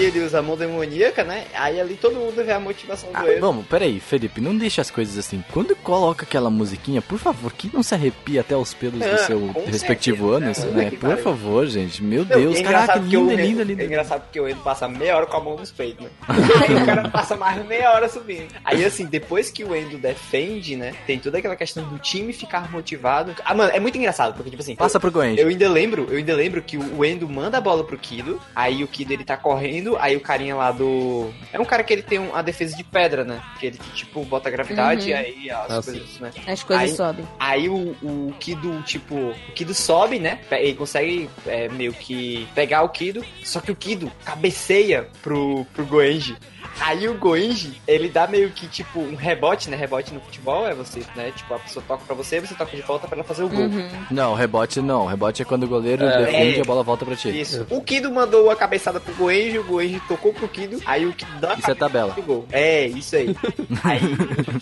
[0.05, 1.45] Ele usa a mão demoníaca, né?
[1.55, 3.41] Aí ali todo mundo vê a motivação do Ah, Endo.
[3.41, 5.43] vamos, peraí, Felipe, não deixa as coisas assim.
[5.53, 9.19] Quando coloca aquela musiquinha, por favor, que não se arrepia até os pelos do Ah,
[9.19, 10.67] seu com respectivo certeza.
[10.67, 10.91] ânus, né?
[10.91, 11.23] que Por pariu.
[11.25, 12.03] favor, gente.
[12.03, 13.83] Meu Não, Deus, é caraca, engraçado porque linda, o Endo- linda, linda.
[13.83, 16.11] É engraçado porque o Endo passa meia hora com a mão nos peitos, né?
[16.29, 18.49] Aí o cara passa mais meia hora subindo.
[18.65, 20.95] Aí assim, depois que o Endo defende, né?
[21.07, 23.35] Tem toda aquela questão do time ficar motivado.
[23.45, 24.75] Ah, mano, é muito engraçado, porque tipo assim.
[24.77, 25.41] Passa pro Goenji.
[25.41, 28.83] Eu ainda lembro, eu ainda lembro que o Endo manda a bola pro Kido, aí
[28.83, 31.33] o Kido ele tá correndo, aí o carinha lá do.
[31.53, 33.43] É um cara que ele tem um- a defesa de pedra, né?
[33.59, 35.09] Que ele tipo bota a gravidade Uhum.
[35.09, 36.31] e aí as Ah, coisas, né?
[36.47, 37.29] As coisas Aí- sobem.
[37.39, 40.41] Aí o, o Kido, tipo, o Kido sobe, né?
[40.51, 45.85] Ele consegue é, meio que pegar o Kido, só que o Kido cabeceia pro, pro
[45.87, 46.37] Goenji.
[46.81, 49.77] Aí o Goenji, ele dá meio que, tipo, um rebote, né?
[49.77, 51.33] Rebote no futebol é você, né?
[51.37, 53.61] Tipo, a pessoa toca pra você, você toca de volta pra ela fazer o gol.
[53.67, 53.91] Uhum.
[54.11, 55.07] Não, rebote não.
[55.07, 56.19] Rebote é quando o goleiro É.
[56.25, 56.59] defende É.
[56.59, 57.29] e a bola volta pra ti.
[57.41, 57.67] Isso.
[57.71, 61.31] O Kido mandou a cabeçada pro Goenji, o Goenji tocou pro Kido, aí o Kido
[61.41, 62.15] dá a Isso é tabela.
[62.27, 62.47] gol.
[62.51, 63.37] É, isso aí.
[63.85, 64.01] aí.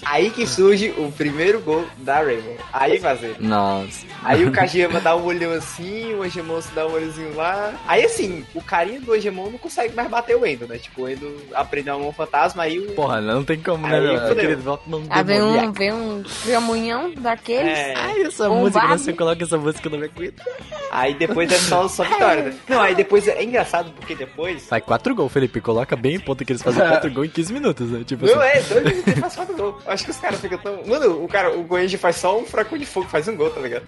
[0.04, 2.56] Aí que surge o primeiro gol da Rainbow.
[2.72, 3.36] Aí fazer.
[3.40, 4.06] Nossa.
[4.22, 7.74] Aí o Kajima dá um olhão assim, o Angemon se dá um olhozinho lá.
[7.86, 10.76] Aí assim, o carinha do Angemon não consegue mais bater o Endo, né?
[10.78, 12.92] Tipo, o Endo aprendeu mão fantasma, aí o.
[12.94, 14.26] Porra, não tem como, né, Aí, meu?
[14.32, 17.78] Aquele volta não Ah, vem um, vem um remunhão daqueles.
[17.78, 19.04] É, Ai, essa Um música, vaso.
[19.04, 20.42] você coloca essa música no meu aguento.
[20.90, 22.54] aí depois é só, só vitória, né?
[22.68, 24.62] Não, aí depois é engraçado porque depois.
[24.62, 25.60] Sai quatro gols, Felipe.
[25.60, 28.02] Coloca bem em ponto que eles fazem quatro gols em 15 minutos, né?
[28.04, 28.58] Tipo Não, assim.
[28.58, 29.74] é, dois minutos ele faz quatro gols.
[29.86, 30.82] Acho que os caras ficam tão.
[30.86, 33.60] Mano, o cara, o Goenji faz só um fracão de fogo, faz um gol, tá
[33.60, 33.84] ligado?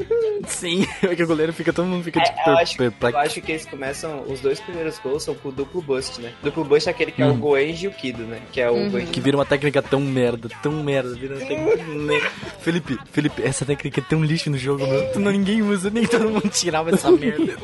[0.47, 2.77] Sim, é que o goleiro fica, todo mundo fica É, tipo eu, per- acho, eu
[2.91, 3.19] perplexo.
[3.19, 4.23] acho que eles começam.
[4.29, 6.33] Os dois primeiros gols são com o duplo bust, né?
[6.43, 7.39] Duplo bust é aquele que é o Hum.
[7.39, 8.41] Goenji e o Kido, né?
[8.51, 9.13] Que é o Goenji.
[9.13, 11.85] Que vira uma técnica tão merda, tão merda, vira uma técnica...
[11.85, 12.31] merda.
[12.61, 15.13] Felipe, Felipe, essa técnica é tão lixo no jogo, meu.
[15.13, 17.55] Tu não, ninguém usa, nem todo mundo tirava essa merda.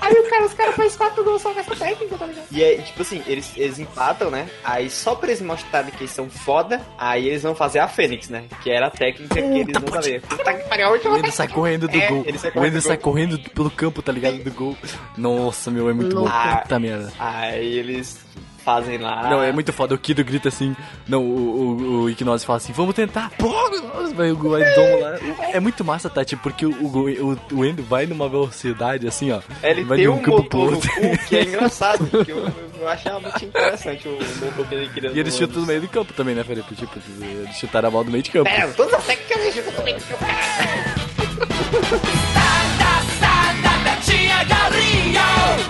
[0.00, 2.46] Aí o cara, os caras fazem quatro gols só com essa técnica, tá ligado?
[2.50, 4.48] E é, tipo assim, eles, eles empatam, né?
[4.64, 8.28] Aí só pra eles mostrarem que eles são foda, aí eles vão fazer a Fênix,
[8.28, 8.44] né?
[8.62, 10.20] Que era a técnica que eles não sabiam.
[10.22, 12.24] Puta que pariu, a última O Endo sai correndo do É, gol.
[12.26, 14.38] ele sai o correndo Endo do sai correndo pelo campo, tá ligado?
[14.42, 14.76] Do gol.
[15.16, 16.30] Nossa, meu, é muito Louco.
[16.30, 16.62] louco.
[16.62, 17.12] Puta merda.
[17.18, 18.18] Aí eles
[18.64, 19.28] fazem lá.
[19.28, 19.94] Não, é muito foda.
[19.94, 20.74] O Kido grita assim.
[21.06, 23.30] Não, o, o, o Ignose fala assim: vamos tentar.
[23.38, 23.52] Pô,
[24.14, 25.18] Vai o Guaidomo lá.
[25.52, 29.40] É muito massa, Tati, porque o, o, o Endo vai numa velocidade assim, ó.
[29.62, 32.24] Ele vai tem um, um motor no cu que é engraçado.
[32.24, 32.46] que eu,
[32.80, 35.10] eu achava muito interessante o motor que ele queria.
[35.10, 36.74] E ele chuta no meio do campo também, né, Felipe?
[36.74, 38.48] Tipo, eles chutaram a bola do meio de campo.
[38.48, 40.24] É, todas as que ele chuta no meio de campo.
[42.34, 45.63] Sada, sada, Betinha Garrinha!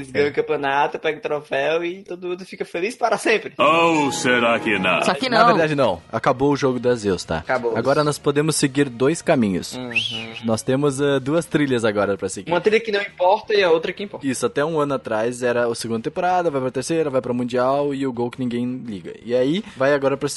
[0.00, 3.52] Eles ganham o campeonato, pegam o troféu e todo mundo fica feliz para sempre.
[3.58, 5.02] Ou será que não?
[5.02, 5.46] Só que Na não.
[5.48, 6.00] verdade, não.
[6.10, 7.38] Acabou o jogo das Zeus, tá?
[7.38, 7.76] Acabou.
[7.76, 9.78] Agora nós podemos seguir dois caminhos.
[10.44, 12.50] Nós temos ah, duas trilhas agora pra seguir.
[12.50, 14.26] Uma trilha que não importa e a outra que importa.
[14.26, 17.94] Isso, até um ano atrás era a segunda temporada, vai pra terceira, vai pra Mundial
[17.94, 19.14] e o gol que ninguém liga.
[19.24, 20.28] E aí, vai agora pra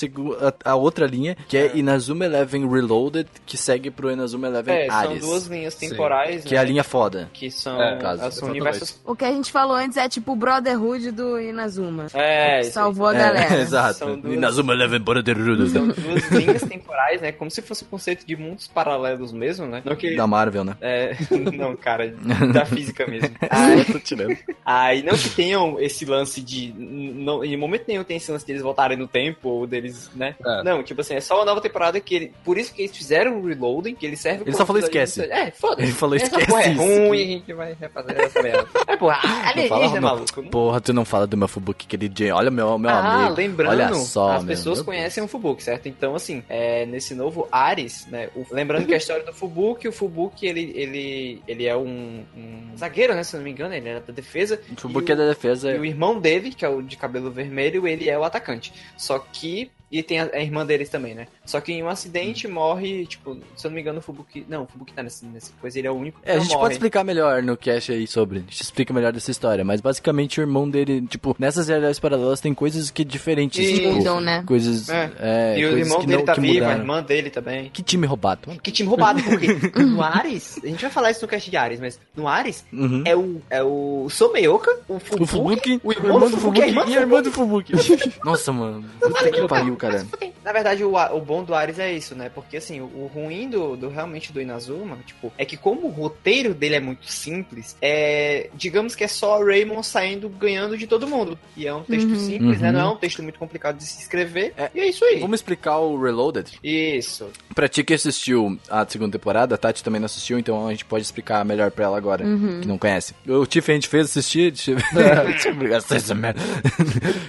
[0.66, 4.88] a, a outra linha, que é, Inazuma Eleven Reloaded, que segue pro Inazuma Eleven É,
[4.88, 5.22] são Ares.
[5.22, 7.30] duas linhas temporais, Que é a né, linha foda.
[7.34, 9.02] que são, É, caso, são universos...
[9.06, 12.08] O que a gente falou antes é tipo o Brotherhood do Inazuma.
[12.14, 12.74] É, isso aí.
[12.74, 13.56] Salvou a É, galera.
[13.62, 14.00] exato.
[14.00, 15.70] São duas- Inazuma Eleven Brotherhood.
[15.70, 17.32] São duas linhas temporais, né?
[17.32, 19.82] Como se fosse um conceito de mundos paralelos mesmo, né?
[19.86, 20.16] Não que...
[20.16, 20.76] Da Marvel, né?
[20.82, 21.16] É,
[21.56, 22.14] não, cara,
[22.54, 23.30] da física mesmo.
[23.50, 24.36] Aí, Tô tirando.
[24.66, 26.74] aí não que tenham esse lance de.
[26.78, 30.36] Não, em momento nenhum tem esse lance de eles voltarem no tempo ou deles, né?
[30.46, 30.64] É.
[30.64, 32.34] Não, tipo assim, é só uma nova temporada que ele.
[32.44, 35.22] Por isso que eles fizeram o reloading, que ele serve Ele só falou esquece.
[35.22, 35.84] de- É, foda-se.
[35.84, 38.68] Ele falou Essa esquece porra é ruim, a gente vai refazer essa merda.
[38.88, 40.42] É, porra, Não alienígena, maluco.
[40.42, 40.50] não.
[40.50, 42.36] Porra, tu não fala do meu Fubuki queridinho.
[42.36, 43.36] Olha meu, meu ah, amigo.
[43.36, 45.88] lembrando, Olha só, as pessoas meu conhecem o Fubuki, certo?
[45.88, 48.30] Então, assim, é, nesse novo Ares, né?
[48.36, 52.78] o- lembrando que a história do Fubuki, o Fubuki, ele, ele, ele é um, um
[52.78, 53.24] zagueiro, né?
[53.24, 54.60] Se não me engano, ele era da defesa.
[54.76, 55.72] O Fubuki E é da defesa.
[55.72, 58.74] E o irmão dele, que é o de cabelo vermelho, ele é o atacante.
[58.98, 59.72] Só que.
[59.94, 61.28] E tem a, a irmã deles também, né?
[61.46, 64.44] Só que em um acidente morre, tipo, se eu não me engano, o Fubuki.
[64.50, 66.50] Não, o Fubuki tá nesse, nesse coisa, ele é o único que É, a gente
[66.50, 66.60] morre.
[66.62, 68.40] pode explicar melhor no cast aí sobre.
[68.40, 69.64] A gente explica melhor dessa história.
[69.64, 73.60] Mas basicamente o irmão dele, tipo, nessas realidades paralelas tem coisas que diferentes.
[73.64, 74.44] E- tipo, Mudam, né?
[74.48, 74.90] Coisas.
[74.90, 75.12] É.
[75.20, 77.70] É, e o coisas irmão que dele não, tá vivo, a irmã dele também.
[77.70, 78.50] Que time roubado.
[78.64, 79.48] Que time roubado, porque
[79.80, 83.04] no Ares, a gente vai falar isso no cast de Ares, mas no Ares Uhum.
[83.06, 86.84] é o, é o Someioka, o Fubuki, O Fubuki, o irmão, do Fubuki, a irmã
[86.88, 87.74] e a irmã do Fubuki.
[88.26, 88.84] Nossa, mano.
[89.00, 90.06] Puta que pariu, cara.
[90.44, 92.30] Na verdade, o, o bom do Ares é isso, né?
[92.34, 95.90] Porque assim, o, o ruim do, do realmente do Inazuma, tipo, é que como o
[95.92, 98.50] roteiro dele é muito simples, é.
[98.56, 101.38] Digamos que é só o Raymond saindo ganhando de todo mundo.
[101.56, 102.20] E é um texto Uhum.
[102.20, 102.68] simples, né?
[102.70, 102.74] Uhum.
[102.74, 104.54] Não é um texto muito complicado de se escrever.
[104.58, 104.70] É.
[104.76, 105.20] E é isso aí.
[105.20, 106.60] Vamos explicar o Reloaded.
[106.64, 107.30] Isso.
[107.56, 110.86] Pra ti que assistiu a segunda temporada, a Tati também não assistiu, então a gente
[110.86, 112.24] pode explicar melhor pra ela agora,
[112.62, 113.14] que não conhece.
[113.28, 116.42] O Tiff a gente fez assistir, com essa merda.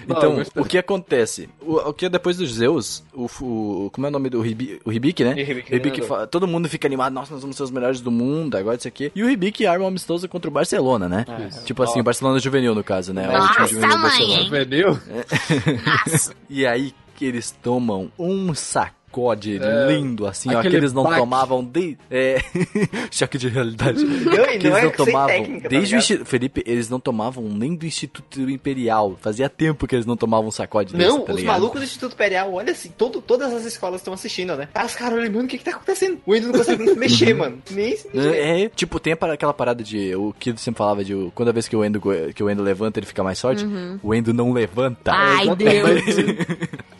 [0.08, 1.48] Então, o que acontece?
[1.60, 4.80] O, o que é depois dos Zeus, o, o- como é o nome do Ribi,
[4.84, 5.34] o Hibiki, né?
[5.36, 8.10] E Hibiki, Hibiki fa- todo mundo fica animado, nossa, nós vamos ser os melhores do
[8.10, 9.10] mundo, agora isso aqui.
[9.14, 11.24] E o Hibiki arma amistoso contra o Barcelona, né?
[11.64, 13.28] Tipo assim, o Barcelona juvenil, no caso, né?
[13.28, 14.40] O Nossa, time juvenil do mãe, Barcelona.
[14.42, 14.50] hein?
[14.50, 14.98] Venil?
[16.48, 18.54] E aí que eles tomam um
[19.14, 21.18] sacode É, lindo, assim, ó, que eles não baque.
[21.18, 21.96] tomavam de...
[22.10, 22.38] É...
[23.10, 24.04] Choque de realidade.
[24.04, 25.26] Não, e que não eles é não tomavam...
[25.28, 25.98] técnica, tá desde o ligado?
[26.02, 26.26] Instituto...
[26.28, 29.16] Felipe, eles não tomavam nem do Instituto Imperial.
[29.20, 31.54] Fazia tempo que eles não tomavam um sacode desse, Não, tá os ligado?
[31.54, 34.68] malucos do Instituto Imperial, olha assim, todo, todas as escolas estão assistindo, né?
[34.74, 36.18] Aí os caras olham, mano, o que que tá acontecendo?
[36.26, 37.58] O Endo não consegue nem se mexer, mano.
[37.70, 38.34] Nem se mexer.
[38.34, 40.14] É, é, tipo, tem aquela parada de.
[40.16, 41.14] O que sempre falava de.
[41.14, 42.00] o- Quando a vez que o Endo,
[42.34, 43.64] que o Endo levanta, ele fica mais forte.
[44.02, 45.12] O Endo não levanta.
[45.12, 46.04] Ai, Deus.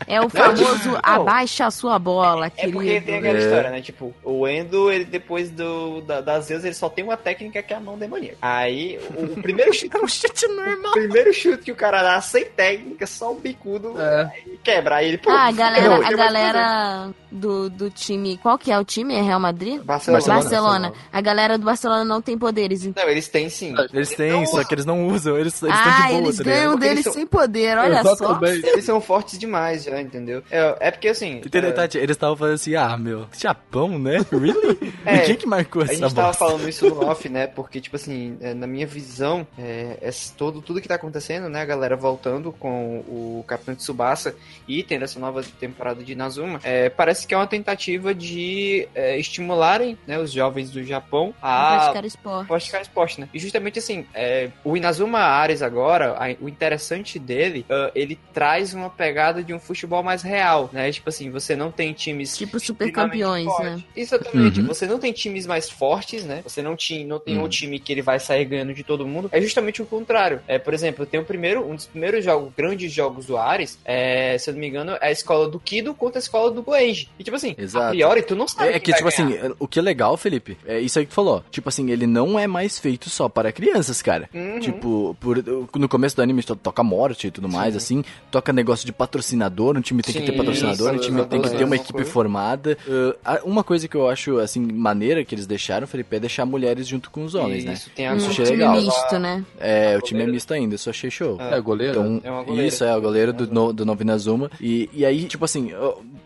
[0.07, 3.07] É o famoso abaixa a sua bola, É porque querido.
[3.07, 3.81] tem aquela história, né?
[3.81, 7.73] Tipo, o Endo, ele depois do, da, das Zeus, ele só tem uma técnica que
[7.73, 8.37] é a mão demoníaca.
[8.43, 9.97] Aí, o, o primeiro chute.
[9.97, 10.91] um chute normal.
[10.91, 14.31] o primeiro chute que o cara dá sem técnica, só o bicudo, É.
[14.47, 14.97] aí quebra.
[14.97, 18.39] Aí ele, pô, Ah, a não, galera, a galera do, do time.
[18.39, 19.15] Qual que é o time?
[19.15, 19.81] É Real Madrid?
[19.85, 20.13] fazer.
[20.13, 20.25] Barcelona.
[20.27, 20.93] Barcelona.
[21.13, 22.85] A galera do Barcelona não tem poderes.
[22.85, 23.03] Então.
[23.05, 23.75] Não, eles têm sim.
[23.93, 25.37] Eles têm, Não, só que eles não usam.
[25.39, 28.41] Eles eles estão Ah, de boa, eles tá ganham deles são- sem poder, olha só.
[28.45, 30.43] Eles são fortes demais já, entendeu?
[30.51, 31.39] É, é porque assim.
[31.39, 31.99] Entendeu, é, Tati?
[31.99, 34.19] Eles estavam falando assim, ah, meu, Japão, né?
[34.33, 34.93] Really?
[35.07, 36.45] É, Quem que marcou A essa gente tava bosta?
[36.45, 37.47] falando isso no off, né?
[37.47, 41.61] Porque, tipo assim, é, na minha visão, é, esse- todo, tudo que tá acontecendo, né?
[41.63, 44.35] A galera voltando com o Capitão Tsubasa
[44.67, 49.19] e tendo essa nova temporada de Inazuma, é, parece que é uma tentativa de é,
[49.19, 52.49] estimularem né, os jovens do Japão a Praticar esporte.
[52.49, 53.29] praticar esporte, né?
[53.33, 58.75] E justamente assim, é, o Inazuma Ares agora, a- o interessante dele, ah, ele traz
[58.75, 60.91] uma pegada de um futebol mais real, né?
[60.93, 63.65] Tipo assim, você não tem times Tipo super campeões, fortes.
[63.77, 63.85] né?
[63.97, 64.61] Exatamente.
[64.61, 64.67] Uhum.
[64.67, 66.41] Você não tem times mais fortes, né?
[66.45, 67.45] Você não, ti, não tem Uhum.
[67.45, 69.29] um time que ele vai sair ganhando de todo mundo.
[69.33, 70.41] É justamente o contrário.
[70.47, 74.37] É, por exemplo, tem o primeiro, um dos primeiros jogos, grandes jogos do Ares, é,
[74.39, 77.09] se eu não me engano, é a escola do Kido contra a escola do Goenji.
[77.19, 77.87] E tipo assim, Exato.
[77.87, 79.39] a priori tu não sabe É, é que, tipo ganhar.
[79.45, 81.43] assim, o que é legal, Felipe, é isso aí que tu falou.
[81.51, 84.29] Tipo assim, ele não é mais feito só para crianças, cara.
[84.35, 84.61] Uhum.
[84.61, 85.43] Tipo, por,
[85.77, 88.05] no começo do anime to- toca morte e tudo mais, assim.
[88.31, 91.41] Toca negócio de patrocinador, um time tem que ter Sim, patrocinador, um isso, time tem
[91.43, 92.11] que ter uma equipe coisa.
[92.11, 92.79] formada.
[92.87, 96.45] Uh, a- uma coisa que eu acho, assim, maneira que eles deixaram, Felipe, é deixar
[96.47, 97.73] mulheres junto com os homens, né?
[97.75, 98.73] Isso, tem a Isso Um time legal.
[98.77, 99.45] misto, né?
[99.59, 101.37] É, A o time é misto ainda, isso achei show.
[101.41, 102.01] É, goleiro?
[102.19, 102.67] Então, É goleira.
[102.69, 104.51] isso é o goleiro do, no, do Novo Inazuma.
[104.61, 105.73] E, e aí, tipo assim,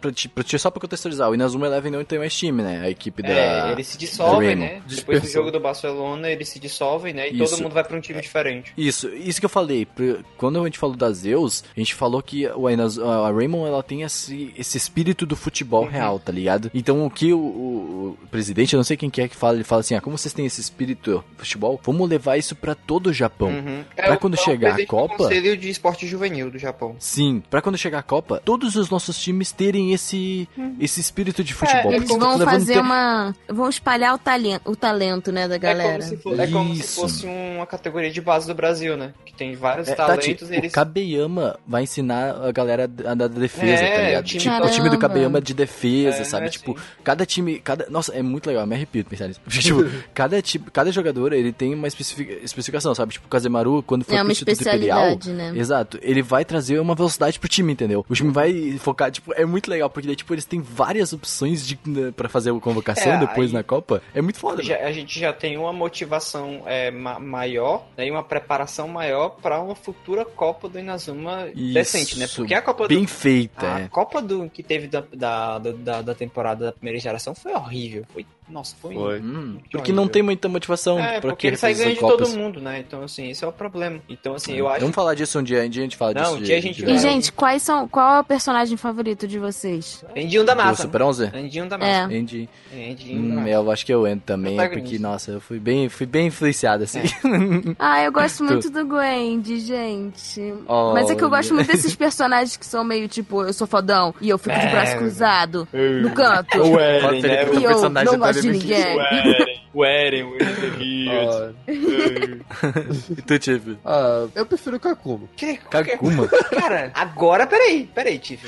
[0.01, 2.81] pra, ti- pra, ti- só pra contextualizar, o Inazuma Eleven não tem mais time, né?
[2.83, 3.29] A equipe da.
[3.29, 4.83] É, eles se dissolvem, né?
[4.87, 7.29] Depois do jogo do Barcelona, eles se dissolvem, né?
[7.31, 7.53] E Isso.
[7.55, 8.73] todo mundo vai pra um time diferente.
[8.77, 9.85] Isso, isso que eu falei.
[9.87, 13.83] Pra- Quando a gente falou da Zeus, a gente falou que o a Raymond ela
[13.83, 15.91] tem esse, esse espírito do futebol Uhum.
[15.91, 16.71] real, tá ligado?
[16.75, 19.55] Então o que o, o- o presidente, eu não sei quem que é que fala,
[19.57, 22.75] ele fala assim: ah, como vocês têm esse espírito do futebol, vamos levar isso pra
[22.75, 23.49] todo o Japão.
[23.49, 23.85] Uhum.
[23.97, 26.97] Pra o- quando o chegar a Copa- Conselho de Esporte Juvenil do Japão.
[26.99, 30.49] Sim, pra quando chegar a Copa, todos os nossos times terem esse,
[30.81, 31.93] esse espírito de futebol.
[31.93, 33.35] Eles Porque vão tá fazer tempo- uma.
[33.49, 35.99] vão espalhar o talento, o talento, né, da É galera.
[35.99, 39.13] como, se fo- é como se fosse uma categoria de base do Brasil, né?
[39.25, 40.73] Que tem vários É, Tati, talentos e eles.
[40.73, 44.25] o Kabeyama vai ensinar a galera a dar defesa, É, tá ligado?
[44.25, 44.99] o time- tipo, o time do.
[44.99, 46.47] Kabeyama de defesa, É, sabe?
[46.47, 46.81] é tipo, assim.
[47.05, 49.41] cada time, cada, nossa, é muito legal, eu me arrepio de pensar nisso.
[49.45, 53.13] Porque, tipo, cada tipo, cada jogador, ele tem uma especifica- especificação, sabe?
[53.13, 55.53] Tipo, o Kazemaru, quando for É pro Instituto Imperial, né?
[55.55, 58.05] Exato, ele vai trazer uma velocidade pro time, entendeu?
[58.09, 61.67] O time vai focar, tipo, é muito legal, porque daí, tipo, eles têm várias opções
[61.67, 64.03] de, né, pra fazer a convocação É, depois aí- na Copa.
[64.15, 64.89] É muito foda, Já- velho.
[64.89, 69.61] a gente já tem uma motivação é, ma- maior né, e uma preparação maior para
[69.61, 72.25] uma futura Copa do Inazuma decente, né?
[72.25, 73.89] Isso, Porque a Copa Bem do feita, a é.
[73.89, 78.05] Copa do que teve da, da, da, da temporada da primeira geração foi horrível.
[78.13, 78.95] Foi, nossa, foi.
[78.95, 79.21] Foi.
[79.21, 82.29] Hum, porque não tem muita motivação É, pra porque que ele sai ganhando de todo
[82.31, 82.79] mundo, né?
[82.81, 84.01] Então, assim, esse é o problema.
[84.09, 84.81] Então, assim, eu acho.
[84.81, 86.35] Vamos falar disso um dia, um dia a gente fala Não, disso.
[86.35, 86.95] um de- dia a gente de E, vai.
[86.95, 87.15] verdade.
[87.15, 87.87] gente, quais são.
[87.89, 90.05] Qual é o personagem favorito de vocês?
[90.17, 90.83] Andinho da Do massa.
[90.83, 91.31] Super 11?
[91.35, 91.79] Andinho da É.
[92.03, 92.15] massa.
[92.15, 92.49] Andy.
[92.73, 93.49] Andinho da Hum, massa.
[93.51, 97.01] eu acho que eu entro também, porque, nossa, eu fui bem, fui bem influenciado, assim.
[97.79, 100.55] Ah, eu gosto muito do Gwendy, gente.
[100.67, 103.67] Oh, Mas é que eu gosto muito desses personagens que são meio tipo, eu sou
[103.67, 104.71] fodão e eu fico de É.
[104.71, 105.69] braço cruzado
[106.03, 106.59] no canto.
[106.61, 107.45] O Felipe, né?
[107.55, 108.97] E eu personagem não gosto de ninguém.
[108.97, 111.09] O Eren, o Eren, o Eren.
[111.11, 111.51] Ah,
[113.19, 113.77] E tu, Tiff?
[113.85, 115.29] ah, eu prefiro o Kakuma.
[115.37, 116.27] Que- Kaguma?
[116.51, 118.45] Cara, agora, peraí, peraí, Tiff.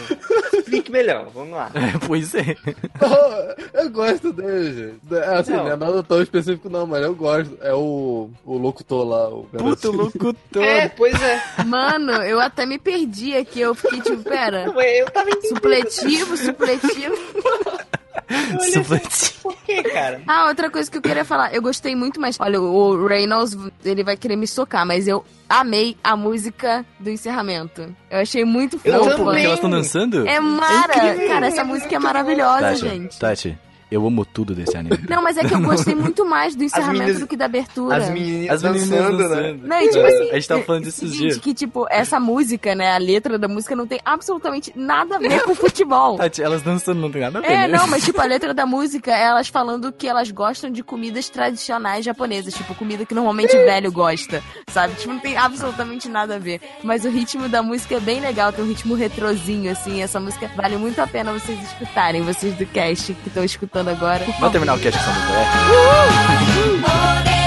[0.55, 1.71] Explique melhor, vamos lá.
[1.75, 2.57] É, pois é.
[3.75, 4.73] eu gosto dele,
[5.03, 5.15] gente.
[5.15, 5.65] É, Assim, Não.
[5.65, 5.73] não.
[5.73, 7.57] é nada tão específico não, mas eu gosto.
[7.61, 9.93] É o, o locutor lá, o Puta garotinho.
[9.93, 10.63] locutor.
[10.63, 11.43] É, pois é.
[11.65, 13.61] Mano, eu até me perdi aqui.
[13.61, 14.65] Eu fiquei tipo, pera.
[14.67, 15.49] Eu tava entendendo.
[15.57, 17.17] Supletivo, supletivo.
[18.73, 19.57] Supletivo.
[19.93, 20.23] Cara?
[20.27, 24.05] Ah, outra coisa que eu queria falar, eu gostei muito, mas olha, o Reynolds, ele
[24.05, 27.95] vai querer me socar, mas eu amei a música do encerramento.
[28.11, 29.11] Eu achei muito Eu fofa.
[29.17, 29.45] Porque também.
[29.45, 30.27] elas estão dançando?
[30.29, 33.19] É mara, incrível, cara, é essa música é maravilhosa, Tati, gente.
[33.19, 33.59] Tati,
[33.91, 34.99] eu amo tudo desse anime.
[35.09, 37.97] Não, mas é que eu gostei muito mais do encerramento meninas- do que da abertura.
[37.97, 39.43] As menininhas As meninas dançando, dançando.
[39.43, 39.59] né?
[39.65, 40.31] Não, e tipo assim.
[40.31, 41.39] A gente tava falando disso esses dias.
[41.39, 45.43] que tipo, essa música, né, a letra da música não tem absolutamente nada a ver
[45.43, 46.17] com futebol.
[46.19, 47.79] Tati, elas dançando não tem nada a ver, É, né?
[47.79, 51.29] não, mas tipo, a letra da música é elas falando que elas gostam de comidas
[51.29, 54.95] tradicionais japonesas, tipo, comida que normalmente velho gosta, sabe?
[54.95, 56.61] Tipo, não tem absolutamente nada a ver.
[56.83, 60.51] Mas o ritmo da música é bem legal, tem um ritmo retrozinho, assim, essa música
[60.57, 64.25] vale muito a pena vocês escutarem, vocês do cast que estão escutando agora.
[64.25, 67.40] Por Vamos terminar o cast com essa música, né?